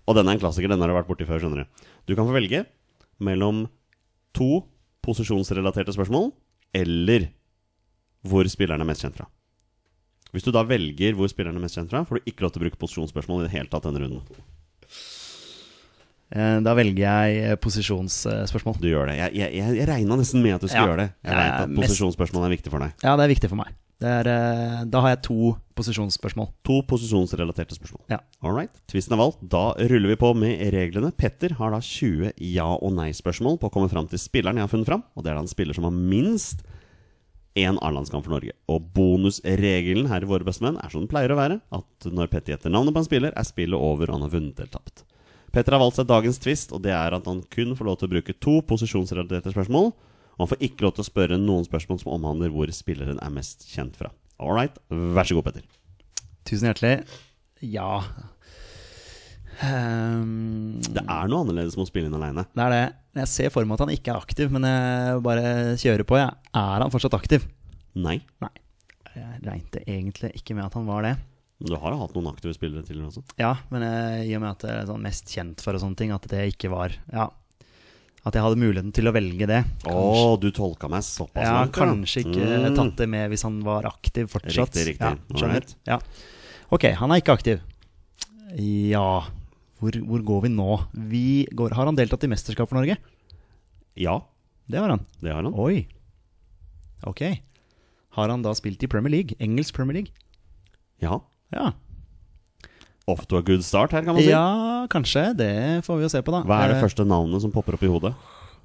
Og 0.04 0.16
denne 0.18 0.32
er 0.32 0.36
en 0.36 0.42
klassiker. 0.42 0.68
Den 0.68 0.80
har 0.84 0.90
du 0.90 0.96
vært 0.96 1.08
borti 1.08 1.26
før, 1.28 1.40
skjønner 1.40 1.64
du. 1.64 1.84
Du 2.10 2.14
kan 2.18 2.26
få 2.28 2.34
velge 2.36 2.64
mellom 3.24 3.64
to 4.36 4.64
posisjonsrelaterte 5.04 5.94
spørsmål 5.94 6.30
eller 6.74 7.28
hvor 8.26 8.48
spilleren 8.50 8.82
er 8.82 8.88
mest 8.88 9.04
kjent 9.04 9.16
fra. 9.20 9.28
Hvis 10.34 10.42
du 10.46 10.50
da 10.50 10.64
velger 10.66 11.14
hvor 11.14 11.28
spilleren 11.30 11.56
er 11.60 11.62
mest 11.62 11.76
kjent 11.78 11.92
fra, 11.92 12.02
får 12.08 12.18
du 12.18 12.30
ikke 12.32 12.42
lov 12.42 12.54
til 12.54 12.62
å 12.62 12.64
bruke 12.64 12.80
posisjonsspørsmål 12.80 13.44
i 13.44 13.46
det 13.46 13.52
hele 13.54 13.70
tatt 13.70 13.84
denne 13.86 14.00
runden. 14.02 14.40
Eh, 16.34 16.58
Da 16.64 16.74
velger 16.74 17.04
jeg 17.04 17.44
eh, 17.52 17.56
posisjonsspørsmål. 17.62 18.80
Du 18.82 18.88
gjør 18.90 19.12
det. 19.12 19.18
Jeg, 19.20 19.36
jeg, 19.38 19.76
jeg, 19.78 19.86
regna 19.88 20.18
nesten 20.18 20.42
med 20.42 20.56
at 20.56 20.64
du 20.64 20.68
skulle 20.68 20.82
Ja. 20.82 20.90
gjøre 20.90 21.04
det. 21.04 21.10
Jeg 21.22 21.36
vet 21.38 21.44
er 21.44 21.62
at 21.68 21.74
posisjonsspørsmål 21.78 22.48
er 22.48 22.54
viktig 22.56 22.72
for 22.74 22.82
deg. 22.84 22.96
Ja, 23.04 23.14
det 23.20 23.28
er 23.28 23.32
viktig 23.36 23.50
for 23.52 23.60
meg. 23.60 23.70
Er, 24.04 24.28
eh, 24.28 24.84
da 24.90 25.00
har 25.00 25.14
jeg 25.14 25.22
to 25.26 25.54
posisjonsspørsmål. 25.78 26.50
To 26.68 26.82
posisjonsrelaterte 26.88 27.76
spørsmål. 27.76 28.02
Ja. 28.12 28.20
All 28.44 28.54
right. 28.54 28.74
Tvisten 28.90 29.16
er 29.16 29.22
valgt. 29.22 29.40
Da 29.50 29.72
ruller 29.78 30.12
vi 30.12 30.20
på 30.20 30.34
med 30.36 30.60
reglene. 30.74 31.10
Petter 31.16 31.56
har 31.58 31.72
da 31.74 31.80
20 31.80 32.34
ja- 32.38 32.76
og 32.76 32.92
nei-spørsmål 32.94 33.58
på 33.58 33.70
å 33.70 33.74
komme 33.74 33.90
fram 33.90 34.06
til 34.10 34.20
spilleren 34.20 34.60
jeg 34.60 34.68
har 34.68 34.72
funnet 34.72 34.90
fram. 34.90 35.04
Og 35.16 35.24
det 35.24 35.32
er 35.32 35.40
da 35.40 35.44
en 35.46 35.50
spiller 35.50 35.74
som 35.74 35.88
har 35.88 35.96
minst 35.96 36.62
én 37.56 37.78
A-landskamp 37.80 38.24
for 38.26 38.34
Norge. 38.34 38.52
Og 38.68 38.92
bonusregelen 38.94 40.08
her 40.10 40.22
i 40.22 40.28
Våre 40.28 40.46
bestemenn 40.46 40.78
er 40.82 40.90
som 40.90 41.04
den 41.04 41.10
pleier 41.10 41.32
å 41.32 41.38
være, 41.38 41.60
at 41.72 42.08
når 42.10 42.30
Petter 42.32 42.54
gjetter 42.54 42.72
navnet 42.72 42.94
på 42.94 43.02
en 43.02 43.08
spiller, 43.08 43.34
er 43.34 43.46
spillet 43.46 43.78
over, 43.78 44.10
og 44.10 44.18
han 44.18 44.26
har 44.26 44.34
vunnet 44.34 44.58
eller 44.58 44.72
tapt. 44.74 45.04
Petter 45.54 45.76
har 45.76 45.82
valgt 45.84 46.00
seg 46.00 46.08
dagens 46.10 46.40
twist, 46.42 46.72
og 46.74 46.82
det 46.82 46.90
er 46.90 47.14
at 47.14 47.28
han 47.30 47.44
kun 47.54 47.76
får 47.78 47.86
lov 47.86 48.00
til 48.00 48.08
å 48.08 48.14
bruke 48.16 48.34
to 48.42 48.58
posisjonsrelaterte 48.66 49.54
spørsmål. 49.54 49.92
Og 50.34 50.44
han 50.44 50.50
får 50.54 50.64
ikke 50.66 50.86
lov 50.86 50.96
til 50.96 51.04
å 51.04 51.08
spørre 51.08 51.38
noen 51.40 51.66
spørsmål 51.66 52.00
som 52.02 52.12
omhandler 52.16 52.52
hvor 52.54 52.70
spilleren 52.74 53.20
er 53.22 53.34
mest 53.34 53.66
kjent 53.70 53.96
fra. 53.98 54.10
All 54.42 54.54
right. 54.56 54.76
Vær 54.90 55.28
så 55.28 55.36
god, 55.38 55.48
Petter. 55.48 55.66
Tusen 56.44 56.68
hjertelig. 56.68 56.96
Ja 57.64 58.02
um, 59.62 60.80
Det 60.82 61.00
er 61.00 61.30
noe 61.30 61.44
annerledes 61.44 61.76
med 61.78 61.86
å 61.86 61.88
spille 61.88 62.10
inn 62.10 62.16
aleine. 62.18 62.44
Det 62.52 62.64
er 62.66 62.74
det. 62.74 62.82
Jeg 63.22 63.30
ser 63.30 63.52
for 63.54 63.64
meg 63.64 63.78
at 63.78 63.84
han 63.86 63.94
ikke 63.94 64.12
er 64.12 64.18
aktiv, 64.26 64.50
men 64.52 64.66
jeg 64.68 65.22
bare 65.24 65.44
kjører 65.80 66.06
på. 66.08 66.18
Ja. 66.20 66.32
Er 66.50 66.84
han 66.84 66.92
fortsatt 66.92 67.14
aktiv? 67.16 67.46
Nei. 67.94 68.18
Nei. 68.42 68.50
Jeg 69.14 69.44
regnet 69.44 69.78
egentlig 69.84 70.32
ikke 70.40 70.56
med 70.58 70.66
at 70.66 70.74
han 70.74 70.88
var 70.90 71.06
det. 71.06 71.14
Du 71.62 71.76
har 71.78 71.94
jo 71.94 72.00
hatt 72.00 72.16
noen 72.16 72.32
aktive 72.32 72.52
spillere 72.56 72.82
tidligere 72.84 73.12
også. 73.12 73.22
Ja, 73.38 73.52
men 73.70 73.84
eh, 73.86 74.24
i 74.26 74.34
og 74.34 74.42
med 74.42 74.50
at 74.56 74.64
det 74.66 74.72
er 74.74 74.88
sånn 74.90 75.04
mest 75.06 75.30
kjent 75.30 75.62
for 75.62 75.76
og 75.76 75.84
sånne 75.84 76.00
ting, 76.00 76.10
at 76.14 76.26
det 76.32 76.48
ikke 76.50 76.72
var 76.74 76.96
Ja. 77.12 77.30
At 78.24 78.32
jeg 78.38 78.40
hadde 78.42 78.56
muligheten 78.56 78.92
til 78.96 79.04
å 79.10 79.12
velge 79.12 79.46
det. 79.46 79.58
Å, 79.90 80.38
du 80.40 80.46
tolka 80.56 80.88
meg 80.88 81.02
såpass 81.04 81.44
Ja, 81.44 81.58
langt, 81.60 81.76
ja. 81.76 81.84
kanskje 81.84 82.22
ikke 82.24 82.46
Mm. 82.64 82.74
tatt 82.78 82.96
det 82.96 83.08
med 83.12 83.30
hvis 83.30 83.42
han 83.44 83.58
var 83.62 83.84
aktiv 83.84 84.30
fortsatt. 84.32 84.72
Riktig, 84.72 84.86
riktig. 84.94 85.00
Ja, 85.04 85.36
skjønner. 85.36 85.66
Ja. 85.86 85.98
Ok, 86.72 86.86
han 86.96 87.12
er 87.12 87.20
ikke 87.20 87.34
aktiv. 87.36 87.60
Ja 88.56 89.26
Hvor, 89.80 89.90
hvor 90.06 90.22
går 90.24 90.42
vi 90.46 90.48
nå? 90.54 90.68
Vi 90.94 91.24
går, 91.52 91.74
har 91.76 91.84
han 91.90 91.96
deltatt 91.98 92.24
i 92.24 92.30
mesterskap 92.30 92.68
for 92.70 92.78
Norge? 92.78 92.96
Ja, 93.96 94.20
Det 94.70 94.78
har 94.80 94.88
han. 94.88 95.04
det 95.20 95.30
har 95.34 95.42
han. 95.44 95.52
Oi. 95.54 95.86
Ok. 97.04 97.20
Har 98.16 98.28
han 98.30 98.40
da 98.42 98.54
spilt 98.56 98.82
i 98.82 98.86
Premier 98.88 99.10
League? 99.10 99.36
Engelsk 99.38 99.74
Premier 99.74 99.94
League? 100.00 100.12
Ja. 101.02 101.20
Ja. 101.52 101.72
Off 103.06 103.26
to 103.28 103.36
a 103.36 103.42
good 103.44 103.60
start 103.64 103.92
her, 103.92 104.00
kan 104.06 104.14
man 104.16 104.22
si. 104.22 104.30
Ja, 104.30 104.86
kanskje. 104.88 105.26
Det 105.36 105.50
får 105.84 105.96
vi 105.98 106.06
jo 106.06 106.08
se 106.12 106.22
på, 106.24 106.32
da. 106.32 106.40
Hva 106.48 106.62
er 106.64 106.72
det 106.72 106.78
Eh, 106.78 106.84
første 106.86 107.04
navnet 107.04 107.42
som 107.44 107.52
popper 107.52 107.76
opp 107.76 107.82
i 107.84 107.90
hodet? 107.92 108.14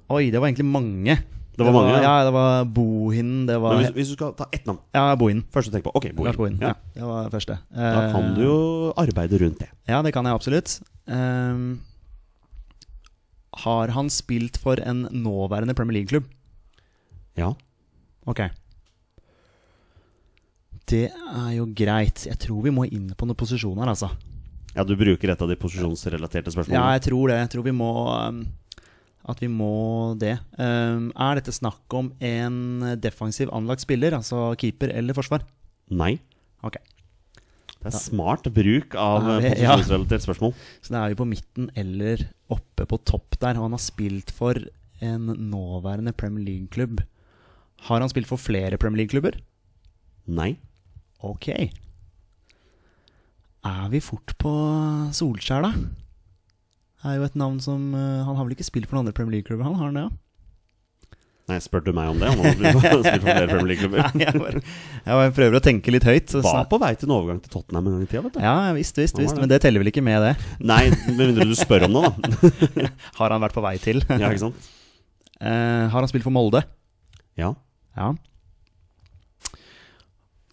Oi, 0.09 0.29
det 0.31 0.39
var 0.39 0.47
egentlig 0.47 0.65
mange. 0.69 1.17
Det 1.59 1.65
var 1.67 1.73
mange, 1.75 1.91
ja. 1.91 2.01
ja. 2.05 2.23
Det 2.23 2.31
var 2.31 2.63
Bohin, 2.71 3.45
det 3.49 3.57
var 3.59 3.75
hvis, 3.81 3.89
hvis 3.97 4.07
du 4.13 4.15
skal 4.15 4.31
ta 4.39 4.45
ett 4.55 4.63
navn 4.65 4.79
Ja, 4.95 5.09
Bohin. 5.19 5.41
Første 5.51 5.69
du 5.69 5.75
tenker 5.75 5.89
på. 5.91 5.95
Ok, 5.99 6.07
Bohin. 6.15 6.37
Bohin. 6.37 6.55
Ja. 6.63 6.71
Ja. 6.95 7.01
det 7.01 7.09
var 7.09 7.29
første. 7.33 7.57
Da 7.75 8.11
kan 8.13 8.29
Eh, 8.29 8.35
du 8.37 8.41
jo 8.45 8.57
arbeide 8.95 9.41
rundt 9.43 9.59
det. 9.59 9.67
Ja, 9.91 9.99
det 10.01 10.13
kan 10.15 10.23
jeg 10.25 10.33
absolutt. 10.39 10.77
Um, 11.05 11.81
har 13.65 13.91
han 13.91 14.07
spilt 14.09 14.55
for 14.61 14.79
en 14.79 15.03
nåværende 15.11 15.75
Premier 15.75 15.99
League-klubb? 15.99 16.23
Ja. 17.35 17.51
Ok. 18.25 18.39
Det 20.89 21.09
er 21.11 21.51
jo 21.57 21.67
greit. 21.75 22.23
Jeg 22.25 22.39
tror 22.41 22.63
vi 22.65 22.71
må 22.73 22.87
inn 22.87 23.11
på 23.17 23.27
noen 23.27 23.37
posisjoner, 23.37 23.91
altså. 23.91 24.09
Ja, 24.75 24.85
du 24.85 24.95
bruker 24.99 25.31
et 25.33 25.41
av 25.41 25.49
de 25.49 25.57
posisjonsrelaterte 25.59 26.53
spørsmålene? 26.53 26.77
Ja, 26.77 26.97
jeg 26.97 27.07
tror 27.07 27.31
det. 27.31 27.39
Jeg 27.41 27.51
tror 27.55 27.65
vi 27.65 27.73
må 27.75 27.89
um, 28.13 28.43
At 29.29 29.41
vi 29.43 29.49
må 29.51 29.73
det. 30.19 30.35
Um, 30.57 31.09
er 31.13 31.39
dette 31.39 31.53
snakk 31.55 31.97
om 31.97 32.11
en 32.21 32.85
defensiv 33.01 33.51
anlagt 33.55 33.85
spiller, 33.85 34.15
altså 34.17 34.51
keeper 34.59 34.93
eller 34.93 35.17
forsvar? 35.17 35.45
Nei. 35.89 36.15
Ok. 36.65 36.77
Det 37.79 37.93
er 37.93 37.95
smart 37.95 38.47
bruk 38.51 38.95
av 38.99 39.27
Ja, 39.29 39.35
eh, 39.39 39.61
ja. 39.63 39.75
posisjonsrelatert 39.77 40.25
spørsmål. 40.25 40.55
Så 40.83 40.91
det 40.93 40.99
er 40.99 41.13
jo 41.13 41.19
på 41.21 41.29
midten 41.29 41.69
eller 41.79 42.25
oppe 42.51 42.85
på 42.89 42.99
topp 43.07 43.39
der. 43.39 43.55
Og 43.55 43.69
han 43.69 43.77
har 43.77 43.83
spilt 43.83 44.33
for 44.35 44.59
en 44.99 45.31
nåværende 45.49 46.11
Premier 46.11 46.43
League-klubb. 46.43 46.99
Har 47.87 48.03
han 48.03 48.11
spilt 48.11 48.27
for 48.27 48.41
flere 48.41 48.77
Premier 48.77 49.05
League-klubber? 49.05 49.39
Nei. 50.27 50.57
Ok. 51.23 51.47
Er 53.67 53.89
vi 53.91 53.99
fort 54.03 54.35
på 54.39 54.51
Solskjær, 55.15 55.65
da? 55.67 55.73
Er 57.09 57.19
jo 57.19 57.27
et 57.27 57.37
navn 57.39 57.59
som 57.63 57.93
eh, 57.95 58.25
Han 58.27 58.35
har 58.35 58.43
vel 58.45 58.55
ikke 58.55 58.67
spilt 58.67 58.87
for 58.87 58.97
noen 58.97 59.07
andre 59.07 59.15
Premier 59.15 59.39
League-klubber, 59.39 59.67
han? 59.67 59.77
Har 59.79 59.89
han 59.89 59.99
det, 59.99 60.07
ja? 60.07 60.15
Nei, 61.49 61.57
spør 61.63 61.81
du 61.81 61.89
meg 61.97 62.11
om 62.11 62.19
det? 62.21 62.29
Han 62.29 62.41
har 62.43 62.53
spilt 62.59 62.75
for 62.77 63.25
flere 63.25 63.47
Premier 63.49 63.69
League-klubber. 63.71 64.03
jeg, 64.23 64.41
bare, 64.43 64.61
jeg 64.61 65.19
bare 65.21 65.35
prøver 65.39 65.57
å 65.57 65.61
tenke 65.65 65.93
litt 65.95 66.05
høyt. 66.05 66.29
så 66.29 66.43
Var 66.45 66.67
på 66.69 66.79
vei 66.83 66.91
til 66.99 67.09
en 67.09 67.15
overgang 67.15 67.39
til 67.43 67.53
Tottenham 67.55 67.89
en 67.89 67.95
gang 67.97 68.03
i 68.05 68.09
tida, 68.11 68.23
vet 68.27 68.37
du. 68.37 68.41
Ja, 68.43 68.55
visst, 68.77 68.99
visst, 69.01 69.17
visst. 69.19 69.39
Men 69.39 69.51
det 69.51 69.61
teller 69.63 69.81
vel 69.81 69.89
ikke 69.91 70.03
med 70.05 70.21
det? 70.27 70.33
Nei, 70.71 70.83
med 71.09 71.23
mindre 71.23 71.47
du 71.49 71.55
spør 71.57 71.87
om 71.89 71.97
det, 71.97 72.03
da. 72.05 72.91
Har 73.17 73.33
han 73.35 73.43
vært 73.47 73.57
på 73.57 73.65
vei 73.65 73.75
til? 73.81 74.03
Ja, 74.11 74.29
ikke 74.29 74.45
sant? 74.45 74.69
Uh, 75.39 75.87
har 75.89 75.97
han 75.97 76.09
spilt 76.11 76.27
for 76.27 76.35
Molde? 76.35 76.61
Ja. 77.39 77.53
Ja. 77.97 78.13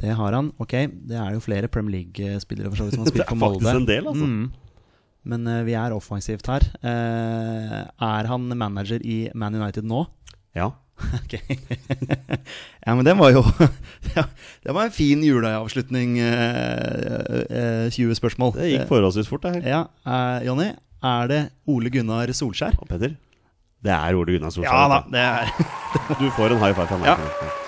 Det 0.01 0.13
har 0.19 0.37
han. 0.37 0.53
Ok, 0.61 0.75
det 1.09 1.17
er 1.17 1.35
jo 1.35 1.43
flere 1.45 1.71
Premier 1.73 2.03
League-spillere 2.03 2.71
for 2.73 2.81
så 2.81 2.89
vidt 2.89 2.97
som 2.99 3.05
har 3.05 3.09
Det 3.11 3.15
spilt 3.15 3.27
er 3.27 3.33
for 3.33 3.41
Molde. 3.41 3.61
faktisk 3.65 3.81
en 3.81 3.89
del, 3.89 4.09
altså. 4.13 4.27
Mm. 4.27 4.67
Men 5.27 5.47
uh, 5.51 5.61
vi 5.67 5.75
er 5.75 5.95
offensivt 5.95 6.47
her. 6.51 6.67
Uh, 6.85 7.79
er 8.09 8.29
han 8.31 8.51
manager 8.59 9.03
i 9.03 9.27
Man 9.35 9.57
United 9.59 9.87
nå? 9.87 10.07
Ja. 10.57 10.73
Ok. 11.13 11.35
ja, 12.87 12.95
men 12.95 13.05
den 13.05 13.19
var 13.21 13.35
jo 13.35 13.43
Det 14.65 14.73
var 14.73 14.87
en 14.87 14.95
fin 14.95 15.21
juleavslutning. 15.25 16.15
Uh, 16.17 17.43
eh, 17.51 17.91
20 17.93 18.17
spørsmål. 18.17 18.55
Det 18.57 18.71
gikk 18.71 18.89
forholdsvis 18.89 19.29
fort, 19.29 19.45
det 19.45 19.59
her. 19.59 19.69
Ja, 20.07 20.41
Jonny, 20.47 20.71
er 21.05 21.29
det 21.29 21.43
Ole 21.69 21.93
Gunnar 21.93 22.33
Solskjær? 22.33 22.81
Og 22.81 22.89
Petter, 22.89 23.13
det 23.85 23.93
er 23.93 24.17
Ole 24.17 24.39
Gunnar 24.39 24.57
Solskjær. 24.57 24.73
Ja 24.73 24.89
da, 24.89 25.05
det 25.13 25.29
er 25.29 25.53
du. 25.53 26.25
Du 26.25 26.27
får 26.39 26.57
en 26.57 26.65
high 26.65 26.73
five 26.73 26.89
fra 26.89 27.03
meg. 27.05 27.13
Ja. 27.13 27.63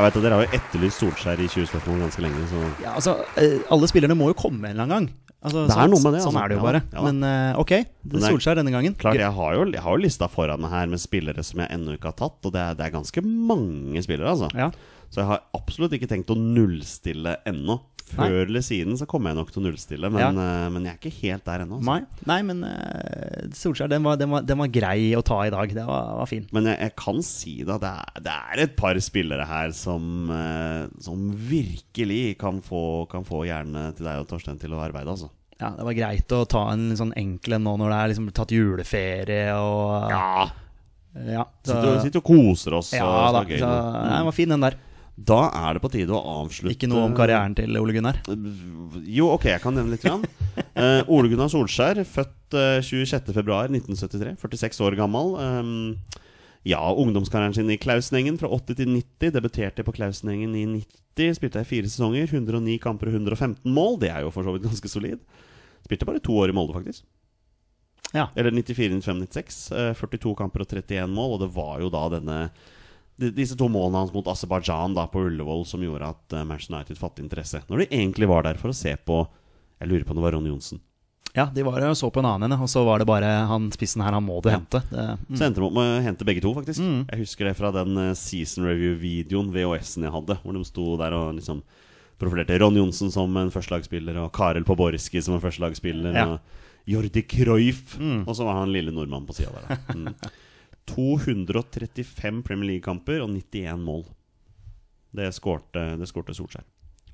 Jeg 0.00 0.06
vet 0.06 0.16
at 0.16 0.22
Dere 0.24 0.36
har 0.38 0.46
jo 0.46 0.56
etterlyst 0.56 1.02
Solskjær 1.02 1.40
i 1.44 1.48
20 1.52 1.66
spørsmål 1.68 1.98
ganske 2.06 2.22
lenge. 2.24 2.44
Så 2.48 2.60
Ja, 2.80 2.94
altså, 2.96 3.18
eh, 3.36 3.58
alle 3.70 3.88
spillerne 3.90 4.16
må 4.16 4.30
jo 4.30 4.36
komme 4.38 4.64
en 4.64 4.72
eller 4.72 4.86
annen 4.86 4.94
gang. 4.96 5.08
Altså, 5.42 5.66
Det 5.66 5.72
er 5.72 5.76
sånn, 5.76 5.90
noe 5.92 6.02
med 6.04 6.12
det, 6.16 6.20
Sånn 6.22 6.34
altså. 6.36 6.44
er 6.44 6.48
det 6.48 6.56
jo 6.56 6.62
bare. 6.64 6.80
ja. 6.92 7.02
Men 7.04 7.22
eh, 7.24 7.58
ok, 7.60 7.68
det 8.04 8.16
er- 8.22 8.30
Solskjær 8.30 8.56
denne 8.56 8.72
gangen. 8.72 8.94
klart, 8.96 9.14
jeg 9.20 9.32
har, 9.32 9.52
jo, 9.54 9.64
jeg 9.72 9.80
har 9.80 9.96
jo 9.96 10.02
lista 10.02 10.28
foran 10.28 10.60
meg 10.60 10.70
her 10.70 10.86
med 10.86 10.98
spillere 11.00 11.44
som 11.44 11.60
jeg 11.60 11.68
ennå 11.70 11.96
ikke 11.98 12.08
har 12.12 12.16
tatt. 12.16 12.40
Og 12.44 12.52
det 12.52 12.60
er, 12.60 12.74
det 12.74 12.86
er 12.86 12.96
ganske 12.96 13.20
mange 13.24 14.00
spillere, 14.02 14.28
altså. 14.32 14.48
Ja. 14.56 14.70
Så 15.10 15.16
jeg 15.20 15.26
har 15.26 15.40
absolutt 15.54 15.92
ikke 15.92 16.08
tenkt 16.08 16.28
å 16.30 16.36
nullstille 16.36 17.36
ennå 17.44 17.80
Før 18.16 18.42
eller 18.46 18.64
siden 18.66 18.96
så 18.98 19.06
kommer 19.10 19.30
jeg 19.30 19.38
nok 19.40 19.50
til 19.54 19.62
å 19.62 19.64
nullstille, 19.68 20.10
men, 20.12 20.20
Ja. 20.20 20.30
uh, 20.34 20.68
men 20.74 20.84
jeg 20.88 20.92
er 20.94 20.98
ikke 21.00 21.22
helt 21.22 21.44
der 21.46 21.64
ennå. 21.64 21.78
altså. 21.78 21.86
Nei, 21.90 22.26
nei 22.30 22.38
men 22.48 22.62
uh, 22.64 23.48
Solskjær, 23.56 23.88
den 23.92 24.02
var, 24.06 24.16
den, 24.20 24.30
var, 24.34 24.42
den 24.42 24.58
var 24.58 24.70
grei 24.74 25.10
å 25.18 25.22
ta 25.26 25.40
i 25.46 25.50
dag. 25.54 25.74
Det 25.74 25.86
var, 25.86 26.14
var 26.20 26.30
fin. 26.30 26.46
Men 26.52 26.70
jeg, 26.72 26.78
jeg 26.86 26.94
kan 27.00 27.20
si 27.26 27.56
da, 27.68 27.78
det 27.82 27.92
er, 28.02 28.22
det 28.26 28.36
er 28.52 28.64
et 28.66 28.76
par 28.80 28.98
spillere 29.00 29.46
her 29.48 29.74
som, 29.76 30.30
uh, 30.30 30.86
som 31.02 31.28
virkelig 31.50 32.36
kan 32.40 32.60
få, 32.64 33.06
kan 33.10 33.26
få 33.28 33.44
hjernen 33.48 33.94
til 33.96 34.08
deg 34.10 34.22
og 34.24 34.28
Torstein 34.30 34.58
til 34.60 34.74
å 34.74 34.82
arbeide, 34.84 35.10
altså. 35.12 35.30
Ja, 35.60 35.74
Det 35.76 35.84
var 35.84 35.92
greit 35.92 36.32
å 36.32 36.44
ta 36.48 36.62
en 36.72 36.94
sånn 36.96 37.10
enkel 37.20 37.58
en 37.58 37.66
nå 37.68 37.74
når 37.76 37.90
det 37.92 37.96
er 38.00 38.10
liksom 38.14 38.28
tatt 38.32 38.54
juleferie 38.56 39.50
og 39.60 40.08
Ja! 40.08 40.48
ja 41.26 41.42
så, 41.66 41.74
Sitter, 42.00 42.22
og- 42.22 42.28
koser 42.30 42.76
oss. 42.78 42.92
ja 42.96 43.04
og 43.04 43.34
da. 43.34 43.42
så 43.44 43.68
nei, 43.68 44.14
den 44.16 44.28
var 44.30 44.32
fin, 44.36 44.48
den 44.48 44.64
der. 44.64 44.76
Da 45.20 45.40
er 45.52 45.76
det 45.76 45.82
på 45.84 45.90
tide 45.92 46.14
å 46.16 46.20
avslutte 46.40 46.72
Ikke 46.72 46.88
noe 46.88 47.02
om 47.04 47.12
karrieren 47.18 47.52
til 47.58 47.76
Ole 47.76 47.92
Gunnar. 47.92 48.20
Jo, 49.04 49.26
ok, 49.34 49.44
jeg 49.50 49.60
kan 49.60 49.74
nevne 49.76 49.92
litt. 49.92 50.04
Grann. 50.06 50.22
uh, 50.78 51.02
Ole 51.12 51.28
Gunnar 51.28 51.50
Solskjær, 51.52 52.00
født 52.08 52.56
uh, 52.56 52.78
26.2.1973. 52.86 54.32
46 54.40 54.80
år 54.86 54.96
gammel. 54.96 55.34
Um, 55.36 55.74
ja, 56.68 56.80
ungdomskarrieren 56.92 57.54
sin 57.56 57.70
i 57.72 57.78
Klausenengen 57.80 58.40
fra 58.40 58.48
80 58.52 58.80
til 58.80 58.90
90. 58.94 59.34
Debuterte 59.36 59.84
på 59.86 59.94
Klausenengen 59.96 60.56
i 60.56 60.64
90. 60.80 61.36
Spilte 61.36 61.62
i 61.64 61.68
fire 61.68 61.90
sesonger. 61.92 62.24
109 62.32 62.78
kamper 62.82 63.10
og 63.12 63.18
115 63.20 63.68
mål. 63.76 64.00
Det 64.00 64.12
er 64.14 64.24
jo 64.24 64.32
for 64.34 64.46
så 64.48 64.56
vidt 64.56 64.66
ganske 64.70 64.92
solid. 64.92 65.20
Spilte 65.84 66.08
bare 66.08 66.24
to 66.24 66.36
år 66.40 66.52
i 66.52 66.56
Molde, 66.56 66.76
faktisk. 66.76 67.04
Ja. 68.16 68.28
Eller 68.40 68.50
94-95-96. 68.56 69.62
eh, 69.76 69.92
42 70.00 70.34
kamper 70.40 70.64
og 70.64 70.72
31 70.80 71.12
mål. 71.12 71.36
Og 71.36 71.42
det 71.44 71.52
var 71.54 71.80
jo 71.84 71.92
da 71.92 72.08
denne 72.16 72.38
de- 72.48 72.78
disse 73.20 73.56
to 73.58 73.68
målene 73.72 74.00
hans 74.02 74.12
mot 74.14 74.28
Aserbajdsjan 74.32 74.96
på 75.12 75.24
Ullevål 75.28 75.66
som 75.68 75.82
gjorde 75.84 76.08
at 76.14 76.36
eh, 76.36 76.44
Manchester 76.48 76.76
United 76.78 76.98
fattet 77.00 77.24
interesse. 77.24 77.62
Når 77.68 77.84
de 77.84 77.90
egentlig 77.90 78.28
var 78.30 78.46
der 78.46 78.60
for 78.60 78.72
å 78.72 78.76
se 78.76 78.96
på 78.96 79.22
Jeg 79.80 79.88
lurer 79.88 80.04
på 80.04 80.12
om 80.12 80.18
det 80.20 80.24
var 80.26 80.34
Ronny 80.36 80.50
Johnsen. 80.52 80.80
Ja, 81.32 81.46
de 81.54 81.62
var 81.62 81.78
og 81.86 81.94
så 81.96 82.08
på 82.10 82.20
en 82.20 82.26
annen 82.26 82.50
en, 82.50 82.62
og 82.64 82.68
så 82.68 82.82
var 82.84 82.98
det 83.00 83.06
bare 83.06 83.28
han 83.46 83.68
spissen 83.72 84.02
her, 84.02 84.16
han 84.16 84.24
må 84.26 84.40
du 84.42 84.48
hente. 84.50 84.80
Det, 84.90 85.04
mm. 85.30 85.36
Så 85.38 85.46
endte 85.46 85.60
de 85.62 85.66
opp 85.68 85.76
med 85.76 85.86
å 85.86 86.02
hente 86.02 86.26
begge 86.26 86.42
to, 86.42 86.50
faktisk. 86.56 86.82
Jeg 86.82 87.20
husker 87.22 87.46
det 87.48 87.54
fra 87.56 87.70
den 87.74 87.94
eh, 88.02 88.16
season 88.18 88.66
review-videoen, 88.66 89.52
VHS-en 89.54 90.08
jeg 90.08 90.14
hadde, 90.16 90.36
hvor 90.42 90.58
de 90.58 90.64
sto 90.66 90.88
der 91.00 91.14
og 91.16 91.36
liksom 91.38 91.62
profilerte 92.20 92.58
Ron 92.60 92.76
Johnsen 92.76 93.14
som 93.14 93.38
en 93.40 93.52
førstelagsspiller, 93.54 94.18
og 94.24 94.32
Karel 94.36 94.66
Poborski 94.66 95.22
som 95.24 95.38
en 95.38 95.44
førstelagsspiller, 95.44 96.18
Ja. 96.18 96.26
og 96.34 96.90
Jordi 96.90 97.22
Cruyff, 97.30 97.94
og 98.00 98.34
så 98.34 98.44
var 98.44 98.58
han 98.58 98.74
lille 98.74 98.92
nordmann 98.92 99.28
på 99.28 99.36
sida 99.38 99.54
der. 99.54 99.78
Da. 99.86 100.30
Mm. 100.90 101.46
235 101.46 102.42
Premier 102.46 102.74
League-kamper 102.74 103.22
og 103.24 103.30
91 103.32 103.84
mål. 103.84 104.04
Det 105.16 105.30
skårte, 105.34 105.84
det 105.98 106.08
skårte 106.10 106.34
Solskjær. 106.36 106.66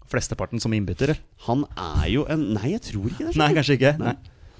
Flesteparten 0.06 0.60
som 0.62 0.74
innbytter. 0.76 1.16
Han 1.48 1.64
er 1.74 2.08
jo 2.12 2.26
en 2.30 2.52
Nei, 2.54 2.72
jeg 2.76 2.84
tror 2.92 3.10
ikke 3.10 3.28
det. 3.30 3.38
Nei, 3.40 3.52
kanskje 3.56 3.78
ikke. 3.78 3.94
Nei. 4.02 4.16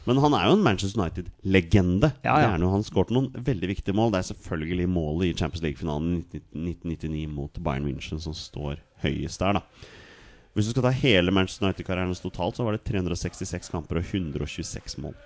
Men 0.06 0.20
han 0.22 0.36
er 0.38 0.46
jo 0.46 0.54
en 0.54 0.62
Manchester 0.62 1.02
United-legende. 1.02 2.12
Ja, 2.22 2.36
ja. 2.44 2.50
Han 2.54 2.84
skåret 2.86 3.10
noen 3.14 3.32
veldig 3.34 3.72
viktige 3.72 3.94
mål. 3.96 4.12
Det 4.14 4.20
er 4.20 4.28
selvfølgelig 4.30 4.88
målet 4.90 5.28
i 5.28 5.36
Champions 5.38 5.64
League-finalen 5.64 6.20
1999 6.22 7.24
mot 7.34 7.58
Bayern 7.62 7.86
München 7.88 8.22
som 8.22 8.34
står 8.36 8.78
høyest 9.02 9.42
der. 9.42 9.58
da 9.58 9.64
Hvis 10.54 10.70
du 10.70 10.76
skal 10.76 10.86
ta 10.86 10.94
hele 10.94 11.34
Manchester 11.34 11.66
United-karrieren 11.66 12.14
totalt, 12.22 12.58
så 12.58 12.66
var 12.66 12.78
det 12.78 12.84
366 12.86 13.72
kamper 13.74 13.98
og 13.98 14.06
126 14.06 14.98
mål. 15.02 15.16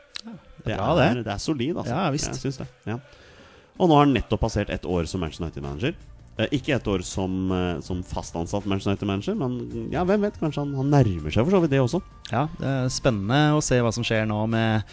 det, 0.65 0.73
er, 0.73 0.97
det. 0.97 1.25
det 1.29 1.35
er 1.35 1.45
solid, 1.45 1.77
altså. 1.77 1.93
Ja, 1.93 2.09
visst. 2.11 2.33
Jeg 2.33 2.41
syns 2.47 2.63
det. 2.65 2.69
Ja. 2.89 2.99
Og 3.81 3.89
nå 3.89 3.97
har 3.97 4.05
han 4.07 4.13
nettopp 4.17 4.43
passert 4.45 4.71
ett 4.71 4.85
år 4.85 5.07
som 5.09 5.23
Manchester 5.25 5.47
United-manager. 5.49 5.95
Eh, 6.41 6.47
ikke 6.57 6.75
ett 6.77 6.87
år 6.89 7.03
som, 7.05 7.33
eh, 7.53 7.81
som 7.85 8.03
fast 8.07 8.37
ansatt 8.37 8.65
Manchester 8.69 8.93
United-manager, 8.93 9.35
men 9.41 9.89
ja, 9.93 10.05
hvem 10.09 10.21
vet? 10.27 10.37
Kanskje 10.41 10.63
han, 10.63 10.75
han 10.79 10.91
nærmer 10.93 11.33
seg 11.33 11.45
for 11.49 11.57
så 11.57 11.61
vidt 11.65 11.73
det 11.75 11.81
også. 11.83 12.01
Ja, 12.31 12.45
det 12.61 12.69
er 12.71 12.93
spennende 12.93 13.41
å 13.57 13.63
se 13.65 13.81
hva 13.83 13.91
som 13.93 14.05
skjer 14.07 14.29
nå 14.31 14.39
med 14.53 14.85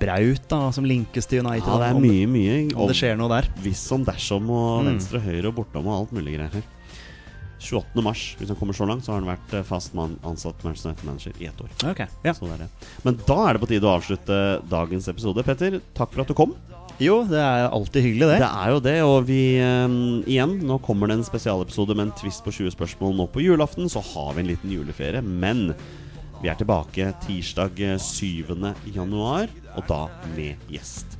Braut, 0.00 0.42
da, 0.50 0.62
som 0.76 0.88
linkes 0.88 1.28
til 1.30 1.44
United. 1.44 1.68
Ja, 1.68 1.78
det 1.84 1.88
er 1.92 2.00
om, 2.00 2.04
mye, 2.04 2.26
mye 2.28 2.58
om 2.74 2.88
det 2.90 2.96
skjer 2.98 3.16
noe 3.20 3.28
der. 3.32 3.48
Hvis 3.64 3.84
som 3.92 4.04
dersom 4.08 4.48
og 4.50 4.82
Mm. 4.84 4.90
venstre 4.94 5.20
høyre 5.24 5.46
og 5.52 5.54
bortom 5.60 5.86
og 5.86 5.98
alt 6.00 6.12
mulig 6.16 6.36
greier 6.38 6.52
her. 6.58 6.68
28. 7.60 8.00
mars, 8.02 8.22
hvis 8.40 8.48
han 8.48 8.56
kommer 8.56 8.72
så 8.72 8.86
langt, 8.88 9.04
så 9.04 9.12
har 9.12 9.20
han 9.20 9.28
vært 9.36 9.52
eh, 9.58 9.62
fast 9.68 9.92
mann, 9.94 10.14
ansatt 10.24 10.62
Manchester 10.64 10.90
United-manager 10.94 11.32
i 11.44 11.48
ett 11.50 11.60
år. 11.60 11.68
Ok, 11.92 12.00
ja. 12.24 12.32
Så 12.32 12.48
det 12.48 12.54
er 12.56 12.62
det. 12.64 12.70
Men 13.04 13.18
da 13.28 13.36
er 13.48 13.52
det 13.52 13.60
på 13.60 13.68
tide 13.68 13.84
å 13.84 13.96
avslutte 14.00 14.38
dagens 14.72 15.08
episode. 15.12 15.44
Petter, 15.44 15.76
takk 15.94 16.12
for 16.14 16.22
at 16.24 16.28
du 16.32 16.34
kom. 16.38 16.54
Jo, 17.00 17.20
det 17.24 17.40
er 17.40 17.70
alltid 17.72 18.04
hyggelig, 18.04 18.26
det. 18.28 18.40
Det 18.42 18.50
er 18.50 18.72
jo 18.74 18.80
det, 18.84 18.96
og 19.08 19.18
vi 19.28 19.40
um, 19.64 19.94
igjen, 20.28 20.58
nå 20.68 20.76
kommer 20.84 21.08
det 21.08 21.16
en 21.18 21.24
spesialepisode 21.24 21.96
med 21.96 22.10
en 22.10 22.16
twist 22.18 22.44
på 22.44 22.52
20 22.52 22.74
spørsmål 22.76 23.16
nå 23.16 23.26
på 23.32 23.40
julaften. 23.44 23.88
Så 23.88 24.02
har 24.12 24.34
vi 24.36 24.44
en 24.44 24.50
liten 24.52 24.74
juleferie, 24.74 25.22
men 25.24 25.70
vi 26.42 26.48
er 26.52 26.60
tilbake 26.60 27.10
tirsdag 27.24 27.80
eh, 27.84 27.96
7. 28.00 28.52
januar, 28.94 29.48
og 29.76 29.88
da 29.88 30.02
med 30.36 30.60
gjest. 30.72 31.16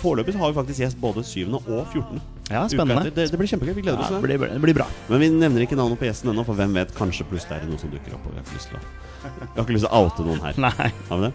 Foreløpig 0.00 0.34
har 0.38 0.50
vi 0.52 0.56
faktisk 0.56 0.82
gjest 0.84 0.98
både 1.02 1.22
7. 1.26 1.44
og 1.58 1.82
14. 1.92 2.22
Ja, 2.50 2.62
spennende. 2.70 3.10
Det, 3.10 3.26
det 3.32 3.38
blir 3.40 3.50
kjempegøy. 3.50 3.74
Vi 3.74 3.84
gleder 3.88 4.02
oss 4.02 4.10
Ja, 4.10 4.20
det, 4.20 4.28
det. 4.30 4.38
blir, 4.38 4.54
det 4.54 4.62
blir 4.62 4.76
bra. 4.78 4.86
Men 5.10 5.22
vi 5.22 5.30
nevner 5.34 5.66
ikke 5.66 5.78
navnet 5.78 5.98
på 5.98 6.06
gjesten 6.06 6.30
ennå, 6.30 6.46
for 6.46 6.58
hvem 6.58 6.74
vet? 6.78 6.94
Kanskje 6.94 7.26
plutselig 7.26 7.58
er 7.58 7.66
det 7.66 7.72
noe 7.72 7.82
som 7.82 7.90
dukker 7.90 8.14
opp. 8.14 8.26
Og 8.30 8.34
vi 8.34 8.38
har 8.38 8.46
ikke 8.46 8.58
lyst 8.58 8.70
til 8.70 8.78
å 8.78 8.84
Vi 9.26 9.56
har 9.58 9.64
ikke 9.64 9.76
lyst 9.78 9.88
til 9.88 9.90
å 9.90 10.02
oute 10.06 10.26
noen 10.26 10.42
her. 10.46 10.60
Nei. 10.68 10.90
Har 11.10 11.22
vi 11.22 11.26
det? 11.26 11.32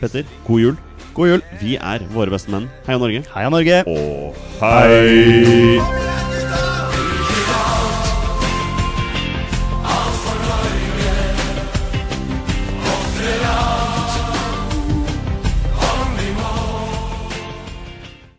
Petter, 0.00 0.32
god 0.48 0.64
jul. 0.64 0.80
God 1.16 1.30
jul. 1.30 1.42
Vi 1.62 1.78
er 1.80 2.02
våre 2.12 2.28
beste 2.34 2.52
menn. 2.52 2.68
Heia 2.84 3.00
Norge. 3.00 3.22
Heia 3.32 3.48
Norge. 3.52 3.78
Og 3.88 4.36
hei! 4.60 5.80